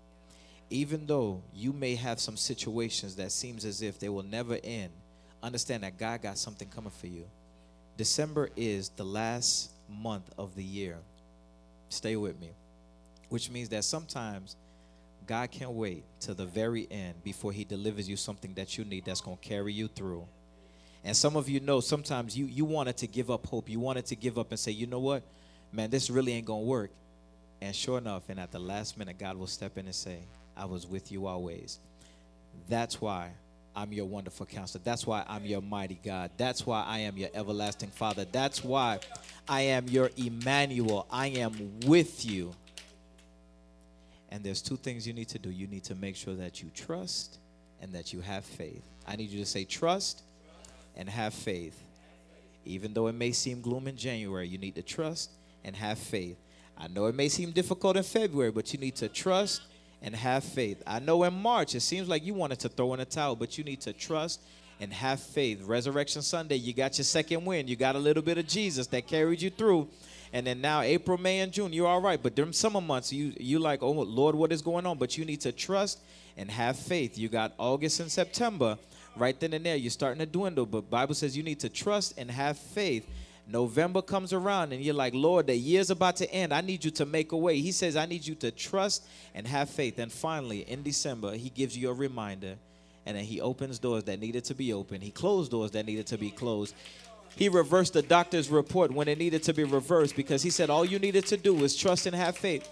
Even 0.69 1.05
though 1.05 1.41
you 1.53 1.73
may 1.73 1.95
have 1.95 2.19
some 2.19 2.37
situations 2.37 3.15
that 3.15 3.31
seems 3.31 3.65
as 3.65 3.81
if 3.81 3.99
they 3.99 4.09
will 4.09 4.23
never 4.23 4.59
end, 4.63 4.91
understand 5.41 5.83
that 5.83 5.97
God 5.97 6.21
got 6.21 6.37
something 6.37 6.67
coming 6.69 6.91
for 6.91 7.07
you. 7.07 7.25
December 7.97 8.49
is 8.55 8.89
the 8.89 9.03
last 9.03 9.71
month 9.89 10.29
of 10.37 10.55
the 10.55 10.63
year. 10.63 10.97
Stay 11.89 12.15
with 12.15 12.39
me. 12.39 12.49
Which 13.29 13.49
means 13.49 13.69
that 13.69 13.83
sometimes 13.83 14.55
God 15.25 15.51
can't 15.51 15.71
wait 15.71 16.03
to 16.21 16.33
the 16.33 16.45
very 16.45 16.87
end 16.89 17.23
before 17.23 17.51
He 17.51 17.63
delivers 17.63 18.07
you 18.09 18.17
something 18.17 18.53
that 18.55 18.77
you 18.77 18.85
need 18.85 19.05
that's 19.05 19.21
going 19.21 19.37
to 19.37 19.47
carry 19.47 19.73
you 19.73 19.87
through. 19.87 20.25
And 21.03 21.15
some 21.15 21.35
of 21.35 21.49
you 21.49 21.59
know 21.59 21.79
sometimes 21.81 22.37
you, 22.37 22.45
you 22.45 22.65
wanted 22.65 22.97
to 22.97 23.07
give 23.07 23.29
up 23.29 23.45
hope. 23.45 23.69
You 23.69 23.79
wanted 23.79 24.05
to 24.07 24.15
give 24.15 24.37
up 24.37 24.51
and 24.51 24.59
say, 24.59 24.71
you 24.71 24.87
know 24.87 24.99
what? 24.99 25.23
Man, 25.71 25.89
this 25.89 26.09
really 26.09 26.33
ain't 26.33 26.45
going 26.45 26.63
to 26.63 26.67
work. 26.67 26.91
And 27.61 27.75
sure 27.75 27.97
enough, 27.97 28.23
and 28.29 28.39
at 28.39 28.51
the 28.51 28.59
last 28.59 28.97
minute, 28.97 29.17
God 29.17 29.37
will 29.37 29.47
step 29.47 29.77
in 29.77 29.85
and 29.85 29.95
say, 29.95 30.19
I 30.55 30.65
was 30.65 30.85
with 30.85 31.11
you 31.11 31.27
always. 31.27 31.79
That's 32.69 33.01
why 33.01 33.31
I'm 33.75 33.91
your 33.91 34.05
wonderful 34.05 34.45
counselor. 34.45 34.81
That's 34.83 35.07
why 35.07 35.23
I'm 35.27 35.45
your 35.45 35.61
mighty 35.61 35.99
God. 36.03 36.31
That's 36.37 36.65
why 36.65 36.83
I 36.83 36.99
am 36.99 37.17
your 37.17 37.29
everlasting 37.33 37.89
Father. 37.89 38.25
That's 38.31 38.63
why 38.63 38.99
I 39.47 39.61
am 39.61 39.87
your 39.87 40.11
Emmanuel. 40.15 41.07
I 41.09 41.27
am 41.27 41.79
with 41.85 42.25
you. 42.25 42.53
And 44.33 44.43
there's 44.43 44.63
two 44.63 44.77
things 44.77 45.05
you 45.05 45.13
need 45.13 45.29
to 45.29 45.37
do. 45.37 45.51
You 45.51 45.67
need 45.67 45.83
to 45.83 45.93
make 45.93 46.15
sure 46.15 46.33
that 46.33 46.63
you 46.63 46.71
trust 46.73 47.37
and 47.79 47.93
that 47.93 48.13
you 48.13 48.21
have 48.21 48.43
faith. 48.43 48.81
I 49.07 49.15
need 49.15 49.29
you 49.29 49.39
to 49.39 49.45
say 49.45 49.63
trust 49.63 50.23
and 50.97 51.07
have 51.07 51.35
faith. 51.35 51.79
Even 52.65 52.95
though 52.95 53.05
it 53.05 53.13
may 53.13 53.31
seem 53.31 53.61
gloom 53.61 53.87
in 53.87 53.95
January, 53.95 54.47
you 54.47 54.57
need 54.57 54.73
to 54.73 54.81
trust 54.81 55.29
and 55.63 55.75
have 55.75 55.99
faith. 55.99 56.35
I 56.75 56.87
know 56.87 57.05
it 57.05 57.13
may 57.13 57.29
seem 57.29 57.51
difficult 57.51 57.95
in 57.95 58.01
February, 58.01 58.49
but 58.49 58.73
you 58.73 58.79
need 58.79 58.95
to 58.95 59.07
trust 59.07 59.61
and 60.01 60.15
have 60.15 60.43
faith. 60.43 60.81
I 60.87 60.97
know 60.97 61.21
in 61.25 61.33
March 61.35 61.75
it 61.75 61.81
seems 61.81 62.09
like 62.09 62.25
you 62.25 62.33
wanted 62.33 62.59
to 62.61 62.69
throw 62.69 62.91
in 62.95 63.01
a 63.01 63.05
towel, 63.05 63.35
but 63.35 63.59
you 63.59 63.63
need 63.63 63.81
to 63.81 63.93
trust 63.93 64.41
and 64.79 64.91
have 64.91 65.19
faith. 65.19 65.61
Resurrection 65.61 66.23
Sunday, 66.23 66.55
you 66.55 66.73
got 66.73 66.97
your 66.97 67.05
second 67.05 67.45
win. 67.45 67.67
You 67.67 67.75
got 67.75 67.95
a 67.95 67.99
little 67.99 68.23
bit 68.23 68.39
of 68.39 68.47
Jesus 68.47 68.87
that 68.87 69.05
carried 69.05 69.43
you 69.43 69.51
through 69.51 69.89
and 70.33 70.47
then 70.47 70.59
now 70.59 70.81
April, 70.81 71.17
May, 71.19 71.39
and 71.41 71.51
June, 71.53 71.71
you're 71.71 71.87
all 71.87 72.01
right. 72.01 72.21
But 72.21 72.35
during 72.35 72.51
summer 72.53 72.81
months, 72.81 73.13
you 73.13 73.33
you 73.39 73.59
like, 73.59 73.83
oh 73.83 73.91
Lord, 73.91 74.35
what 74.35 74.51
is 74.51 74.63
going 74.63 74.85
on? 74.85 74.97
But 74.97 75.17
you 75.17 75.23
need 75.23 75.41
to 75.41 75.51
trust 75.51 75.99
and 76.35 76.49
have 76.49 76.77
faith. 76.77 77.17
You 77.17 77.29
got 77.29 77.53
August 77.59 77.99
and 77.99 78.11
September, 78.11 78.77
right 79.15 79.39
then 79.39 79.53
and 79.53 79.63
there. 79.63 79.75
You're 79.75 79.91
starting 79.91 80.19
to 80.19 80.25
dwindle, 80.25 80.65
but 80.65 80.89
Bible 80.89 81.13
says 81.13 81.37
you 81.37 81.43
need 81.43 81.59
to 81.59 81.69
trust 81.69 82.17
and 82.17 82.31
have 82.31 82.57
faith. 82.57 83.07
November 83.47 84.01
comes 84.01 84.33
around 84.33 84.71
and 84.71 84.81
you're 84.81 84.95
like, 84.95 85.13
Lord, 85.13 85.47
the 85.47 85.55
year's 85.55 85.89
about 85.89 86.15
to 86.17 86.31
end. 86.31 86.53
I 86.53 86.61
need 86.61 86.83
you 86.83 86.91
to 86.91 87.05
make 87.05 87.33
a 87.33 87.37
way. 87.37 87.59
He 87.59 87.71
says, 87.71 87.95
I 87.95 88.05
need 88.05 88.25
you 88.25 88.35
to 88.35 88.51
trust 88.51 89.05
and 89.35 89.45
have 89.45 89.69
faith. 89.69 89.99
And 89.99 90.11
finally, 90.11 90.61
in 90.61 90.81
December, 90.81 91.35
he 91.35 91.49
gives 91.49 91.77
you 91.77 91.89
a 91.89 91.93
reminder 91.93 92.55
and 93.05 93.17
then 93.17 93.25
he 93.25 93.41
opens 93.41 93.79
doors 93.79 94.05
that 94.05 94.19
needed 94.19 94.45
to 94.45 94.55
be 94.55 94.71
opened. 94.71 95.03
He 95.03 95.11
closed 95.11 95.51
doors 95.51 95.71
that 95.71 95.85
needed 95.85 96.07
to 96.07 96.17
be 96.17 96.31
closed. 96.31 96.73
He 97.35 97.49
reversed 97.49 97.93
the 97.93 98.01
doctor's 98.01 98.49
report 98.49 98.91
when 98.91 99.07
it 99.07 99.17
needed 99.17 99.43
to 99.43 99.53
be 99.53 99.63
reversed 99.63 100.15
because 100.15 100.43
he 100.43 100.49
said 100.49 100.69
all 100.69 100.85
you 100.85 100.99
needed 100.99 101.25
to 101.27 101.37
do 101.37 101.53
was 101.53 101.75
trust 101.75 102.05
and 102.05 102.15
have 102.15 102.37
faith. 102.37 102.69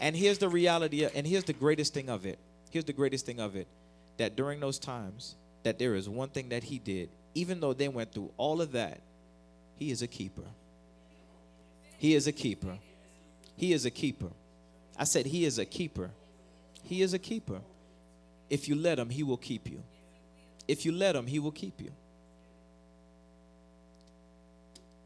And 0.00 0.14
here's 0.16 0.38
the 0.38 0.48
reality, 0.48 1.06
and 1.14 1.26
here's 1.26 1.44
the 1.44 1.52
greatest 1.52 1.94
thing 1.94 2.10
of 2.10 2.26
it. 2.26 2.38
Here's 2.70 2.84
the 2.84 2.92
greatest 2.92 3.24
thing 3.26 3.40
of 3.40 3.56
it 3.56 3.68
that 4.18 4.36
during 4.36 4.60
those 4.60 4.78
times, 4.78 5.36
that 5.62 5.78
there 5.78 5.94
is 5.94 6.08
one 6.08 6.28
thing 6.28 6.50
that 6.50 6.64
he 6.64 6.78
did, 6.78 7.08
even 7.34 7.60
though 7.60 7.72
they 7.72 7.88
went 7.88 8.12
through 8.12 8.30
all 8.36 8.60
of 8.60 8.72
that, 8.72 9.00
he 9.76 9.90
is 9.90 10.02
a 10.02 10.06
keeper. 10.06 10.44
He 11.98 12.14
is 12.14 12.26
a 12.26 12.32
keeper. 12.32 12.78
He 13.56 13.72
is 13.72 13.86
a 13.86 13.90
keeper. 13.90 14.30
I 14.98 15.04
said, 15.04 15.26
He 15.26 15.44
is 15.44 15.58
a 15.58 15.64
keeper. 15.64 16.10
He 16.82 17.02
is 17.02 17.14
a 17.14 17.18
keeper. 17.18 17.60
If 18.50 18.68
you 18.68 18.74
let 18.74 18.98
Him, 18.98 19.08
He 19.08 19.22
will 19.22 19.36
keep 19.36 19.68
you. 19.68 19.82
If 20.68 20.84
you 20.84 20.92
let 20.92 21.16
Him, 21.16 21.26
He 21.26 21.38
will 21.38 21.52
keep 21.52 21.80
you. 21.80 21.92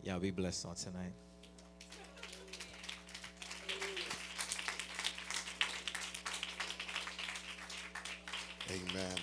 Y'all 0.06 0.20
be 0.20 0.30
blessed 0.30 0.64
on 0.66 0.74
tonight. 0.76 1.10
Amen. 8.70 9.16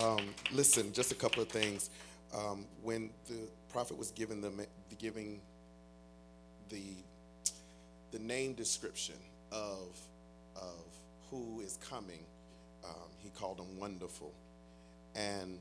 Um, 0.00 0.34
listen, 0.50 0.92
just 0.92 1.12
a 1.12 1.14
couple 1.14 1.40
of 1.40 1.48
things. 1.48 1.90
Um, 2.36 2.66
when 2.82 3.10
the 3.28 3.48
prophet 3.68 3.96
was 3.96 4.10
given 4.10 4.40
the, 4.40 4.50
the 4.88 4.96
giving 4.96 5.40
the 6.68 6.82
the 8.10 8.18
name 8.18 8.54
description 8.54 9.14
of 9.52 9.96
of 10.56 10.82
who 11.30 11.60
is 11.60 11.78
coming, 11.88 12.24
um, 12.84 13.10
he 13.20 13.30
called 13.30 13.60
him 13.60 13.78
wonderful, 13.78 14.32
and 15.14 15.60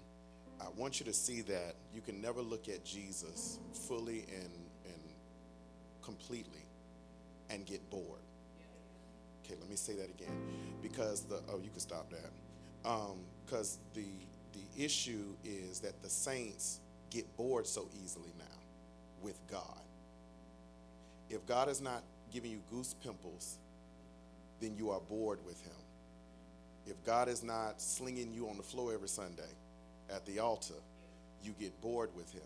I 0.61 0.69
want 0.77 0.99
you 0.99 1.05
to 1.07 1.13
see 1.13 1.41
that 1.41 1.75
you 1.93 2.01
can 2.01 2.21
never 2.21 2.41
look 2.41 2.69
at 2.69 2.85
Jesus 2.85 3.59
fully 3.87 4.25
and, 4.33 4.51
and 4.85 5.01
completely 6.03 6.65
and 7.49 7.65
get 7.65 7.87
bored. 7.89 8.21
Okay, 9.43 9.55
let 9.59 9.69
me 9.69 9.75
say 9.75 9.93
that 9.95 10.09
again. 10.09 10.31
Because 10.81 11.23
the, 11.23 11.41
oh, 11.49 11.59
you 11.63 11.69
can 11.69 11.79
stop 11.79 12.09
that. 12.11 12.29
Because 13.45 13.77
um, 13.77 13.81
the, 13.95 14.05
the 14.53 14.83
issue 14.83 15.33
is 15.43 15.79
that 15.79 16.01
the 16.01 16.09
saints 16.09 16.79
get 17.09 17.25
bored 17.37 17.65
so 17.65 17.89
easily 18.03 18.31
now 18.37 18.45
with 19.21 19.39
God. 19.49 19.81
If 21.29 21.45
God 21.45 21.69
is 21.69 21.81
not 21.81 22.03
giving 22.31 22.51
you 22.51 22.61
goose 22.69 22.93
pimples, 23.03 23.57
then 24.59 24.75
you 24.77 24.91
are 24.91 24.99
bored 24.99 25.39
with 25.45 25.61
Him. 25.63 25.71
If 26.85 27.03
God 27.05 27.27
is 27.27 27.43
not 27.43 27.81
slinging 27.81 28.33
you 28.33 28.47
on 28.47 28.57
the 28.57 28.63
floor 28.63 28.93
every 28.93 29.09
Sunday, 29.09 29.43
at 30.13 30.25
the 30.25 30.39
altar, 30.39 30.75
you 31.43 31.53
get 31.59 31.79
bored 31.81 32.09
with 32.15 32.31
him. 32.31 32.41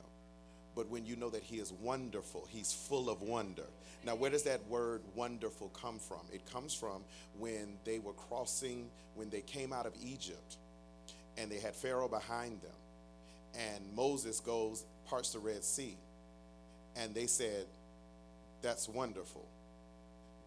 But 0.75 0.89
when 0.89 1.05
you 1.05 1.15
know 1.15 1.29
that 1.29 1.43
he 1.43 1.57
is 1.57 1.71
wonderful, 1.71 2.45
he's 2.49 2.73
full 2.73 3.09
of 3.09 3.21
wonder. 3.21 3.65
Now, 4.05 4.15
where 4.15 4.29
does 4.29 4.43
that 4.43 4.65
word 4.67 5.01
wonderful 5.15 5.69
come 5.69 5.99
from? 5.99 6.19
It 6.31 6.45
comes 6.51 6.73
from 6.73 7.03
when 7.39 7.77
they 7.85 7.99
were 7.99 8.13
crossing, 8.13 8.89
when 9.15 9.29
they 9.29 9.41
came 9.41 9.73
out 9.73 9.85
of 9.85 9.93
Egypt 10.03 10.57
and 11.37 11.49
they 11.51 11.59
had 11.59 11.73
Pharaoh 11.73 12.07
behind 12.07 12.61
them. 12.61 12.71
And 13.55 13.83
Moses 13.95 14.39
goes, 14.39 14.85
parts 15.07 15.31
the 15.31 15.39
Red 15.39 15.63
Sea. 15.63 15.97
And 16.95 17.13
they 17.13 17.27
said, 17.27 17.65
That's 18.61 18.87
wonderful. 18.87 19.45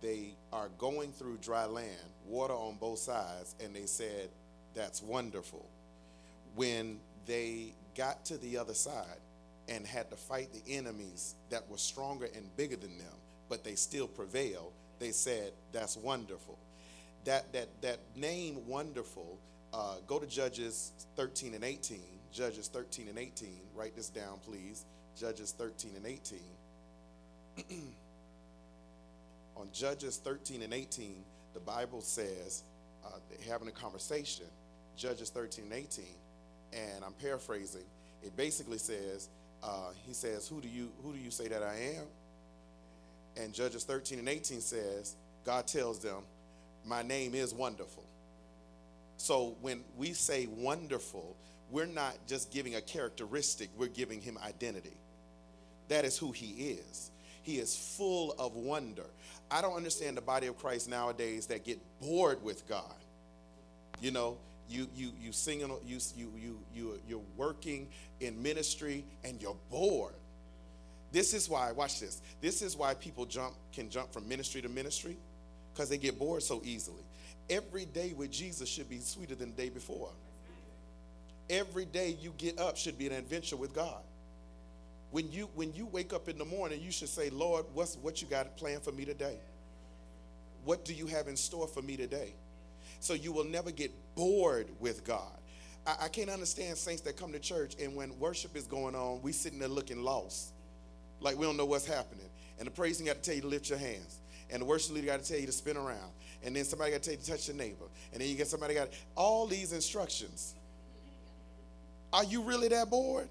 They 0.00 0.34
are 0.52 0.68
going 0.78 1.12
through 1.12 1.38
dry 1.38 1.66
land, 1.66 1.88
water 2.26 2.54
on 2.54 2.76
both 2.76 3.00
sides, 3.00 3.54
and 3.62 3.74
they 3.74 3.86
said, 3.86 4.28
That's 4.74 5.02
wonderful. 5.02 5.66
When 6.54 7.00
they 7.28 7.74
got 7.96 8.24
to 8.24 8.38
the 8.38 8.58
other 8.58 8.74
side 8.74 9.20
and 9.68 9.86
had 9.86 10.10
to 10.10 10.16
fight 10.16 10.48
the 10.52 10.76
enemies 10.76 11.36
that 11.50 11.68
were 11.70 11.76
stronger 11.76 12.28
and 12.34 12.56
bigger 12.56 12.76
than 12.76 12.96
them, 12.98 13.14
but 13.48 13.62
they 13.62 13.76
still 13.76 14.08
prevailed, 14.08 14.72
they 14.98 15.12
said, 15.12 15.52
That's 15.72 15.96
wonderful. 15.96 16.58
That, 17.24 17.52
that, 17.52 17.68
that 17.82 17.98
name, 18.16 18.66
wonderful, 18.66 19.38
uh, 19.72 19.96
go 20.06 20.18
to 20.18 20.26
Judges 20.26 20.92
13 21.16 21.54
and 21.54 21.64
18. 21.64 22.00
Judges 22.32 22.68
13 22.68 23.08
and 23.08 23.18
18. 23.18 23.48
Write 23.74 23.94
this 23.94 24.08
down, 24.08 24.38
please. 24.44 24.84
Judges 25.18 25.52
13 25.52 25.92
and 25.96 26.06
18. 26.06 26.40
On 29.56 29.68
Judges 29.72 30.18
13 30.18 30.62
and 30.62 30.72
18, 30.72 31.24
the 31.52 31.60
Bible 31.60 32.00
says 32.00 32.62
uh, 33.04 33.10
having 33.48 33.68
a 33.68 33.72
conversation. 33.72 34.46
Judges 34.96 35.30
13 35.30 35.64
and 35.64 35.74
18, 35.74 36.04
and 36.72 37.04
I'm 37.04 37.12
paraphrasing. 37.14 37.84
It 38.22 38.36
basically 38.36 38.78
says, 38.78 39.28
uh, 39.62 39.90
he 40.06 40.12
says, 40.12 40.48
"Who 40.48 40.60
do 40.60 40.68
you 40.68 40.90
who 41.02 41.12
do 41.12 41.18
you 41.18 41.30
say 41.30 41.48
that 41.48 41.62
I 41.62 41.96
am?" 41.96 42.06
And 43.36 43.52
Judges 43.52 43.84
13 43.84 44.18
and 44.18 44.28
18 44.28 44.60
says, 44.60 45.14
God 45.44 45.66
tells 45.66 46.00
them, 46.00 46.22
"My 46.84 47.02
name 47.02 47.34
is 47.34 47.54
wonderful." 47.54 48.04
So 49.16 49.56
when 49.60 49.84
we 49.96 50.12
say 50.12 50.46
wonderful, 50.46 51.36
we're 51.70 51.86
not 51.86 52.14
just 52.26 52.50
giving 52.50 52.76
a 52.76 52.80
characteristic, 52.80 53.68
we're 53.76 53.88
giving 53.88 54.20
him 54.20 54.38
identity. 54.38 54.96
That 55.88 56.04
is 56.04 56.16
who 56.16 56.32
he 56.32 56.70
is. 56.70 57.10
He 57.42 57.58
is 57.58 57.76
full 57.96 58.32
of 58.38 58.54
wonder. 58.54 59.06
I 59.50 59.62
don't 59.62 59.74
understand 59.74 60.16
the 60.16 60.22
body 60.22 60.46
of 60.46 60.58
Christ 60.58 60.88
nowadays 60.88 61.46
that 61.46 61.64
get 61.64 61.78
bored 62.00 62.42
with 62.42 62.68
God. 62.68 62.94
You 64.00 64.10
know, 64.10 64.36
you 64.68 64.88
you 64.94 65.12
you 65.20 65.32
singing, 65.32 65.70
you 65.84 65.98
you 66.16 66.32
you 66.36 66.58
you 66.74 67.00
you're 67.08 67.22
working 67.36 67.88
in 68.20 68.42
ministry 68.42 69.04
and 69.24 69.40
you're 69.40 69.56
bored. 69.70 70.14
This 71.10 71.32
is 71.32 71.48
why. 71.48 71.72
Watch 71.72 72.00
this. 72.00 72.20
This 72.40 72.60
is 72.60 72.76
why 72.76 72.94
people 72.94 73.24
jump 73.24 73.54
can 73.72 73.88
jump 73.88 74.12
from 74.12 74.28
ministry 74.28 74.60
to 74.62 74.68
ministry 74.68 75.16
because 75.72 75.88
they 75.88 75.98
get 75.98 76.18
bored 76.18 76.42
so 76.42 76.60
easily. 76.64 77.02
Every 77.48 77.86
day 77.86 78.12
with 78.14 78.30
Jesus 78.30 78.68
should 78.68 78.90
be 78.90 78.98
sweeter 78.98 79.34
than 79.34 79.54
the 79.54 79.62
day 79.62 79.68
before. 79.70 80.10
Every 81.48 81.86
day 81.86 82.16
you 82.20 82.34
get 82.36 82.58
up 82.58 82.76
should 82.76 82.98
be 82.98 83.06
an 83.06 83.14
adventure 83.14 83.56
with 83.56 83.74
God. 83.74 84.02
When 85.10 85.32
you 85.32 85.48
when 85.54 85.72
you 85.74 85.86
wake 85.86 86.12
up 86.12 86.28
in 86.28 86.36
the 86.36 86.44
morning, 86.44 86.82
you 86.82 86.90
should 86.90 87.08
say, 87.08 87.30
Lord, 87.30 87.64
what's 87.72 87.96
what 87.96 88.20
you 88.20 88.28
got 88.28 88.54
planned 88.58 88.82
for 88.82 88.92
me 88.92 89.06
today? 89.06 89.38
What 90.64 90.84
do 90.84 90.92
you 90.92 91.06
have 91.06 91.28
in 91.28 91.36
store 91.36 91.66
for 91.66 91.80
me 91.80 91.96
today? 91.96 92.34
So 93.01 93.14
you 93.14 93.32
will 93.32 93.44
never 93.44 93.70
get 93.70 93.92
bored 94.14 94.68
with 94.80 95.05
God. 95.05 95.38
I, 95.86 95.96
I 96.03 96.09
can't 96.09 96.30
understand 96.30 96.76
saints 96.76 97.03
that 97.03 97.16
come 97.16 97.32
to 97.32 97.38
church 97.38 97.76
and 97.80 97.94
when 97.94 98.18
worship 98.18 98.57
is 98.57 98.66
going 98.66 98.94
on, 98.94 99.22
we 99.22 99.32
sitting 99.32 99.59
there 99.59 99.68
looking 99.68 100.03
lost. 100.03 100.53
Like 101.20 101.36
we 101.36 101.46
don't 101.46 101.57
know 101.57 101.66
what's 101.66 101.86
happening. 101.86 102.26
And 102.59 102.66
the 102.66 102.70
praising 102.70 103.07
got 103.07 103.16
to 103.16 103.22
tell 103.22 103.34
you 103.34 103.42
to 103.42 103.49
lift 103.49 103.68
your 103.68 103.78
hands. 103.78 104.18
And 104.51 104.62
the 104.62 104.66
worship 104.66 104.94
leader 104.94 105.07
got 105.07 105.22
to 105.22 105.28
tell 105.28 105.38
you 105.38 105.46
to 105.46 105.53
spin 105.53 105.76
around. 105.76 106.11
And 106.44 106.55
then 106.55 106.64
somebody 106.64 106.92
got 106.92 107.03
to 107.03 107.11
tell 107.11 107.18
you 107.18 107.24
to 107.24 107.30
touch 107.30 107.49
your 107.49 107.57
neighbor. 107.57 107.84
And 108.12 108.20
then 108.20 108.28
you 108.28 108.34
get 108.34 108.46
somebody 108.46 108.74
got 108.74 108.88
all 109.14 109.46
these 109.46 109.72
instructions. 109.72 110.55
Are 112.12 112.24
you 112.24 112.42
really 112.42 112.68
that 112.68 112.88
bored? 112.88 113.28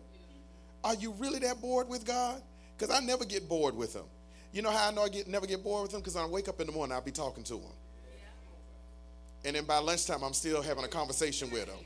Are 0.83 0.95
you 0.95 1.11
really 1.13 1.39
that 1.39 1.59
bored 1.61 1.89
with 1.89 2.05
God? 2.05 2.41
Because 2.77 2.95
I 2.95 2.99
never 3.03 3.25
get 3.25 3.49
bored 3.49 3.75
with 3.75 3.95
him. 3.95 4.05
You 4.53 4.61
know 4.61 4.71
how 4.71 4.89
I 4.89 4.91
know 4.91 5.03
I 5.03 5.09
get 5.09 5.27
never 5.27 5.45
get 5.45 5.63
bored 5.63 5.83
with 5.83 5.93
him? 5.93 5.99
Because 5.99 6.15
I 6.15 6.25
wake 6.25 6.47
up 6.47 6.61
in 6.61 6.67
the 6.67 6.73
morning, 6.73 6.95
I'll 6.95 7.01
be 7.01 7.11
talking 7.11 7.43
to 7.45 7.55
him. 7.55 7.71
And 9.45 9.55
then 9.55 9.65
by 9.65 9.77
lunchtime, 9.77 10.23
I'm 10.23 10.33
still 10.33 10.61
having 10.61 10.83
a 10.83 10.87
conversation 10.87 11.49
with 11.51 11.67
him. 11.67 11.79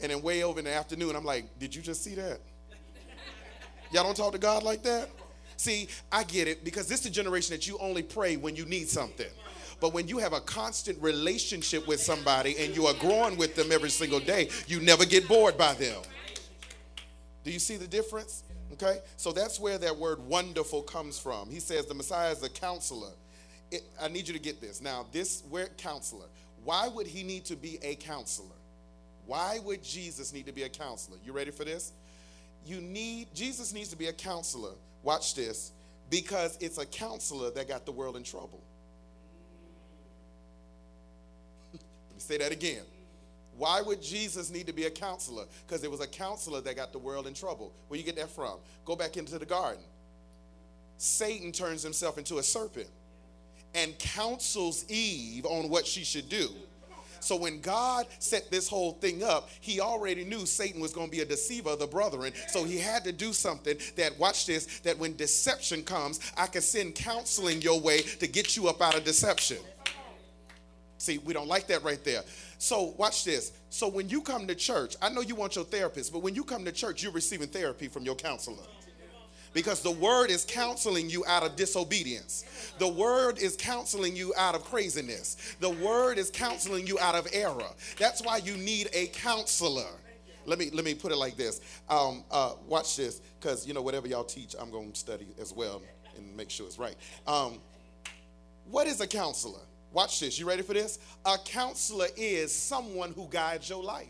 And 0.00 0.10
then 0.10 0.22
way 0.22 0.42
over 0.42 0.58
in 0.58 0.64
the 0.64 0.72
afternoon, 0.74 1.14
I'm 1.14 1.24
like, 1.24 1.58
did 1.58 1.74
you 1.74 1.82
just 1.82 2.02
see 2.02 2.14
that? 2.14 2.40
Y'all 3.92 4.04
don't 4.04 4.16
talk 4.16 4.32
to 4.32 4.38
God 4.38 4.62
like 4.62 4.82
that? 4.82 5.08
See, 5.56 5.88
I 6.10 6.24
get 6.24 6.48
it 6.48 6.64
because 6.64 6.88
this 6.88 7.00
is 7.00 7.04
the 7.04 7.10
generation 7.10 7.54
that 7.54 7.68
you 7.68 7.78
only 7.78 8.02
pray 8.02 8.36
when 8.36 8.56
you 8.56 8.64
need 8.64 8.88
something. 8.88 9.28
But 9.80 9.92
when 9.92 10.08
you 10.08 10.18
have 10.18 10.32
a 10.32 10.40
constant 10.40 11.00
relationship 11.02 11.86
with 11.86 12.00
somebody 12.00 12.56
and 12.58 12.74
you 12.74 12.86
are 12.86 12.94
growing 12.94 13.36
with 13.36 13.54
them 13.54 13.70
every 13.70 13.90
single 13.90 14.20
day, 14.20 14.48
you 14.66 14.80
never 14.80 15.04
get 15.04 15.28
bored 15.28 15.58
by 15.58 15.74
them. 15.74 16.00
Do 17.44 17.50
you 17.50 17.58
see 17.58 17.76
the 17.76 17.86
difference? 17.86 18.44
Okay, 18.72 19.00
so 19.16 19.32
that's 19.32 19.60
where 19.60 19.78
that 19.78 19.96
word 19.96 20.18
wonderful 20.20 20.82
comes 20.82 21.18
from. 21.18 21.50
He 21.50 21.60
says 21.60 21.86
the 21.86 21.94
Messiah 21.94 22.30
is 22.30 22.42
a 22.42 22.48
counselor. 22.48 23.10
It, 23.72 23.84
I 24.00 24.08
need 24.08 24.28
you 24.28 24.34
to 24.34 24.40
get 24.40 24.60
this. 24.60 24.82
Now, 24.82 25.06
this 25.12 25.42
word 25.50 25.70
counselor, 25.78 26.26
why 26.62 26.88
would 26.88 27.06
he 27.06 27.22
need 27.22 27.46
to 27.46 27.56
be 27.56 27.78
a 27.82 27.94
counselor? 27.94 28.54
Why 29.26 29.58
would 29.64 29.82
Jesus 29.82 30.32
need 30.32 30.46
to 30.46 30.52
be 30.52 30.64
a 30.64 30.68
counselor? 30.68 31.16
You 31.24 31.32
ready 31.32 31.50
for 31.50 31.64
this? 31.64 31.92
You 32.66 32.80
need, 32.80 33.34
Jesus 33.34 33.72
needs 33.72 33.88
to 33.88 33.96
be 33.96 34.06
a 34.06 34.12
counselor. 34.12 34.72
Watch 35.02 35.34
this, 35.34 35.72
because 36.10 36.58
it's 36.60 36.78
a 36.78 36.86
counselor 36.86 37.50
that 37.52 37.66
got 37.66 37.86
the 37.86 37.92
world 37.92 38.16
in 38.16 38.22
trouble. 38.22 38.60
Let 41.72 41.82
me 42.14 42.18
say 42.18 42.38
that 42.38 42.52
again. 42.52 42.82
Why 43.56 43.80
would 43.80 44.02
Jesus 44.02 44.50
need 44.50 44.66
to 44.66 44.72
be 44.72 44.84
a 44.84 44.90
counselor? 44.90 45.44
Because 45.66 45.82
it 45.82 45.90
was 45.90 46.00
a 46.00 46.06
counselor 46.06 46.60
that 46.60 46.76
got 46.76 46.92
the 46.92 46.98
world 46.98 47.26
in 47.26 47.34
trouble. 47.34 47.72
Where 47.88 47.98
you 47.98 48.04
get 48.04 48.16
that 48.16 48.30
from? 48.30 48.58
Go 48.84 48.96
back 48.96 49.16
into 49.16 49.38
the 49.38 49.46
garden. 49.46 49.82
Satan 50.98 51.52
turns 51.52 51.82
himself 51.82 52.18
into 52.18 52.38
a 52.38 52.42
serpent 52.42 52.88
and 53.74 53.98
counsels 53.98 54.88
Eve 54.90 55.46
on 55.46 55.68
what 55.68 55.86
she 55.86 56.04
should 56.04 56.28
do. 56.28 56.48
So 57.22 57.36
when 57.36 57.60
God 57.60 58.06
set 58.18 58.50
this 58.50 58.68
whole 58.68 58.94
thing 58.94 59.22
up, 59.22 59.48
he 59.60 59.80
already 59.80 60.24
knew 60.24 60.44
Satan 60.44 60.80
was 60.80 60.92
going 60.92 61.06
to 61.06 61.10
be 61.10 61.20
a 61.20 61.24
deceiver 61.24 61.70
of 61.70 61.78
the 61.78 61.86
brethren. 61.86 62.32
So 62.48 62.64
he 62.64 62.78
had 62.78 63.04
to 63.04 63.12
do 63.12 63.32
something 63.32 63.78
that, 63.94 64.18
watch 64.18 64.46
this, 64.46 64.80
that 64.80 64.98
when 64.98 65.14
deception 65.14 65.84
comes, 65.84 66.18
I 66.36 66.48
can 66.48 66.62
send 66.62 66.96
counseling 66.96 67.62
your 67.62 67.80
way 67.80 68.02
to 68.02 68.26
get 68.26 68.56
you 68.56 68.66
up 68.66 68.82
out 68.82 68.96
of 68.96 69.04
deception. 69.04 69.58
See, 70.98 71.18
we 71.18 71.32
don't 71.32 71.48
like 71.48 71.68
that 71.68 71.84
right 71.84 72.02
there. 72.04 72.22
So 72.58 72.94
watch 72.96 73.24
this. 73.24 73.52
So 73.70 73.88
when 73.88 74.08
you 74.08 74.20
come 74.20 74.48
to 74.48 74.54
church, 74.54 74.96
I 75.00 75.08
know 75.08 75.20
you 75.20 75.36
want 75.36 75.54
your 75.54 75.64
therapist, 75.64 76.12
but 76.12 76.22
when 76.22 76.34
you 76.34 76.42
come 76.42 76.64
to 76.64 76.72
church, 76.72 77.02
you're 77.04 77.12
receiving 77.12 77.48
therapy 77.48 77.86
from 77.86 78.04
your 78.04 78.14
counselor 78.16 78.64
because 79.52 79.82
the 79.82 79.90
word 79.90 80.30
is 80.30 80.44
counseling 80.44 81.10
you 81.10 81.24
out 81.26 81.42
of 81.42 81.56
disobedience. 81.56 82.44
The 82.78 82.88
word 82.88 83.38
is 83.38 83.56
counseling 83.56 84.16
you 84.16 84.32
out 84.36 84.54
of 84.54 84.64
craziness. 84.64 85.56
The 85.60 85.70
word 85.70 86.18
is 86.18 86.30
counseling 86.30 86.86
you 86.86 86.98
out 86.98 87.14
of 87.14 87.28
error. 87.32 87.70
That's 87.98 88.22
why 88.22 88.38
you 88.38 88.56
need 88.56 88.88
a 88.92 89.06
counselor. 89.08 89.90
Let 90.44 90.58
me 90.58 90.70
let 90.72 90.84
me 90.84 90.94
put 90.94 91.12
it 91.12 91.16
like 91.16 91.36
this. 91.36 91.60
Um, 91.88 92.24
uh, 92.30 92.54
watch 92.66 92.96
this, 92.96 93.20
because 93.40 93.66
you 93.66 93.74
know 93.74 93.82
whatever 93.82 94.08
y'all 94.08 94.24
teach, 94.24 94.56
I'm 94.58 94.70
going 94.70 94.90
to 94.90 94.98
study 94.98 95.28
as 95.40 95.52
well 95.52 95.82
and 96.16 96.36
make 96.36 96.50
sure 96.50 96.66
it's 96.66 96.78
right. 96.78 96.96
Um, 97.26 97.58
what 98.70 98.86
is 98.86 99.00
a 99.00 99.06
counselor? 99.06 99.60
Watch 99.92 100.20
this. 100.20 100.38
You 100.38 100.48
ready 100.48 100.62
for 100.62 100.72
this? 100.72 100.98
A 101.24 101.36
counselor 101.44 102.06
is 102.16 102.52
someone 102.52 103.12
who 103.12 103.28
guides 103.28 103.68
your 103.68 103.82
life. 103.82 104.08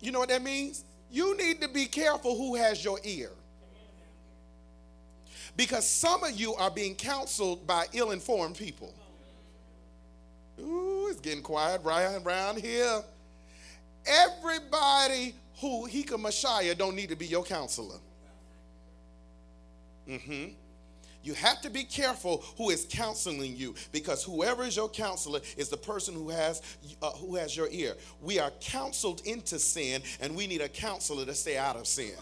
You 0.00 0.12
know 0.12 0.20
what 0.20 0.28
that 0.28 0.42
means? 0.42 0.84
You 1.10 1.36
need 1.36 1.60
to 1.62 1.68
be 1.68 1.86
careful 1.86 2.36
who 2.36 2.56
has 2.56 2.84
your 2.84 2.98
ear. 3.04 3.30
Because 5.56 5.88
some 5.88 6.22
of 6.24 6.32
you 6.32 6.54
are 6.54 6.70
being 6.70 6.94
counseled 6.94 7.66
by 7.66 7.86
ill 7.92 8.10
informed 8.10 8.56
people. 8.56 8.92
Ooh, 10.60 11.08
it's 11.10 11.20
getting 11.20 11.42
quiet 11.42 11.82
right 11.82 12.20
around 12.24 12.60
here. 12.60 13.02
Everybody 14.06 15.34
who 15.60 15.88
Hika 15.88 16.20
Messiah 16.20 16.74
don't 16.74 16.94
need 16.94 17.08
to 17.08 17.16
be 17.16 17.26
your 17.26 17.44
counselor. 17.44 17.98
Mm-hmm. 20.08 20.52
You 21.26 21.34
have 21.34 21.60
to 21.62 21.70
be 21.70 21.82
careful 21.82 22.44
who 22.56 22.70
is 22.70 22.86
counseling 22.88 23.56
you 23.56 23.74
because 23.90 24.22
whoever 24.22 24.62
is 24.62 24.76
your 24.76 24.88
counselor 24.88 25.40
is 25.56 25.68
the 25.68 25.76
person 25.76 26.14
who 26.14 26.28
has 26.28 26.62
uh, 27.02 27.10
who 27.10 27.34
has 27.34 27.56
your 27.56 27.66
ear. 27.72 27.96
We 28.20 28.38
are 28.38 28.52
counseled 28.60 29.22
into 29.24 29.58
sin 29.58 30.02
and 30.20 30.36
we 30.36 30.46
need 30.46 30.60
a 30.60 30.68
counselor 30.68 31.26
to 31.26 31.34
stay 31.34 31.58
out 31.58 31.74
of 31.74 31.88
sin. 31.88 32.12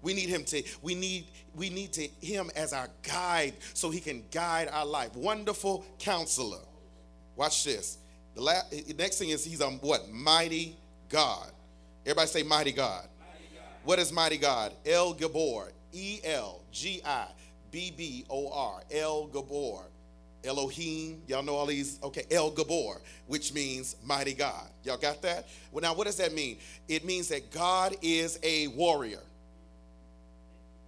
We 0.00 0.14
need 0.14 0.30
him 0.30 0.42
to 0.44 0.62
we 0.80 0.94
need 0.94 1.26
we 1.54 1.68
need 1.68 1.92
to 1.92 2.08
him 2.22 2.50
as 2.56 2.72
our 2.72 2.88
guide 3.02 3.52
so 3.74 3.90
he 3.90 4.00
can 4.00 4.24
guide 4.30 4.70
our 4.72 4.86
life. 4.86 5.14
Wonderful 5.14 5.84
counselor. 5.98 6.64
Watch 7.36 7.62
this. 7.64 7.98
The 8.34 8.40
last, 8.40 8.72
next 8.96 9.18
thing 9.18 9.28
is 9.28 9.44
he's 9.44 9.60
a 9.60 9.68
what? 9.68 10.10
Mighty 10.10 10.78
God. 11.10 11.50
Everybody 12.06 12.28
say 12.28 12.42
mighty 12.42 12.72
God. 12.72 13.06
Mighty 13.18 13.54
God. 13.54 13.66
What 13.84 13.98
is 13.98 14.10
mighty 14.14 14.38
God? 14.38 14.72
El 14.86 15.14
Gibbor. 15.14 15.72
E 15.92 16.20
L 16.24 16.62
G 16.70 17.02
I 17.04 17.28
B 17.70 17.92
B 17.96 18.24
O 18.30 18.50
R, 18.50 18.82
El 18.90 19.28
Gibbor. 19.28 19.82
Elohim, 20.44 21.20
y'all 21.26 21.42
know 21.42 21.54
all 21.54 21.66
these? 21.66 21.98
Okay, 22.02 22.24
El 22.30 22.52
Gibbor, 22.52 23.00
which 23.26 23.52
means 23.52 23.96
mighty 24.04 24.34
God. 24.34 24.68
Y'all 24.84 24.96
got 24.96 25.20
that? 25.22 25.48
Well, 25.72 25.82
now 25.82 25.94
what 25.94 26.06
does 26.06 26.16
that 26.18 26.32
mean? 26.32 26.58
It 26.86 27.04
means 27.04 27.28
that 27.28 27.50
God 27.50 27.96
is 28.02 28.38
a 28.42 28.68
warrior. 28.68 29.20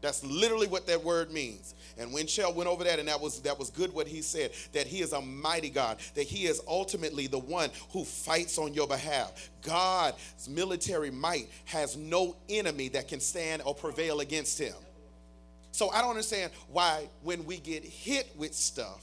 That's 0.01 0.25
literally 0.25 0.67
what 0.67 0.87
that 0.87 1.03
word 1.03 1.31
means. 1.31 1.75
And 1.99 2.13
when 2.13 2.27
Shell 2.27 2.55
went 2.55 2.69
over 2.71 2.85
that, 2.85 2.99
and 2.99 3.09
that 3.09 3.21
was 3.21 3.41
that 3.43 3.59
was 3.59 3.69
good 3.69 3.93
what 3.93 4.07
he 4.07 4.23
said, 4.23 4.53
that 4.73 4.87
he 4.87 5.03
is 5.03 5.13
a 5.13 5.21
mighty 5.21 5.69
God, 5.69 5.99
that 6.15 6.27
he 6.27 6.47
is 6.47 6.63
ultimately 6.67 7.27
the 7.27 7.39
one 7.39 7.71
who 7.93 8.05
fights 8.05 8.57
on 8.57 8.73
your 8.73 8.87
behalf. 8.87 9.51
God's 9.63 10.49
military 10.49 11.11
might 11.11 11.51
has 11.67 11.97
no 11.97 12.37
enemy 12.49 12.89
that 12.91 13.09
can 13.09 13.21
stand 13.21 13.61
or 13.67 13.75
prevail 13.75 14.21
against 14.21 14.59
him. 14.59 14.75
So 15.81 15.89
I 15.89 16.03
don't 16.03 16.11
understand 16.11 16.53
why 16.69 17.09
when 17.23 17.47
we 17.47 17.57
get 17.57 17.83
hit 17.83 18.31
with 18.37 18.55
stuff, 18.55 19.03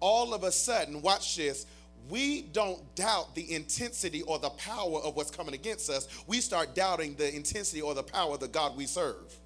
all 0.00 0.34
of 0.34 0.42
a 0.42 0.50
sudden, 0.50 1.00
watch 1.00 1.36
this, 1.36 1.66
we 2.10 2.42
don't 2.42 2.82
doubt 2.96 3.36
the 3.36 3.54
intensity 3.54 4.22
or 4.22 4.40
the 4.40 4.50
power 4.50 4.98
of 5.04 5.14
what's 5.14 5.30
coming 5.30 5.54
against 5.54 5.88
us. 5.88 6.08
We 6.26 6.40
start 6.40 6.74
doubting 6.74 7.14
the 7.14 7.32
intensity 7.32 7.80
or 7.80 7.94
the 7.94 8.02
power 8.02 8.34
of 8.34 8.40
the 8.40 8.48
God 8.48 8.76
we 8.76 8.86
serve. 8.86 9.36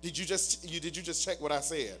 Did 0.00 0.16
you 0.16 0.24
just 0.24 0.66
you 0.66 0.80
did 0.80 0.96
you 0.96 1.02
just 1.02 1.22
check 1.22 1.38
what 1.38 1.52
I 1.52 1.60
said? 1.60 1.98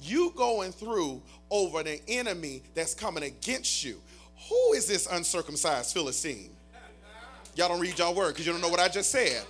You 0.00 0.32
going 0.34 0.72
through 0.72 1.20
over 1.50 1.80
an 1.80 1.98
enemy 2.08 2.62
that's 2.74 2.94
coming 2.94 3.24
against 3.24 3.84
you. 3.84 4.00
Who 4.48 4.72
is 4.72 4.86
this 4.86 5.06
uncircumcised 5.12 5.92
Philistine? 5.92 6.56
Y'all 7.54 7.68
don't 7.68 7.80
read 7.80 7.98
y'all 7.98 8.14
word 8.14 8.28
because 8.28 8.46
you 8.46 8.52
don't 8.52 8.62
know 8.62 8.70
what 8.70 8.80
I 8.80 8.88
just 8.88 9.10
said. 9.10 9.44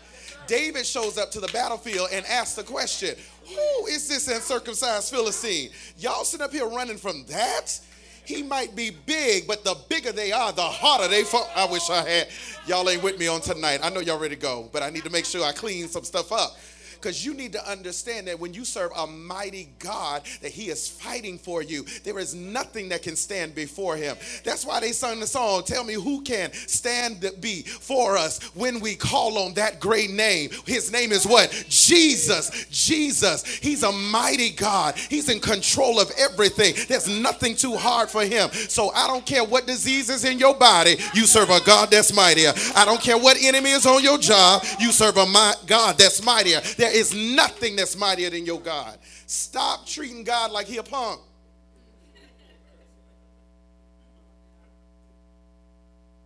David 0.46 0.86
shows 0.86 1.18
up 1.18 1.30
to 1.32 1.40
the 1.40 1.48
battlefield 1.48 2.08
and 2.12 2.24
asks 2.26 2.54
the 2.54 2.62
question, 2.62 3.14
Who 3.46 3.86
is 3.86 4.08
this 4.08 4.28
uncircumcised 4.28 5.10
Philistine? 5.10 5.70
Y'all 5.98 6.24
sit 6.24 6.40
up 6.40 6.52
here 6.52 6.66
running 6.66 6.96
from 6.96 7.24
that? 7.28 7.78
He 8.24 8.42
might 8.42 8.76
be 8.76 8.90
big, 8.90 9.48
but 9.48 9.64
the 9.64 9.76
bigger 9.88 10.12
they 10.12 10.30
are, 10.30 10.52
the 10.52 10.62
harder 10.62 11.08
they 11.08 11.24
fall. 11.24 11.48
I 11.56 11.66
wish 11.66 11.90
I 11.90 12.08
had. 12.08 12.28
Y'all 12.66 12.88
ain't 12.88 13.02
with 13.02 13.18
me 13.18 13.26
on 13.26 13.40
tonight. 13.40 13.80
I 13.82 13.90
know 13.90 13.98
y'all 14.00 14.18
ready 14.18 14.36
to 14.36 14.40
go, 14.40 14.68
but 14.72 14.82
I 14.82 14.90
need 14.90 15.02
to 15.04 15.10
make 15.10 15.24
sure 15.24 15.44
I 15.44 15.52
clean 15.52 15.88
some 15.88 16.04
stuff 16.04 16.30
up 16.30 16.56
because 17.02 17.26
you 17.26 17.34
need 17.34 17.52
to 17.52 17.70
understand 17.70 18.28
that 18.28 18.38
when 18.38 18.54
you 18.54 18.64
serve 18.64 18.92
a 18.96 19.06
mighty 19.06 19.70
God, 19.80 20.22
that 20.40 20.52
He 20.52 20.68
is 20.68 20.88
fighting 20.88 21.36
for 21.36 21.62
you. 21.62 21.84
There 22.04 22.18
is 22.18 22.34
nothing 22.34 22.90
that 22.90 23.02
can 23.02 23.16
stand 23.16 23.54
before 23.54 23.96
Him. 23.96 24.16
That's 24.44 24.64
why 24.64 24.80
they 24.80 24.92
sung 24.92 25.18
the 25.18 25.26
song, 25.26 25.64
Tell 25.64 25.82
me 25.82 25.94
who 25.94 26.22
can 26.22 26.52
stand 26.52 27.26
Be 27.40 27.62
For 27.62 28.16
us 28.16 28.40
when 28.54 28.80
we 28.80 28.94
call 28.94 29.38
on 29.38 29.54
that 29.54 29.80
great 29.80 30.10
name. 30.10 30.50
His 30.64 30.92
name 30.92 31.10
is 31.10 31.26
what? 31.26 31.50
Jesus. 31.68 32.66
Jesus. 32.70 33.44
He's 33.44 33.82
a 33.82 33.90
mighty 33.90 34.50
God. 34.50 34.96
He's 34.96 35.28
in 35.28 35.40
control 35.40 35.98
of 35.98 36.10
everything. 36.18 36.74
There's 36.88 37.08
nothing 37.08 37.56
too 37.56 37.76
hard 37.76 38.10
for 38.10 38.24
Him. 38.24 38.50
So 38.52 38.90
I 38.90 39.08
don't 39.08 39.26
care 39.26 39.44
what 39.44 39.66
disease 39.66 40.08
is 40.08 40.24
in 40.24 40.38
your 40.38 40.54
body, 40.54 40.96
you 41.14 41.26
serve 41.26 41.50
a 41.50 41.60
God 41.64 41.90
that's 41.90 42.14
mightier. 42.14 42.52
I 42.76 42.84
don't 42.84 43.00
care 43.00 43.18
what 43.18 43.36
enemy 43.42 43.70
is 43.70 43.86
on 43.86 44.02
your 44.04 44.18
job, 44.18 44.62
you 44.78 44.92
serve 44.92 45.16
a 45.16 45.26
God 45.66 45.98
that's 45.98 46.22
mightier. 46.24 46.60
There 46.76 46.91
there 46.92 47.00
is 47.00 47.14
nothing 47.14 47.76
that's 47.76 47.96
mightier 47.96 48.30
than 48.30 48.44
your 48.44 48.60
God. 48.60 48.98
Stop 49.26 49.86
treating 49.86 50.24
God 50.24 50.52
like 50.52 50.66
he 50.66 50.76
a 50.76 50.82
punk. 50.82 51.20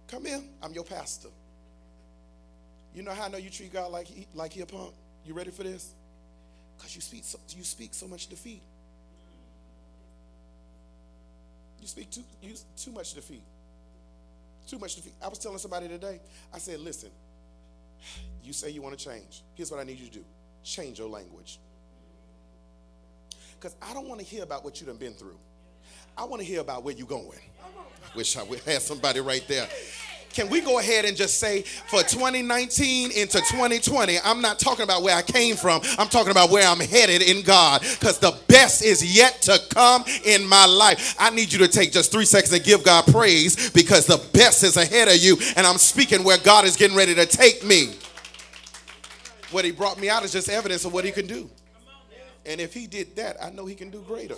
Come 0.09 0.27
in. 0.27 0.49
I'm 0.62 0.73
your 0.73 0.85
pastor. 0.85 1.29
You 2.95 3.03
know 3.03 3.12
how 3.12 3.27
I 3.27 3.29
know 3.29 3.39
you 3.39 3.51
treat 3.51 3.73
God 3.73 3.93
like 3.93 4.07
he, 4.07 4.27
like 4.35 4.53
he 4.53 4.61
a 4.62 4.67
punk? 4.67 4.93
You 5.25 5.35
ready 5.35 5.51
for 5.51 5.62
this? 5.62 5.95
Because 6.77 6.95
you 6.95 7.01
speak 7.01 7.25
so, 7.25 7.39
you 7.51 7.64
speak 7.64 7.95
so 7.95 8.09
much 8.09 8.29
defeat. 8.29 8.62
You 11.81 11.87
speak 11.87 12.11
too 12.11 12.23
you, 12.43 12.55
too 12.77 12.93
much 12.93 13.14
defeat. 13.14 13.43
Too 14.67 14.79
much 14.79 14.97
defeat. 14.97 15.14
I 15.23 15.29
was 15.29 15.39
telling 15.39 15.59
somebody 15.59 15.89
today. 15.89 16.21
I 16.53 16.59
said, 16.59 16.81
listen. 16.81 17.11
You 18.43 18.53
say 18.53 18.71
you 18.71 18.83
want 18.83 18.99
to 18.99 19.05
change. 19.05 19.43
Here's 19.55 19.71
what 19.71 19.81
I 19.81 19.85
need 19.85 19.99
you 19.99 20.07
to 20.07 20.12
do 20.12 20.25
change 20.67 20.99
your 20.99 21.09
language. 21.09 21.59
Because 23.59 23.77
I 23.81 23.95
don't 23.95 24.09
want 24.09 24.21
to 24.21 24.27
hear 24.27 24.43
about 24.43 24.64
what 24.64 24.81
you 24.81 24.87
done 24.87 24.97
been 24.97 25.14
through. 25.14 25.39
I 26.19 26.25
want 26.25 26.43
to 26.43 26.47
hear 26.47 26.61
about 26.61 26.83
where 26.83 26.95
you 26.95 27.07
going. 27.07 27.39
Wish 28.14 28.37
I 28.37 28.43
would 28.43 28.61
have 28.61 28.83
somebody 28.83 29.21
right 29.21 29.45
there. 29.49 29.69
Can 30.31 30.51
we 30.51 30.61
go 30.61 30.79
ahead 30.79 31.07
and 31.07 31.17
just 31.17 31.41
say 31.41 31.62
for 31.62 32.03
2019 32.03 33.11
into 33.12 33.39
2020, 33.39 34.19
I'm 34.23 34.43
not 34.43 34.59
talking 34.59 34.83
about 34.83 35.03
where 35.03 35.17
I 35.17 35.23
came 35.23 35.57
from. 35.57 35.81
I'm 35.99 36.09
talking 36.09 36.31
about 36.31 36.51
where 36.51 36.69
I'm 36.69 36.81
headed 36.81 37.23
in 37.23 37.43
God 37.43 37.81
because 37.81 38.19
the 38.19 38.39
best 38.47 38.85
is 38.85 39.17
yet 39.17 39.41
to 39.43 39.59
come 39.71 40.05
in 40.27 40.47
my 40.47 40.67
life. 40.67 41.17
I 41.19 41.31
need 41.31 41.53
you 41.53 41.59
to 41.61 41.69
take 41.69 41.91
just 41.91 42.12
three 42.12 42.27
seconds 42.27 42.53
and 42.53 42.62
give 42.62 42.85
God 42.85 43.07
praise 43.07 43.71
because 43.71 44.05
the 44.05 44.23
best 44.35 44.62
is 44.62 44.77
ahead 44.77 45.09
of 45.09 45.17
you. 45.17 45.39
And 45.57 45.67
I'm 45.67 45.79
speaking 45.79 46.23
where 46.23 46.39
God 46.39 46.67
is 46.67 46.77
getting 46.77 46.97
ready 46.97 47.14
to 47.14 47.25
take 47.25 47.64
me. 47.64 47.95
What 49.57 49.64
he 49.64 49.70
brought 49.70 49.98
me 49.98 50.11
out 50.11 50.22
is 50.22 50.32
just 50.32 50.50
evidence 50.50 50.84
of 50.84 50.92
what 50.92 51.07
he 51.07 51.11
can 51.11 51.26
do. 51.26 51.48
And 52.44 52.61
if 52.61 52.74
he 52.74 52.86
did 52.86 53.16
that, 53.16 53.42
I 53.42 53.48
know 53.48 53.64
he 53.64 53.74
can 53.74 53.88
do 53.88 54.02
greater. 54.02 54.34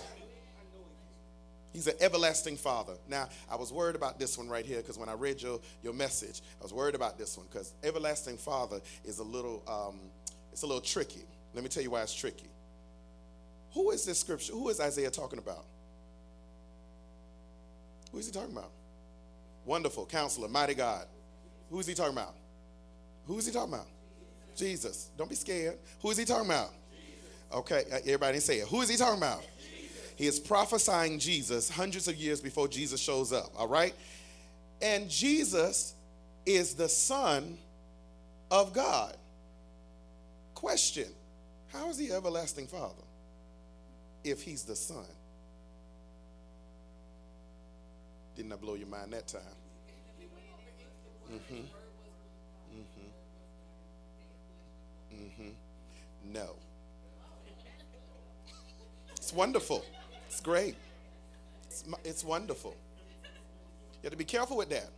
He's 1.73 1.87
an 1.87 1.95
everlasting 1.99 2.55
father. 2.55 2.93
Now, 3.05 3.27
I 3.51 3.57
was 3.57 3.73
worried 3.73 3.97
about 3.97 4.17
this 4.17 4.37
one 4.37 4.47
right 4.47 4.65
here 4.65 4.77
because 4.77 4.97
when 4.97 5.09
I 5.09 5.15
read 5.15 5.41
your, 5.41 5.59
your 5.83 5.91
message, 5.91 6.41
I 6.61 6.63
was 6.63 6.71
worried 6.71 6.95
about 6.95 7.17
this 7.17 7.37
one 7.37 7.47
because 7.51 7.73
everlasting 7.83 8.37
father 8.37 8.79
is 9.03 9.19
a 9.19 9.23
little 9.23 9.61
um, 9.67 9.99
it's 10.53 10.61
a 10.61 10.65
little 10.65 10.79
tricky. 10.79 11.25
Let 11.53 11.65
me 11.65 11.69
tell 11.69 11.83
you 11.83 11.91
why 11.91 12.01
it's 12.01 12.15
tricky. 12.15 12.47
Who 13.73 13.91
is 13.91 14.05
this 14.05 14.21
scripture? 14.21 14.53
Who 14.53 14.69
is 14.69 14.79
Isaiah 14.79 15.11
talking 15.11 15.39
about? 15.39 15.65
Who 18.13 18.19
is 18.19 18.27
he 18.27 18.31
talking 18.31 18.53
about? 18.53 18.71
Wonderful 19.65 20.05
counselor, 20.05 20.47
mighty 20.47 20.75
God. 20.75 21.07
Who 21.69 21.77
is 21.77 21.87
he 21.87 21.93
talking 21.93 22.13
about? 22.13 22.35
Who 23.27 23.37
is 23.37 23.45
he 23.45 23.51
talking 23.51 23.73
about? 23.73 23.87
Jesus. 24.59 25.09
Don't 25.17 25.29
be 25.29 25.35
scared. 25.35 25.77
Who 26.01 26.11
is 26.11 26.17
he 26.17 26.25
talking 26.25 26.47
about? 26.47 26.69
Okay, 27.51 27.83
uh, 27.91 27.97
everybody 27.99 28.39
say 28.39 28.59
it. 28.59 28.67
Who 28.67 28.81
is 28.81 28.89
he 28.89 28.97
talking 28.97 29.17
about? 29.17 29.43
He 30.15 30.27
is 30.27 30.39
prophesying 30.39 31.17
Jesus 31.17 31.69
hundreds 31.69 32.07
of 32.07 32.15
years 32.15 32.41
before 32.41 32.67
Jesus 32.67 32.99
shows 32.99 33.31
up, 33.31 33.51
all 33.57 33.67
right? 33.67 33.95
And 34.81 35.09
Jesus 35.09 35.95
is 36.45 36.75
the 36.75 36.89
Son 36.89 37.57
of 38.51 38.73
God. 38.73 39.15
Question 40.53 41.07
How 41.69 41.89
is 41.89 41.97
he 41.97 42.11
everlasting 42.11 42.67
Father 42.67 42.93
if 44.23 44.43
he's 44.43 44.63
the 44.63 44.75
Son? 44.75 45.05
Didn't 48.35 48.51
I 48.53 48.57
blow 48.57 48.75
your 48.75 48.87
mind 48.87 49.13
that 49.13 49.27
time? 49.27 49.41
Mm-hmm. 51.31 51.78
Mm-hmm. 55.19 56.33
No. 56.33 56.55
It's 59.15 59.33
wonderful. 59.33 59.85
It's 60.27 60.41
great. 60.41 60.75
It's, 61.65 61.83
it's 62.03 62.23
wonderful. 62.23 62.75
You 63.23 64.03
have 64.03 64.11
to 64.11 64.17
be 64.17 64.23
careful 64.23 64.57
with 64.57 64.69
that. 64.69 64.89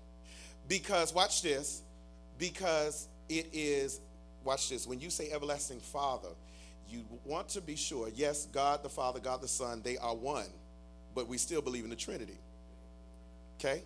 Because, 0.67 1.13
watch 1.13 1.41
this, 1.41 1.81
because 2.37 3.07
it 3.27 3.49
is, 3.51 3.99
watch 4.43 4.69
this, 4.69 4.87
when 4.87 4.99
you 4.99 5.09
say 5.09 5.31
everlasting 5.31 5.79
Father, 5.79 6.29
you 6.87 7.05
want 7.25 7.49
to 7.49 7.61
be 7.61 7.75
sure, 7.75 8.09
yes, 8.13 8.45
God 8.45 8.83
the 8.83 8.89
Father, 8.89 9.19
God 9.19 9.41
the 9.41 9.47
Son, 9.47 9.81
they 9.83 9.97
are 9.97 10.15
one, 10.15 10.47
but 11.15 11.27
we 11.27 11.37
still 11.37 11.61
believe 11.61 11.83
in 11.83 11.89
the 11.89 11.95
Trinity. 11.95 12.37
Okay? 13.59 13.83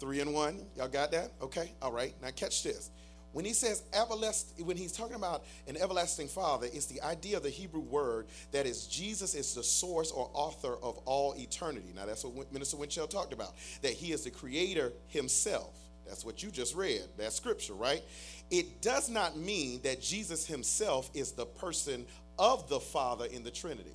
Three 0.00 0.20
and 0.20 0.32
one. 0.32 0.60
Y'all 0.76 0.88
got 0.88 1.12
that? 1.12 1.30
Okay? 1.40 1.72
All 1.80 1.92
right. 1.92 2.14
Now 2.22 2.30
catch 2.34 2.62
this. 2.62 2.90
When 3.32 3.44
he 3.44 3.54
says 3.54 3.82
everlasting, 3.92 4.66
when 4.66 4.76
he's 4.76 4.92
talking 4.92 5.16
about 5.16 5.44
an 5.66 5.76
everlasting 5.76 6.28
father, 6.28 6.66
it's 6.72 6.86
the 6.86 7.00
idea 7.02 7.38
of 7.38 7.42
the 7.42 7.50
Hebrew 7.50 7.80
word 7.80 8.26
that 8.52 8.66
is 8.66 8.86
Jesus 8.86 9.34
is 9.34 9.54
the 9.54 9.62
source 9.62 10.10
or 10.10 10.30
author 10.34 10.76
of 10.82 10.98
all 11.06 11.34
eternity. 11.36 11.92
Now 11.94 12.06
that's 12.06 12.24
what 12.24 12.52
Minister 12.52 12.76
Wenchell 12.76 13.08
talked 13.08 13.32
about, 13.32 13.54
that 13.80 13.92
he 13.92 14.12
is 14.12 14.24
the 14.24 14.30
creator 14.30 14.92
himself. 15.08 15.74
That's 16.06 16.24
what 16.24 16.42
you 16.42 16.50
just 16.50 16.74
read. 16.74 17.02
That's 17.16 17.36
scripture, 17.36 17.74
right? 17.74 18.02
It 18.50 18.82
does 18.82 19.08
not 19.08 19.36
mean 19.36 19.80
that 19.82 20.02
Jesus 20.02 20.46
himself 20.46 21.10
is 21.14 21.32
the 21.32 21.46
person 21.46 22.04
of 22.38 22.68
the 22.68 22.80
Father 22.80 23.26
in 23.26 23.44
the 23.44 23.50
Trinity. 23.50 23.94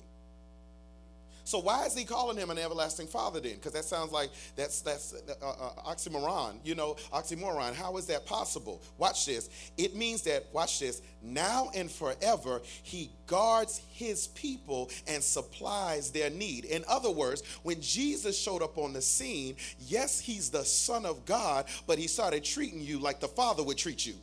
So 1.48 1.60
why 1.60 1.86
is 1.86 1.96
he 1.96 2.04
calling 2.04 2.36
him 2.36 2.50
an 2.50 2.58
everlasting 2.58 3.06
father 3.06 3.40
then? 3.40 3.54
Because 3.54 3.72
that 3.72 3.86
sounds 3.86 4.12
like 4.12 4.28
that's 4.54 4.82
that's 4.82 5.14
uh, 5.14 5.46
uh, 5.46 5.90
oxymoron. 5.90 6.58
You 6.62 6.74
know, 6.74 6.96
oxymoron. 7.10 7.74
How 7.74 7.96
is 7.96 8.04
that 8.08 8.26
possible? 8.26 8.82
Watch 8.98 9.24
this. 9.24 9.48
It 9.78 9.96
means 9.96 10.20
that 10.24 10.44
watch 10.52 10.78
this. 10.78 11.00
Now 11.22 11.70
and 11.74 11.90
forever, 11.90 12.60
he 12.82 13.10
guards 13.26 13.80
his 13.90 14.26
people 14.26 14.90
and 15.06 15.22
supplies 15.24 16.10
their 16.10 16.28
need. 16.28 16.66
In 16.66 16.84
other 16.86 17.10
words, 17.10 17.42
when 17.62 17.80
Jesus 17.80 18.38
showed 18.38 18.60
up 18.60 18.76
on 18.76 18.92
the 18.92 19.00
scene, 19.00 19.56
yes, 19.80 20.20
he's 20.20 20.50
the 20.50 20.66
Son 20.66 21.06
of 21.06 21.24
God, 21.24 21.64
but 21.86 21.96
he 21.96 22.08
started 22.08 22.44
treating 22.44 22.82
you 22.82 22.98
like 22.98 23.20
the 23.20 23.28
Father 23.28 23.62
would 23.62 23.78
treat 23.78 24.04
you. 24.04 24.16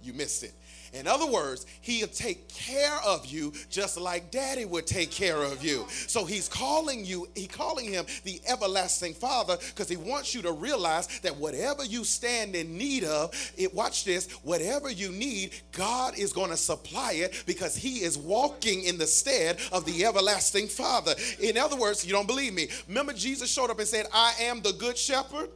You 0.00 0.12
missed 0.12 0.44
it. 0.44 0.52
In 0.92 1.06
other 1.06 1.26
words, 1.26 1.66
he'll 1.80 2.08
take 2.08 2.48
care 2.48 2.98
of 3.06 3.26
you 3.26 3.52
just 3.68 3.98
like 3.98 4.30
daddy 4.30 4.64
would 4.64 4.86
take 4.86 5.10
care 5.10 5.36
of 5.36 5.64
you. 5.64 5.86
So 5.88 6.24
he's 6.24 6.48
calling 6.48 7.04
you, 7.04 7.28
he 7.34 7.46
calling 7.46 7.86
him 7.86 8.06
the 8.24 8.40
everlasting 8.48 9.14
father 9.14 9.56
because 9.68 9.88
he 9.88 9.96
wants 9.96 10.34
you 10.34 10.42
to 10.42 10.52
realize 10.52 11.06
that 11.20 11.36
whatever 11.36 11.84
you 11.84 12.04
stand 12.04 12.56
in 12.56 12.76
need 12.76 13.04
of, 13.04 13.32
it 13.56 13.74
watch 13.74 14.04
this, 14.04 14.30
whatever 14.42 14.90
you 14.90 15.12
need, 15.12 15.54
God 15.72 16.18
is 16.18 16.32
going 16.32 16.50
to 16.50 16.56
supply 16.56 17.12
it 17.12 17.44
because 17.46 17.76
he 17.76 18.02
is 18.02 18.18
walking 18.18 18.84
in 18.84 18.98
the 18.98 19.06
stead 19.06 19.58
of 19.72 19.84
the 19.84 20.04
everlasting 20.04 20.66
father. 20.66 21.14
In 21.40 21.56
other 21.56 21.76
words, 21.76 22.04
you 22.04 22.12
don't 22.12 22.26
believe 22.26 22.52
me. 22.52 22.68
Remember 22.88 23.12
Jesus 23.12 23.50
showed 23.50 23.70
up 23.70 23.78
and 23.78 23.88
said, 23.88 24.06
"I 24.12 24.34
am 24.40 24.60
the 24.60 24.72
good 24.72 24.98
shepherd?" 24.98 25.50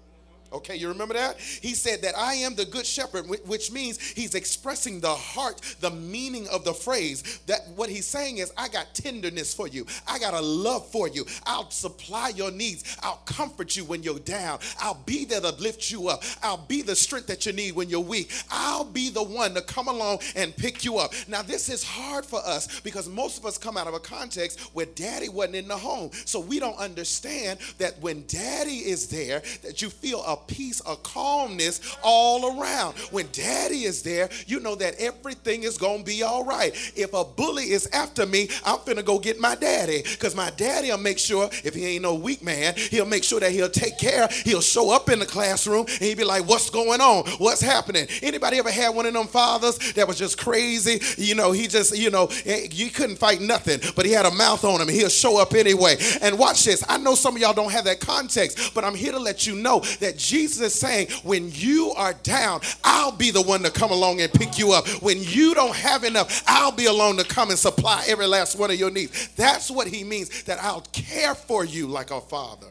Okay, 0.55 0.77
you 0.77 0.87
remember 0.87 1.15
that? 1.15 1.41
He 1.41 1.75
said 1.75 2.03
that 2.03 2.17
I 2.17 2.35
am 2.35 2.55
the 2.55 2.65
good 2.65 2.87
shepherd, 2.87 3.27
which 3.45 3.73
means 3.73 4.01
he's 4.01 4.37
expressing 4.37 5.01
the 5.01 5.13
heart, 5.13 5.61
the 5.81 5.91
meaning 5.91 6.47
of 6.49 6.65
the 6.65 6.73
phrase. 6.73 7.41
That 7.47 7.67
what 7.75 7.91
he's 7.91 8.07
saying 8.07 8.39
is, 8.39 8.53
I 8.57 8.69
got 8.69 8.95
tenderness 8.95 9.53
for 9.53 9.67
you. 9.67 9.85
I 10.07 10.21
got 10.21 10.33
a 10.33 10.41
love 10.41 10.87
for 10.87 11.09
you. 11.09 11.27
I'll 11.45 11.71
supply 11.71 12.29
your 12.29 12.53
needs. 12.53 12.97
I'll 13.03 13.21
comfort 13.27 13.77
you 13.77 13.85
when 13.85 14.05
you're 14.05 14.21
down. 14.21 14.61
I'll 14.81 15.03
be 15.05 15.25
there 15.25 15.41
to 15.41 15.51
lift 15.57 15.91
you 15.91 16.09
up. 16.09 16.23
I'll 16.41 16.57
be 16.57 16.83
the 16.83 16.95
strength 16.95 17.27
that 17.27 17.47
you 17.47 17.53
need 17.53 17.75
when 17.75 17.89
you're 17.89 17.99
weak. 17.99 18.31
I'll 18.49 18.85
be 18.85 19.11
the 19.11 19.25
one 19.25 19.55
to 19.55 19.61
come 19.61 19.89
along 19.89 20.21
and 20.37 20.57
pick 20.57 20.85
you 20.85 20.99
up. 20.99 21.15
Now, 21.27 21.43
this 21.43 21.69
is 21.69 21.83
hard 21.83 22.25
for 22.25 22.39
us 22.47 22.81
because 22.83 23.09
most 23.09 23.39
of 23.39 23.45
us 23.45 23.59
come 23.59 23.77
out 23.77 23.89
of 23.89 23.95
a 23.95 24.01
context 24.01 24.61
where 24.73 24.87
daddy 24.87 25.29
wasn't 25.29 25.57
in 25.57 25.67
the 25.67 25.77
home. 25.77 26.11
So 26.27 26.39
we 26.39 26.61
don't 26.61 26.79
understand 26.79 27.59
that 27.79 27.99
when 28.01 28.25
daddy 28.29 28.77
is 28.77 29.09
there, 29.09 29.43
that 29.63 29.83
you 29.83 29.91
feel 29.91 30.23
a 30.23 30.44
peace, 30.47 30.81
a 30.87 30.97
calmness 30.97 31.97
all 32.03 32.59
around. 32.59 32.95
When 33.11 33.29
daddy 33.33 33.85
is 33.85 34.03
there, 34.03 34.29
you 34.47 34.61
know 34.61 34.75
that 34.77 34.95
everything 34.99 35.65
is 35.65 35.77
going 35.79 36.01
to 36.01 36.05
be 36.05 36.23
all 36.23 36.45
right. 36.45 36.75
If 36.97 37.13
a 37.13 37.25
bully 37.25 37.71
is 37.71 37.87
after 37.93 38.27
me, 38.27 38.49
I'm 38.65 38.79
finna 38.79 39.05
go 39.05 39.19
get 39.19 39.39
my 39.39 39.55
daddy 39.55 40.03
because 40.03 40.35
my 40.35 40.51
daddy 40.51 40.91
will 40.91 40.99
make 40.99 41.19
sure, 41.19 41.51
if 41.63 41.75
he 41.75 41.87
ain't 41.87 42.03
no 42.03 42.15
weak 42.15 42.43
man, 42.43 42.75
he'll 42.77 43.05
make 43.05 43.25
sure 43.25 43.41
that 43.41 43.53
he'll 43.53 43.69
take 43.69 43.99
care. 43.99 44.29
He'll 44.45 44.61
show 44.61 44.91
up 44.95 45.11
in 45.11 45.19
the 45.19 45.27
classroom 45.27 45.87
and 45.87 45.99
he'll 45.99 46.17
be 46.17 46.25
like, 46.25 46.49
what's 46.49 46.71
going 46.71 47.01
on? 47.01 47.27
What's 47.39 47.61
happening? 47.61 48.07
Anybody 48.23 48.59
ever 48.59 48.71
had 48.71 48.95
one 48.95 49.07
of 49.07 49.13
them 49.13 49.27
fathers 49.27 49.93
that 49.95 50.09
was 50.09 50.19
just 50.19 50.39
crazy? 50.39 51.01
You 51.17 51.35
know, 51.35 51.53
he 51.53 51.67
just, 51.67 51.97
you 51.97 52.11
know, 52.11 52.31
eh, 52.47 52.69
you 52.71 52.91
couldn't 52.91 53.17
fight 53.17 53.41
nothing, 53.41 53.81
but 53.95 54.07
he 54.07 54.13
had 54.13 54.27
a 54.27 54.31
mouth 54.31 54.65
on 54.65 54.81
him 54.81 54.89
he'll 54.95 55.09
show 55.09 55.41
up 55.41 55.55
anyway. 55.55 55.97
And 56.23 56.39
watch 56.39 56.65
this. 56.65 56.85
I 56.89 56.99
know 56.99 57.15
some 57.15 57.37
of 57.37 57.43
y'all 57.43 57.53
don't 57.53 57.73
have 57.73 57.85
that 57.85 58.01
context, 58.01 58.75
but 58.75 58.85
I'm 58.85 58.95
here 58.95 59.13
to 59.13 59.19
let 59.19 59.47
you 59.47 59.57
know 59.57 59.81
that 60.01 60.17
Jesus 60.17 60.34
is 60.35 60.75
saying, 60.75 61.09
when 61.23 61.51
you 61.53 61.93
are 61.97 62.13
down, 62.13 62.61
I'll 62.83 63.13
be 63.13 63.31
the 63.31 63.43
one 63.43 63.63
to 63.63 63.71
come 63.71 63.91
along 63.91 64.21
and 64.21 64.33
pick 64.33 64.59
you 64.59 64.73
up. 64.73 64.87
When 65.03 65.19
you 65.21 65.55
don't 65.55 65.75
have 65.75 66.05
enough, 66.05 66.43
I'll 66.47 66.73
be 66.73 66.87
alone 66.87 67.17
to 67.17 67.25
come 67.25 67.51
and 67.51 67.59
supply 67.59 68.05
every 68.09 68.27
last 68.27 68.59
one 68.59 68.71
of 68.71 68.79
your 68.79 68.91
needs. 68.91 69.29
That's 69.37 69.71
what 69.71 69.87
he 69.87 70.05
means, 70.05 70.45
that 70.45 70.63
I'll 70.63 70.83
care 70.93 71.35
for 71.35 71.65
you 71.65 71.87
like 71.87 72.11
a 72.11 72.21
father. 72.21 72.67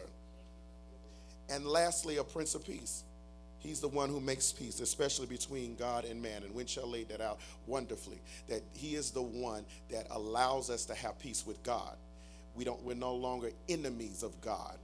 And 1.49 1.65
lastly, 1.65 2.17
a 2.17 2.23
prince 2.23 2.55
of 2.55 2.65
peace. 2.65 3.03
He's 3.59 3.79
the 3.79 3.87
one 3.87 4.09
who 4.09 4.19
makes 4.19 4.51
peace, 4.51 4.81
especially 4.81 5.25
between 5.27 5.75
God 5.75 6.03
and 6.03 6.21
man. 6.21 6.43
And 6.43 6.53
Wenchell 6.53 6.91
laid 6.91 7.07
that 7.09 7.21
out 7.21 7.39
wonderfully. 7.65 8.21
That 8.49 8.61
he 8.73 8.95
is 8.95 9.11
the 9.11 9.21
one 9.21 9.63
that 9.89 10.07
allows 10.11 10.69
us 10.69 10.85
to 10.85 10.95
have 10.95 11.17
peace 11.17 11.45
with 11.45 11.63
God. 11.63 11.95
We 12.55 12.65
don't, 12.65 12.81
we're 12.83 12.95
no 12.95 13.15
longer 13.15 13.51
enemies 13.69 14.21
of 14.21 14.39
God. 14.41 14.77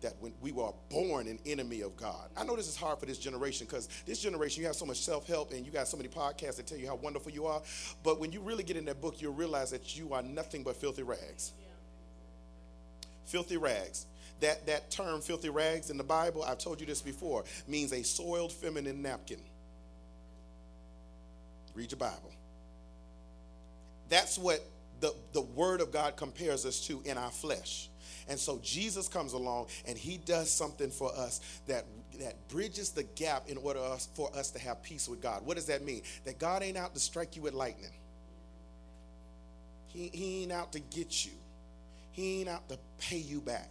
That 0.00 0.14
when 0.20 0.32
we 0.40 0.52
were 0.52 0.70
born 0.90 1.26
an 1.26 1.40
enemy 1.44 1.80
of 1.80 1.96
God. 1.96 2.30
I 2.36 2.44
know 2.44 2.54
this 2.54 2.68
is 2.68 2.76
hard 2.76 3.00
for 3.00 3.06
this 3.06 3.18
generation 3.18 3.66
because 3.66 3.88
this 4.06 4.20
generation, 4.20 4.60
you 4.60 4.66
have 4.68 4.76
so 4.76 4.86
much 4.86 5.00
self 5.00 5.26
help 5.26 5.52
and 5.52 5.66
you 5.66 5.72
got 5.72 5.88
so 5.88 5.96
many 5.96 6.08
podcasts 6.08 6.56
that 6.56 6.66
tell 6.68 6.78
you 6.78 6.86
how 6.86 6.94
wonderful 6.94 7.32
you 7.32 7.46
are. 7.46 7.60
But 8.04 8.20
when 8.20 8.30
you 8.30 8.40
really 8.40 8.62
get 8.62 8.76
in 8.76 8.84
that 8.84 9.00
book, 9.00 9.20
you'll 9.20 9.34
realize 9.34 9.70
that 9.72 9.96
you 9.96 10.12
are 10.14 10.22
nothing 10.22 10.62
but 10.62 10.76
filthy 10.76 11.02
rags. 11.02 11.52
Filthy 13.24 13.56
rags. 13.56 14.06
That, 14.40 14.66
that 14.66 14.90
term, 14.90 15.20
filthy 15.20 15.48
rags, 15.48 15.90
in 15.90 15.96
the 15.96 16.04
Bible, 16.04 16.44
I've 16.44 16.58
told 16.58 16.80
you 16.80 16.86
this 16.86 17.02
before, 17.02 17.44
means 17.66 17.92
a 17.92 18.04
soiled 18.04 18.52
feminine 18.52 19.02
napkin. 19.02 19.40
Read 21.74 21.90
your 21.90 21.98
Bible. 21.98 22.32
That's 24.08 24.38
what 24.38 24.64
the, 25.00 25.14
the 25.32 25.40
Word 25.42 25.80
of 25.80 25.92
God 25.92 26.16
compares 26.16 26.64
us 26.64 26.86
to 26.86 27.02
in 27.04 27.18
our 27.18 27.30
flesh. 27.30 27.88
And 28.28 28.38
so 28.38 28.60
Jesus 28.62 29.08
comes 29.08 29.32
along 29.32 29.66
and 29.86 29.96
he 29.96 30.18
does 30.18 30.50
something 30.50 30.90
for 30.90 31.14
us 31.16 31.40
that, 31.66 31.84
that 32.20 32.34
bridges 32.48 32.90
the 32.90 33.04
gap 33.04 33.48
in 33.48 33.56
order 33.56 33.80
us, 33.80 34.08
for 34.14 34.30
us 34.36 34.50
to 34.52 34.58
have 34.58 34.82
peace 34.82 35.08
with 35.08 35.20
God. 35.20 35.44
What 35.44 35.56
does 35.56 35.66
that 35.66 35.84
mean? 35.84 36.02
That 36.24 36.38
God 36.38 36.62
ain't 36.62 36.76
out 36.76 36.94
to 36.94 37.00
strike 37.00 37.36
you 37.36 37.42
with 37.42 37.54
lightning. 37.54 37.90
He, 39.88 40.10
he 40.12 40.42
ain't 40.42 40.52
out 40.52 40.72
to 40.72 40.80
get 40.80 41.24
you. 41.24 41.32
He 42.12 42.40
ain't 42.40 42.48
out 42.48 42.68
to 42.68 42.78
pay 42.98 43.18
you 43.18 43.40
back. 43.40 43.70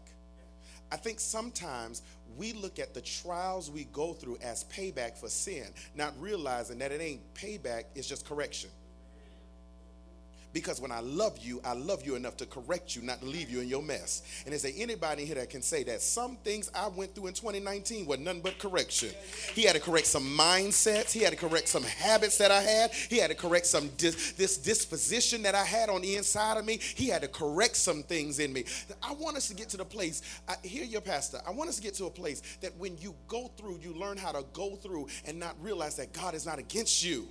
I 0.92 0.96
think 0.96 1.20
sometimes 1.20 2.02
we 2.38 2.54
look 2.54 2.80
at 2.80 2.94
the 2.94 3.02
trials 3.02 3.70
we 3.70 3.86
go 3.86 4.14
through 4.14 4.38
as 4.42 4.64
payback 4.66 5.18
for 5.18 5.28
sin, 5.28 5.66
not 5.96 6.14
realizing 6.20 6.80
that 6.80 6.92
it 6.92 7.02
ain't 7.02 7.22
payback, 7.34 7.86
it's 7.94 8.08
just 8.08 8.26
correction. 8.26 8.70
Because 10.54 10.82
when 10.82 10.92
I 10.92 11.02
love 11.02 11.38
you, 11.40 11.62
I 11.64 11.74
love 11.74 12.06
you 12.06 12.16
enough 12.16 12.38
to 12.38 12.46
correct 12.46 12.96
you, 12.96 13.02
not 13.02 13.20
to 13.22 13.26
leave 13.26 13.50
you 13.50 13.60
in 13.60 13.68
your 13.68 13.82
mess. 13.82 14.24
And 14.46 14.54
is 14.56 14.62
there 14.62 14.72
anybody 14.76 15.26
here 15.26 15.36
that 15.36 15.50
can 15.50 15.62
say 15.62 15.84
that 15.84 16.02
some 16.02 16.38
things 16.38 16.72
I 16.74 16.88
went 16.88 17.14
through 17.14 17.28
in 17.28 17.34
2019 17.34 18.06
were 18.06 18.18
none 18.18 18.40
but 18.40 18.58
correction? 18.58 19.10
He 19.54 19.64
had 19.64 19.76
to 19.76 19.82
correct 19.82 20.08
some 20.08 20.24
mindsets. 20.24 21.12
He 21.12 21.20
had 21.20 21.32
to 21.32 21.38
correct 21.38 21.68
some 21.68 21.84
habits 21.84 22.38
that 22.38 22.50
I 22.50 22.62
had. 22.62 22.92
He 22.94 23.18
had 23.18 23.30
to 23.30 23.36
correct 23.36 23.66
some 23.66 23.90
dis- 23.98 24.34
this 24.34 24.58
disposition 24.58 25.44
that 25.44 25.54
I 25.54 25.64
had 25.64 25.90
on 25.90 26.02
the 26.02 26.16
inside 26.16 26.58
of 26.58 26.66
me. 26.66 26.80
He 26.82 27.08
had 27.08 27.22
to 27.22 27.28
correct 27.28 27.76
some 27.76 28.04
things 28.04 28.40
in 28.40 28.54
me. 28.54 28.66
I 29.04 29.14
want 29.14 29.38
us 29.38 29.48
to 29.50 29.54
get 29.54 29.70
to 29.70 29.78
the 29.78 29.86
place. 29.86 30.22
I 30.48 30.56
hear 30.64 30.86
your 30.86 31.02
pastor. 31.02 31.40
I 31.46 31.52
want 31.52 31.70
us 31.70 31.76
to 31.76 31.82
get 31.82 31.94
to 31.96 32.06
a 32.06 32.12
place 32.12 32.42
that 32.62 32.76
when 32.78 32.98
you 33.00 33.14
go 33.28 33.52
through, 33.58 33.80
you 33.82 33.94
learn 33.94 34.18
how 34.18 34.32
to 34.32 34.44
go 34.54 34.76
through 34.76 35.08
and 35.26 35.40
not 35.40 35.56
realize 35.62 35.96
that 35.98 36.14
God 36.14 36.34
is 36.34 36.46
not 36.46 36.58
against 36.58 37.04
you. 37.04 37.28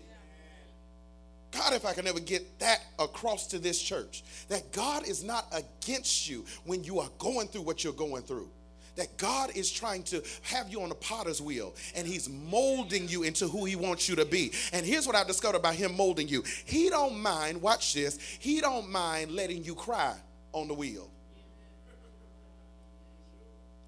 God, 1.57 1.73
if 1.73 1.87
I 1.87 1.93
can 1.93 2.07
ever 2.07 2.21
get 2.21 2.59
that 2.59 2.81
across 2.99 3.47
to 3.49 3.59
this 3.59 3.81
church, 3.81 4.25
that 4.49 4.73
God 4.73 5.07
is 5.07 5.25
not 5.25 5.47
against 5.53 6.29
you 6.29 6.45
when 6.65 6.85
you 6.85 7.01
are 7.01 7.09
going 7.19 7.49
through 7.49 7.63
what 7.63 7.83
you're 7.83 7.93
going 7.93 8.23
through. 8.23 8.51
That 8.97 9.17
God 9.19 9.55
is 9.55 9.71
trying 9.71 10.03
to 10.05 10.23
have 10.43 10.71
you 10.71 10.81
on 10.81 10.89
the 10.89 10.95
potter's 10.95 11.43
wheel 11.43 11.75
and 11.95 12.07
he's 12.07 12.31
molding 12.31 13.09
you 13.09 13.25
into 13.25 13.47
who 13.47 13.67
he 13.67 13.77
wants 13.77 14.09
you 14.09 14.17
to 14.17 14.25
be. 14.25 14.53
And 14.73 14.87
here's 14.87 15.07
what 15.07 15.15
I've 15.15 15.27
discovered 15.27 15.59
about 15.59 15.75
him 15.75 15.97
molding 15.97 16.29
you. 16.29 16.43
He 16.65 16.89
don't 16.89 17.21
mind, 17.21 17.61
watch 17.61 17.93
this, 17.93 18.19
he 18.39 18.61
don't 18.61 18.91
mind 18.91 19.33
letting 19.33 19.65
you 19.65 19.75
cry 19.75 20.15
on 20.53 20.69
the 20.69 20.75
wheel. 20.75 21.11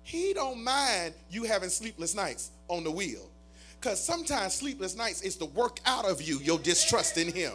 He 0.03 0.33
don't 0.33 0.63
mind 0.63 1.15
you 1.31 1.45
having 1.45 1.71
sleepless 1.71 2.15
nights 2.15 2.51
on 2.69 2.85
the 2.85 2.91
wheel. 2.91 3.31
Because 3.81 4.03
sometimes 4.03 4.55
sleepless 4.55 4.97
nights 4.97 5.23
is 5.23 5.37
to 5.37 5.45
work 5.45 5.79
out 5.87 6.05
of 6.05 6.21
you 6.21 6.39
your 6.41 6.59
distrust 6.59 7.17
in 7.17 7.33
him. 7.33 7.55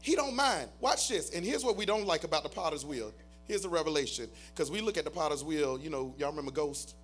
He 0.00 0.14
don't 0.14 0.34
mind. 0.36 0.68
Watch 0.80 1.08
this. 1.08 1.30
And 1.30 1.44
here's 1.44 1.64
what 1.64 1.76
we 1.76 1.84
don't 1.84 2.06
like 2.06 2.24
about 2.24 2.42
the 2.42 2.48
potter's 2.48 2.84
wheel. 2.84 3.12
Here's 3.46 3.62
the 3.62 3.68
revelation. 3.68 4.28
Because 4.54 4.70
we 4.70 4.80
look 4.80 4.96
at 4.96 5.04
the 5.04 5.10
potter's 5.10 5.44
wheel, 5.44 5.78
you 5.78 5.90
know, 5.90 6.14
y'all 6.18 6.30
remember 6.30 6.50
Ghost? 6.50 6.94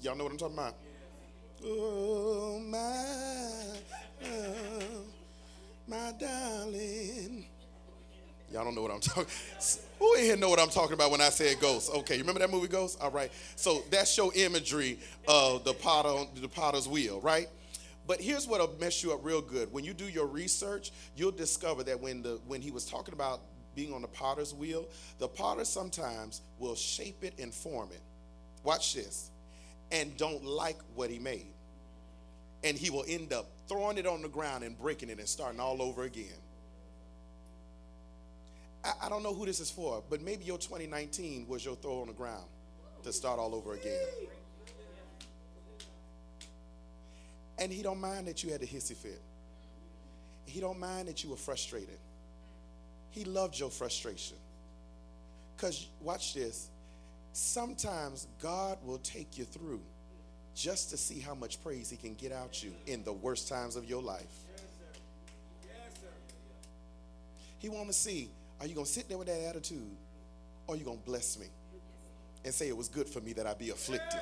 Y'all 0.00 0.16
know 0.16 0.24
what 0.24 0.32
I'm 0.32 0.38
talking 0.38 0.58
about? 0.58 0.74
Oh, 1.66 2.58
my, 2.58 3.78
oh, 4.26 5.04
my 5.86 6.12
darling. 6.18 7.46
Y'all 8.54 8.62
don't 8.62 8.76
know 8.76 8.82
what 8.82 8.92
I'm 8.92 9.00
talking. 9.00 9.26
Who 9.98 10.14
in 10.14 10.22
here 10.22 10.36
know 10.36 10.48
what 10.48 10.60
I'm 10.60 10.70
talking 10.70 10.94
about 10.94 11.10
when 11.10 11.20
I 11.20 11.28
said 11.30 11.58
ghost? 11.58 11.90
Okay, 11.92 12.14
you 12.14 12.20
remember 12.20 12.38
that 12.38 12.50
movie 12.50 12.68
Ghost? 12.68 12.98
All 13.00 13.10
right. 13.10 13.32
So 13.56 13.82
that's 13.90 14.16
your 14.16 14.30
imagery 14.34 15.00
of 15.26 15.64
the 15.64 15.74
potter, 15.74 16.30
the 16.40 16.48
potter's 16.48 16.86
wheel, 16.86 17.20
right? 17.20 17.48
But 18.06 18.20
here's 18.20 18.46
what'll 18.46 18.76
mess 18.78 19.02
you 19.02 19.12
up 19.12 19.24
real 19.24 19.40
good. 19.40 19.72
When 19.72 19.82
you 19.82 19.92
do 19.92 20.04
your 20.04 20.26
research, 20.26 20.92
you'll 21.16 21.32
discover 21.32 21.82
that 21.82 22.00
when 22.00 22.22
the 22.22 22.38
when 22.46 22.62
he 22.62 22.70
was 22.70 22.84
talking 22.84 23.12
about 23.12 23.40
being 23.74 23.92
on 23.92 24.02
the 24.02 24.08
potter's 24.08 24.54
wheel, 24.54 24.86
the 25.18 25.26
potter 25.26 25.64
sometimes 25.64 26.40
will 26.60 26.76
shape 26.76 27.24
it 27.24 27.34
and 27.40 27.52
form 27.52 27.88
it. 27.90 28.02
Watch 28.62 28.94
this. 28.94 29.32
And 29.90 30.16
don't 30.16 30.44
like 30.44 30.78
what 30.94 31.10
he 31.10 31.18
made. 31.18 31.52
And 32.62 32.78
he 32.78 32.90
will 32.90 33.04
end 33.08 33.32
up 33.32 33.46
throwing 33.68 33.98
it 33.98 34.06
on 34.06 34.22
the 34.22 34.28
ground 34.28 34.62
and 34.62 34.78
breaking 34.78 35.10
it 35.10 35.18
and 35.18 35.28
starting 35.28 35.58
all 35.58 35.82
over 35.82 36.04
again. 36.04 36.38
I, 38.84 39.06
I 39.06 39.08
don't 39.08 39.22
know 39.22 39.34
who 39.34 39.46
this 39.46 39.60
is 39.60 39.70
for, 39.70 40.02
but 40.08 40.22
maybe 40.22 40.44
your 40.44 40.58
2019 40.58 41.46
was 41.48 41.64
your 41.64 41.76
throw 41.76 42.00
on 42.00 42.08
the 42.08 42.12
ground 42.12 42.44
to 43.02 43.12
start 43.12 43.38
all 43.38 43.54
over 43.54 43.74
again. 43.74 44.00
And 47.58 47.72
he 47.72 47.82
don't 47.82 48.00
mind 48.00 48.26
that 48.26 48.42
you 48.42 48.50
had 48.50 48.62
a 48.62 48.66
hissy 48.66 48.96
fit. 48.96 49.20
He 50.46 50.60
don't 50.60 50.78
mind 50.78 51.08
that 51.08 51.22
you 51.22 51.30
were 51.30 51.36
frustrated. 51.36 51.98
He 53.10 53.24
loved 53.24 53.58
your 53.58 53.70
frustration. 53.70 54.36
Because 55.56 55.86
watch 56.00 56.34
this. 56.34 56.68
Sometimes 57.32 58.26
God 58.42 58.78
will 58.84 58.98
take 58.98 59.38
you 59.38 59.44
through 59.44 59.80
just 60.54 60.90
to 60.90 60.96
see 60.96 61.20
how 61.20 61.34
much 61.34 61.62
praise 61.62 61.90
he 61.90 61.96
can 61.96 62.14
get 62.14 62.32
out 62.32 62.62
you 62.62 62.72
in 62.86 63.02
the 63.04 63.12
worst 63.12 63.48
times 63.48 63.76
of 63.76 63.84
your 63.84 64.02
life. 64.02 64.22
He 67.58 67.68
want 67.68 67.86
to 67.88 67.92
see 67.92 68.30
are 68.60 68.66
you 68.66 68.74
going 68.74 68.86
to 68.86 68.92
sit 68.92 69.08
there 69.08 69.18
with 69.18 69.26
that 69.28 69.40
attitude 69.40 69.96
or 70.66 70.74
are 70.74 70.78
you 70.78 70.84
going 70.84 70.98
to 70.98 71.04
bless 71.04 71.38
me 71.38 71.46
and 72.44 72.52
say 72.52 72.68
it 72.68 72.76
was 72.76 72.88
good 72.88 73.08
for 73.08 73.20
me 73.20 73.32
that 73.34 73.46
I 73.46 73.54
be 73.54 73.70
afflicted? 73.70 74.20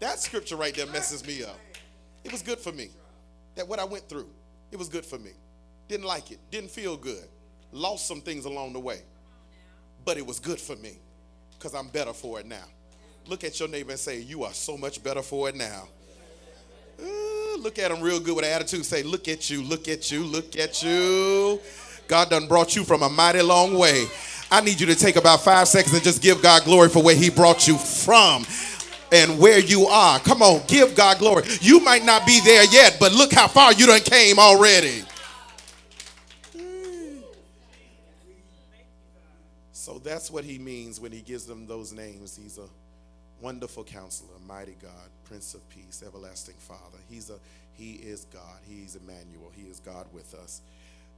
That 0.00 0.18
scripture 0.18 0.56
right 0.56 0.74
there 0.74 0.86
messes 0.86 1.26
me 1.26 1.44
up. 1.44 1.58
It 2.24 2.32
was 2.32 2.42
good 2.42 2.58
for 2.58 2.72
me. 2.72 2.88
That 3.54 3.68
what 3.68 3.78
I 3.78 3.84
went 3.84 4.08
through, 4.08 4.28
it 4.70 4.76
was 4.76 4.88
good 4.88 5.04
for 5.04 5.18
me. 5.18 5.30
Didn't 5.88 6.06
like 6.06 6.30
it, 6.30 6.38
didn't 6.50 6.70
feel 6.70 6.96
good, 6.96 7.24
lost 7.72 8.08
some 8.08 8.20
things 8.20 8.46
along 8.46 8.72
the 8.72 8.80
way, 8.80 9.02
but 10.04 10.16
it 10.16 10.26
was 10.26 10.40
good 10.40 10.58
for 10.58 10.76
me 10.76 10.98
because 11.52 11.74
I'm 11.74 11.88
better 11.88 12.12
for 12.12 12.40
it 12.40 12.46
now. 12.46 12.64
Look 13.26 13.44
at 13.44 13.58
your 13.58 13.68
neighbor 13.68 13.90
and 13.90 13.98
say, 13.98 14.20
You 14.20 14.44
are 14.44 14.52
so 14.52 14.76
much 14.76 15.02
better 15.02 15.22
for 15.22 15.48
it 15.48 15.56
now. 15.56 15.88
Look 17.58 17.78
at 17.78 17.90
them 17.90 18.02
real 18.02 18.20
good 18.20 18.36
with 18.36 18.44
attitude. 18.44 18.84
Say, 18.84 19.02
Look 19.02 19.28
at 19.28 19.48
you, 19.48 19.62
look 19.62 19.88
at 19.88 20.10
you, 20.10 20.24
look 20.24 20.56
at 20.56 20.82
you. 20.82 21.60
God 22.08 22.30
done 22.30 22.46
brought 22.46 22.76
you 22.76 22.84
from 22.84 23.02
a 23.02 23.08
mighty 23.08 23.42
long 23.42 23.76
way. 23.76 24.06
I 24.50 24.60
need 24.60 24.80
you 24.80 24.86
to 24.86 24.94
take 24.94 25.16
about 25.16 25.40
five 25.40 25.68
seconds 25.68 25.94
and 25.94 26.02
just 26.02 26.22
give 26.22 26.42
God 26.42 26.64
glory 26.64 26.88
for 26.88 27.02
where 27.02 27.16
He 27.16 27.30
brought 27.30 27.66
you 27.66 27.76
from 27.76 28.44
and 29.12 29.38
where 29.38 29.58
you 29.58 29.86
are. 29.86 30.18
Come 30.20 30.42
on, 30.42 30.62
give 30.66 30.94
God 30.94 31.18
glory. 31.18 31.44
You 31.60 31.80
might 31.80 32.04
not 32.04 32.26
be 32.26 32.40
there 32.40 32.64
yet, 32.64 32.96
but 32.98 33.12
look 33.12 33.32
how 33.32 33.48
far 33.48 33.72
you 33.72 33.86
done 33.86 34.00
came 34.00 34.38
already. 34.38 35.04
So 39.72 39.98
that's 39.98 40.30
what 40.30 40.44
he 40.44 40.58
means 40.58 40.98
when 40.98 41.12
he 41.12 41.20
gives 41.20 41.44
them 41.44 41.66
those 41.66 41.92
names. 41.92 42.36
He's 42.36 42.58
a 42.58 42.66
wonderful 43.40 43.84
counselor, 43.84 44.38
mighty 44.46 44.76
God, 44.80 45.10
Prince 45.24 45.52
of 45.54 45.68
Peace, 45.68 46.02
everlasting 46.04 46.56
Father. 46.58 46.98
He's 47.08 47.28
a 47.28 47.36
he 47.74 47.94
is 47.94 48.24
God. 48.26 48.60
He's 48.66 48.96
Emmanuel. 48.96 49.50
He 49.54 49.62
is 49.62 49.80
God 49.80 50.06
with 50.12 50.32
us. 50.34 50.60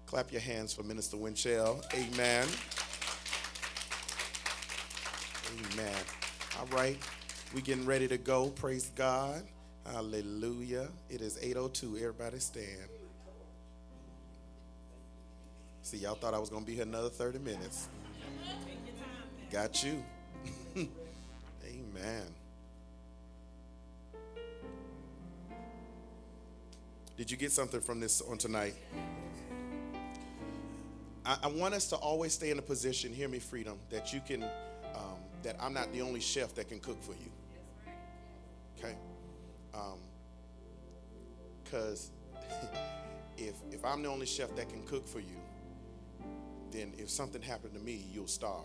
Clap 0.07 0.31
your 0.31 0.41
hands 0.41 0.73
for 0.73 0.85
Minister 0.85 1.17
Wenchell. 1.17 1.83
Amen. 1.93 2.47
Amen. 5.75 5.97
All 6.59 6.67
right. 6.77 6.97
We 7.53 7.61
getting 7.61 7.85
ready 7.85 8.07
to 8.09 8.17
go. 8.17 8.51
Praise 8.51 8.93
God. 8.95 9.43
Hallelujah. 9.85 10.89
It 11.11 11.21
is 11.21 11.39
802. 11.43 11.97
Everybody 11.97 12.39
stand. 12.39 12.89
See, 15.83 15.99
y'all 15.99 16.15
thought 16.15 16.35
I 16.35 16.39
was 16.39 16.51
to 16.51 16.61
be 16.61 16.75
here 16.75 16.83
another 16.83 17.09
30 17.09 17.39
minutes. 17.41 17.89
Got 19.51 19.85
you. 19.85 20.05
Amen. 20.77 22.23
Did 27.17 27.31
you 27.31 27.37
get 27.37 27.51
something 27.53 27.81
from 27.81 28.01
this 28.01 28.21
on 28.21 28.37
tonight? 28.39 28.75
I, 31.27 31.39
I 31.43 31.47
want 31.49 31.75
us 31.75 31.89
to 31.89 31.97
always 31.97 32.33
stay 32.33 32.51
in 32.51 32.59
a 32.59 32.63
position, 32.63 33.13
hear 33.13 33.29
me, 33.29 33.41
freedom, 33.41 33.79
that 33.91 34.13
you 34.13 34.21
can, 34.21 34.45
um, 34.95 35.19
that 35.43 35.57
I'm 35.61 35.75
not 35.75 35.93
the 35.93 36.01
only 36.01 36.21
chef 36.21 36.55
that 36.55 36.69
can 36.69 36.79
cook 36.79 37.03
for 37.03 37.13
you. 37.13 37.33
Okay? 38.79 38.95
Because 41.65 42.11
um, 42.35 42.41
if, 43.37 43.55
if 43.73 43.85
I'm 43.85 44.03
the 44.03 44.09
only 44.09 44.27
chef 44.27 44.55
that 44.57 44.69
can 44.69 44.83
cook 44.85 45.07
for 45.07 45.21
you, 45.21 45.37
then 46.71 46.93
if 46.97 47.11
something 47.11 47.43
happened 47.43 47.75
to 47.75 47.81
me, 47.81 48.05
you'll 48.13 48.29
starve. 48.29 48.63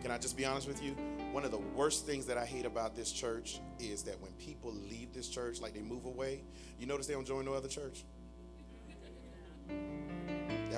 Can 0.00 0.12
I 0.12 0.18
just 0.18 0.36
be 0.36 0.44
honest 0.44 0.68
with 0.68 0.80
you? 0.82 0.92
One 1.32 1.44
of 1.44 1.50
the 1.50 1.58
worst 1.58 2.06
things 2.06 2.24
that 2.26 2.38
I 2.38 2.46
hate 2.46 2.64
about 2.64 2.94
this 2.94 3.10
church 3.10 3.58
is 3.80 4.04
that 4.04 4.20
when 4.20 4.30
people 4.32 4.72
leave 4.72 5.12
this 5.12 5.28
church, 5.28 5.60
like 5.60 5.74
they 5.74 5.82
move 5.82 6.04
away, 6.04 6.42
you 6.78 6.86
notice 6.86 7.08
they 7.08 7.14
don't 7.14 7.26
join 7.26 7.44
no 7.44 7.54
other 7.54 7.68
church? 7.68 8.04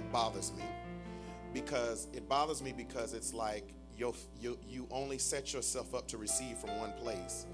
That 0.01 0.11
bothers 0.13 0.53
me. 0.57 0.65
Because 1.53 2.09
it 2.15 2.27
bothers 2.27 2.63
me 2.63 2.73
because 2.75 3.13
it's 3.13 3.35
like 3.35 3.75
you 3.99 4.15
you 4.41 4.59
you 4.67 4.87
only 4.91 5.19
set 5.19 5.53
yourself 5.53 5.95
up 5.95 6.09
to 6.09 6.17
receive 6.17 6.57
from 6.57 6.79
one 6.79 6.93
place. 6.93 7.45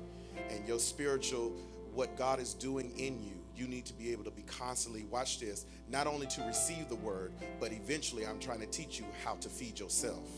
And 0.51 0.67
your 0.69 0.79
spiritual, 0.79 1.51
what 1.93 2.17
God 2.17 2.39
is 2.39 2.55
doing 2.55 2.93
in 2.97 3.21
you, 3.21 3.33
you 3.57 3.67
need 3.67 3.85
to 3.87 3.95
be 3.95 4.13
able 4.13 4.23
to 4.25 4.31
be 4.31 4.43
constantly, 4.43 5.03
watch 5.05 5.41
this, 5.41 5.67
not 5.89 6.07
only 6.07 6.29
to 6.29 6.43
receive 6.43 6.89
the 6.89 6.95
word, 6.97 7.33
but 7.59 7.73
eventually 7.73 8.25
I'm 8.25 8.39
trying 8.39 8.61
to 8.61 8.67
teach 8.67 9.01
you 9.01 9.07
how 9.25 9.35
to 9.37 9.49
feed 9.49 9.81
yourself 9.81 10.29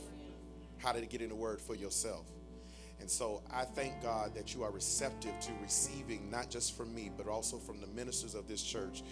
how 0.79 0.93
to 0.93 1.05
get 1.05 1.21
in 1.21 1.29
the 1.29 1.35
word 1.35 1.61
for 1.61 1.75
yourself. 1.75 2.25
And 3.01 3.11
so 3.11 3.43
I 3.53 3.65
thank 3.65 4.01
God 4.01 4.35
that 4.35 4.55
you 4.55 4.63
are 4.63 4.71
receptive 4.71 5.39
to 5.41 5.53
receiving 5.61 6.31
not 6.31 6.51
just 6.51 6.77
from 6.77 6.95
me, 6.95 7.11
but 7.17 7.27
also 7.27 7.59
from 7.59 7.81
the 7.81 7.89
ministers 7.89 8.35
of 8.35 8.47
this 8.47 8.63
church 8.63 9.03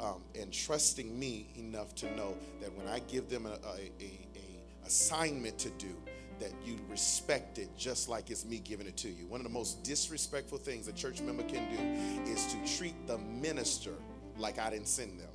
um, 0.00 0.22
and 0.38 0.52
trusting 0.52 1.18
me 1.18 1.48
enough 1.56 1.94
to 1.96 2.16
know 2.16 2.36
that 2.60 2.72
when 2.76 2.88
I 2.88 3.00
give 3.00 3.28
them 3.28 3.46
a, 3.46 3.50
a, 3.50 3.90
a, 4.00 4.28
a 4.34 4.86
assignment 4.86 5.58
to 5.58 5.70
do, 5.70 5.94
that 6.40 6.50
you 6.64 6.78
respect 6.90 7.58
it 7.58 7.68
just 7.76 8.08
like 8.08 8.28
it's 8.28 8.44
me 8.44 8.58
giving 8.58 8.86
it 8.86 8.96
to 8.98 9.08
you. 9.08 9.26
One 9.28 9.40
of 9.40 9.44
the 9.44 9.52
most 9.52 9.84
disrespectful 9.84 10.58
things 10.58 10.88
a 10.88 10.92
church 10.92 11.20
member 11.20 11.44
can 11.44 11.68
do 11.70 12.30
is 12.30 12.46
to 12.46 12.76
treat 12.76 13.06
the 13.06 13.18
minister 13.18 13.92
like 14.36 14.58
I 14.58 14.70
didn't 14.70 14.88
send 14.88 15.20
them. 15.20 15.28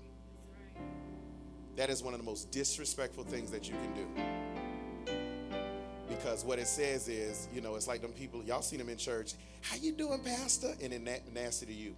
That 1.77 1.89
is 1.89 2.03
one 2.03 2.13
of 2.13 2.19
the 2.19 2.25
most 2.25 2.51
disrespectful 2.51 3.23
things 3.23 3.49
that 3.51 3.69
you 3.69 3.75
can 3.75 3.93
do 3.93 4.23
because 6.19 6.43
what 6.43 6.59
it 6.59 6.67
says 6.67 7.07
is, 7.07 7.47
you 7.53 7.61
know, 7.61 7.75
it's 7.75 7.87
like 7.87 8.01
them 8.01 8.11
people, 8.11 8.43
y'all 8.43 8.61
seen 8.61 8.79
them 8.79 8.89
in 8.89 8.97
church. 8.97 9.33
How 9.61 9.77
you 9.77 9.93
doing, 9.93 10.19
pastor? 10.19 10.73
And 10.81 10.91
then 10.91 11.07
nasty 11.33 11.65
to 11.65 11.73
you. 11.73 11.95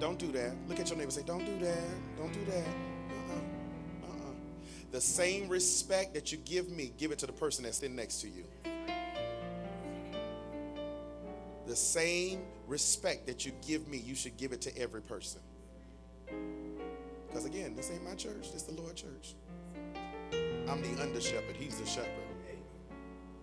Don't 0.00 0.18
do 0.18 0.30
that. 0.32 0.52
Look 0.68 0.78
at 0.80 0.88
your 0.88 0.98
neighbor 0.98 1.10
say, 1.10 1.22
don't 1.26 1.44
do 1.44 1.58
that. 1.64 1.84
Don't 2.16 2.32
do 2.32 2.44
that. 2.46 2.66
Uh-uh. 2.66 4.08
Uh-uh. 4.08 4.32
The 4.92 5.00
same 5.00 5.48
respect 5.48 6.14
that 6.14 6.30
you 6.32 6.38
give 6.38 6.70
me, 6.70 6.92
give 6.96 7.10
it 7.10 7.18
to 7.18 7.26
the 7.26 7.32
person 7.32 7.64
that's 7.64 7.78
sitting 7.78 7.96
next 7.96 8.20
to 8.20 8.28
you. 8.28 8.44
The 11.66 11.76
same 11.76 12.40
respect 12.66 13.26
that 13.26 13.44
you 13.44 13.52
give 13.66 13.88
me, 13.88 13.98
you 13.98 14.14
should 14.14 14.36
give 14.36 14.52
it 14.52 14.60
to 14.62 14.78
every 14.78 15.02
person. 15.02 15.40
Because 17.26 17.44
again, 17.44 17.74
this 17.76 17.90
ain't 17.90 18.04
my 18.04 18.14
church, 18.14 18.52
this 18.52 18.62
is 18.62 18.62
the 18.62 18.80
Lord 18.80 18.96
church. 18.96 19.34
I'm 20.68 20.80
the 20.82 21.02
under 21.02 21.20
shepherd, 21.20 21.56
he's 21.56 21.78
the 21.78 21.86
shepherd. 21.86 22.08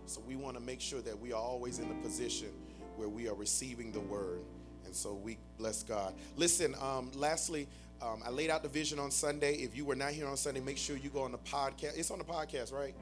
So 0.07 0.21
we 0.27 0.35
want 0.35 0.55
to 0.55 0.61
make 0.61 0.81
sure 0.81 1.01
that 1.01 1.19
we 1.19 1.33
are 1.33 1.41
always 1.41 1.79
in 1.79 1.89
a 1.89 2.03
position 2.03 2.49
where 2.95 3.09
we 3.09 3.27
are 3.27 3.33
receiving 3.33 3.91
the 3.91 3.99
word. 3.99 4.41
And 4.85 4.95
so 4.95 5.13
we 5.13 5.37
bless 5.57 5.83
God. 5.83 6.13
Listen, 6.35 6.75
um, 6.81 7.11
lastly, 7.15 7.67
um, 8.01 8.21
I 8.25 8.29
laid 8.29 8.49
out 8.49 8.63
the 8.63 8.69
vision 8.69 8.99
on 8.99 9.11
Sunday. 9.11 9.55
If 9.55 9.75
you 9.75 9.85
were 9.85 9.95
not 9.95 10.11
here 10.11 10.27
on 10.27 10.37
Sunday, 10.37 10.61
make 10.61 10.77
sure 10.77 10.95
you 10.97 11.09
go 11.09 11.23
on 11.23 11.31
the 11.31 11.37
podcast. 11.39 11.97
It's 11.97 12.11
on 12.11 12.19
the 12.19 12.25
podcast, 12.25 12.73
right? 12.73 12.93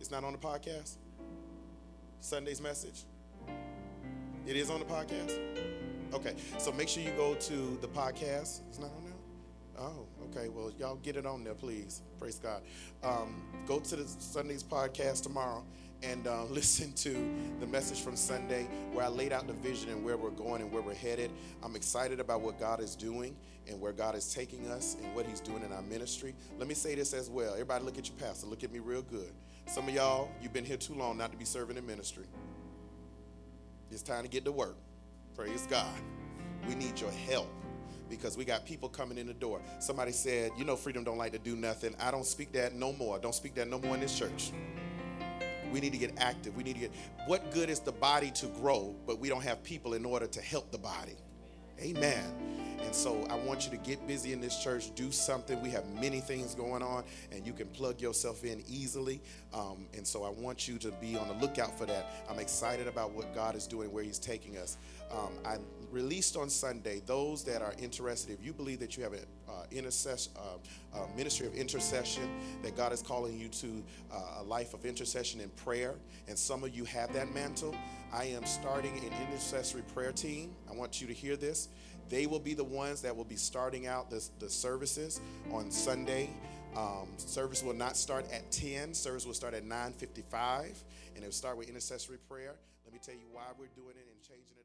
It's 0.00 0.10
not 0.10 0.24
on 0.24 0.32
the 0.32 0.38
podcast? 0.38 0.96
Sunday's 2.20 2.60
message? 2.60 3.04
It 4.46 4.56
is 4.56 4.70
on 4.70 4.80
the 4.80 4.86
podcast? 4.86 5.38
Okay, 6.14 6.34
so 6.58 6.72
make 6.72 6.88
sure 6.88 7.02
you 7.02 7.10
go 7.16 7.34
to 7.34 7.78
the 7.80 7.88
podcast. 7.88 8.60
It's 8.68 8.78
not 8.78 8.90
on 8.96 9.04
there? 9.04 9.12
Oh, 9.78 10.06
Okay, 10.36 10.48
well, 10.48 10.70
y'all 10.78 10.96
get 10.96 11.16
it 11.16 11.24
on 11.24 11.44
there, 11.44 11.54
please. 11.54 12.02
Praise 12.18 12.38
God. 12.38 12.60
Um, 13.02 13.42
go 13.66 13.78
to 13.80 13.96
the 13.96 14.06
Sunday's 14.06 14.62
podcast 14.62 15.22
tomorrow 15.22 15.64
and 16.02 16.26
uh, 16.26 16.44
listen 16.50 16.92
to 16.94 17.16
the 17.60 17.66
message 17.66 18.00
from 18.00 18.16
Sunday 18.16 18.68
where 18.92 19.04
I 19.04 19.08
laid 19.08 19.32
out 19.32 19.46
the 19.46 19.52
vision 19.54 19.90
and 19.90 20.04
where 20.04 20.16
we're 20.16 20.30
going 20.30 20.62
and 20.62 20.72
where 20.72 20.82
we're 20.82 20.94
headed. 20.94 21.30
I'm 21.62 21.76
excited 21.76 22.20
about 22.20 22.40
what 22.40 22.58
God 22.58 22.80
is 22.80 22.96
doing 22.96 23.36
and 23.68 23.80
where 23.80 23.92
God 23.92 24.14
is 24.14 24.32
taking 24.32 24.68
us 24.70 24.96
and 25.02 25.14
what 25.14 25.26
He's 25.26 25.40
doing 25.40 25.62
in 25.62 25.72
our 25.72 25.82
ministry. 25.82 26.34
Let 26.58 26.68
me 26.68 26.74
say 26.74 26.94
this 26.94 27.12
as 27.12 27.28
well. 27.28 27.52
Everybody, 27.52 27.84
look 27.84 27.98
at 27.98 28.08
your 28.08 28.16
pastor. 28.16 28.46
Look 28.46 28.64
at 28.64 28.72
me 28.72 28.78
real 28.78 29.02
good. 29.02 29.32
Some 29.66 29.88
of 29.88 29.94
y'all, 29.94 30.30
you've 30.40 30.52
been 30.52 30.64
here 30.64 30.76
too 30.76 30.94
long 30.94 31.18
not 31.18 31.32
to 31.32 31.38
be 31.38 31.44
serving 31.44 31.76
in 31.76 31.86
ministry. 31.86 32.26
It's 33.90 34.02
time 34.02 34.22
to 34.22 34.28
get 34.28 34.44
to 34.44 34.52
work. 34.52 34.76
Praise 35.34 35.66
God. 35.68 36.00
We 36.68 36.74
need 36.74 37.00
your 37.00 37.10
help 37.10 37.48
because 38.08 38.36
we 38.36 38.44
got 38.44 38.64
people 38.64 38.88
coming 38.88 39.18
in 39.18 39.26
the 39.26 39.34
door. 39.34 39.60
Somebody 39.80 40.12
said, 40.12 40.52
you 40.56 40.64
know, 40.64 40.76
freedom 40.76 41.04
don't 41.04 41.18
like 41.18 41.32
to 41.32 41.38
do 41.38 41.56
nothing. 41.56 41.94
I 42.00 42.10
don't 42.10 42.26
speak 42.26 42.52
that 42.52 42.74
no 42.74 42.92
more. 42.92 43.18
Don't 43.18 43.34
speak 43.34 43.54
that 43.56 43.68
no 43.68 43.78
more 43.78 43.94
in 43.94 44.00
this 44.00 44.16
church. 44.16 44.52
We 45.76 45.82
need 45.82 45.92
to 45.92 45.98
get 45.98 46.14
active. 46.16 46.56
We 46.56 46.62
need 46.62 46.72
to 46.76 46.80
get 46.80 46.92
what 47.26 47.52
good 47.52 47.68
is 47.68 47.80
the 47.80 47.92
body 47.92 48.30
to 48.30 48.46
grow, 48.46 48.96
but 49.06 49.18
we 49.18 49.28
don't 49.28 49.44
have 49.44 49.62
people 49.62 49.92
in 49.92 50.06
order 50.06 50.26
to 50.26 50.40
help 50.40 50.72
the 50.72 50.78
body. 50.78 51.18
Amen. 51.78 52.24
And 52.82 52.94
so 52.94 53.26
I 53.28 53.34
want 53.34 53.66
you 53.66 53.70
to 53.72 53.76
get 53.76 54.06
busy 54.06 54.32
in 54.32 54.40
this 54.40 54.62
church, 54.64 54.94
do 54.94 55.12
something. 55.12 55.60
We 55.60 55.68
have 55.72 55.86
many 56.00 56.20
things 56.20 56.54
going 56.54 56.82
on, 56.82 57.04
and 57.30 57.46
you 57.46 57.52
can 57.52 57.66
plug 57.66 58.00
yourself 58.00 58.42
in 58.42 58.64
easily. 58.66 59.20
Um, 59.52 59.84
and 59.94 60.06
so 60.06 60.24
I 60.24 60.30
want 60.30 60.66
you 60.66 60.78
to 60.78 60.90
be 60.92 61.14
on 61.14 61.28
the 61.28 61.34
lookout 61.34 61.78
for 61.78 61.84
that. 61.84 62.24
I'm 62.30 62.38
excited 62.38 62.88
about 62.88 63.12
what 63.12 63.34
God 63.34 63.54
is 63.54 63.66
doing, 63.66 63.92
where 63.92 64.02
He's 64.02 64.18
taking 64.18 64.56
us. 64.56 64.78
Um, 65.12 65.32
I 65.44 65.58
released 65.96 66.36
on 66.36 66.50
Sunday. 66.50 67.00
Those 67.06 67.42
that 67.44 67.62
are 67.62 67.72
interested, 67.78 68.38
if 68.38 68.44
you 68.44 68.52
believe 68.52 68.80
that 68.80 68.98
you 68.98 69.02
have 69.02 69.14
an 69.14 69.24
uh, 69.48 69.62
uh, 69.62 70.18
uh, 70.94 71.06
ministry 71.16 71.46
of 71.46 71.54
intercession, 71.54 72.28
that 72.62 72.76
God 72.76 72.92
is 72.92 73.00
calling 73.00 73.38
you 73.38 73.48
to 73.48 73.82
uh, 74.12 74.40
a 74.40 74.42
life 74.42 74.74
of 74.74 74.84
intercession 74.84 75.40
and 75.40 75.54
prayer, 75.56 75.94
and 76.28 76.38
some 76.38 76.62
of 76.64 76.76
you 76.76 76.84
have 76.84 77.14
that 77.14 77.32
mantle, 77.32 77.74
I 78.12 78.24
am 78.24 78.44
starting 78.44 78.92
an 78.98 79.10
intercessory 79.26 79.80
prayer 79.94 80.12
team. 80.12 80.54
I 80.70 80.74
want 80.74 81.00
you 81.00 81.06
to 81.06 81.14
hear 81.14 81.34
this. 81.34 81.68
They 82.10 82.26
will 82.26 82.40
be 82.40 82.52
the 82.52 82.64
ones 82.64 83.00
that 83.00 83.16
will 83.16 83.24
be 83.24 83.36
starting 83.36 83.86
out 83.86 84.10
the, 84.10 84.22
the 84.38 84.50
services 84.50 85.22
on 85.50 85.70
Sunday. 85.70 86.28
Um, 86.76 87.08
service 87.16 87.62
will 87.62 87.74
not 87.74 87.96
start 87.96 88.30
at 88.30 88.52
10. 88.52 88.92
Service 88.92 89.24
will 89.24 89.32
start 89.32 89.54
at 89.54 89.64
9.55, 89.64 90.84
and 91.14 91.24
it 91.24 91.26
will 91.26 91.32
start 91.32 91.56
with 91.56 91.70
intercessory 91.70 92.18
prayer. 92.28 92.54
Let 92.84 92.92
me 92.92 93.00
tell 93.02 93.14
you 93.14 93.28
why 93.32 93.44
we're 93.58 93.74
doing 93.74 93.96
it 93.96 94.06
and 94.12 94.22
changing. 94.22 94.55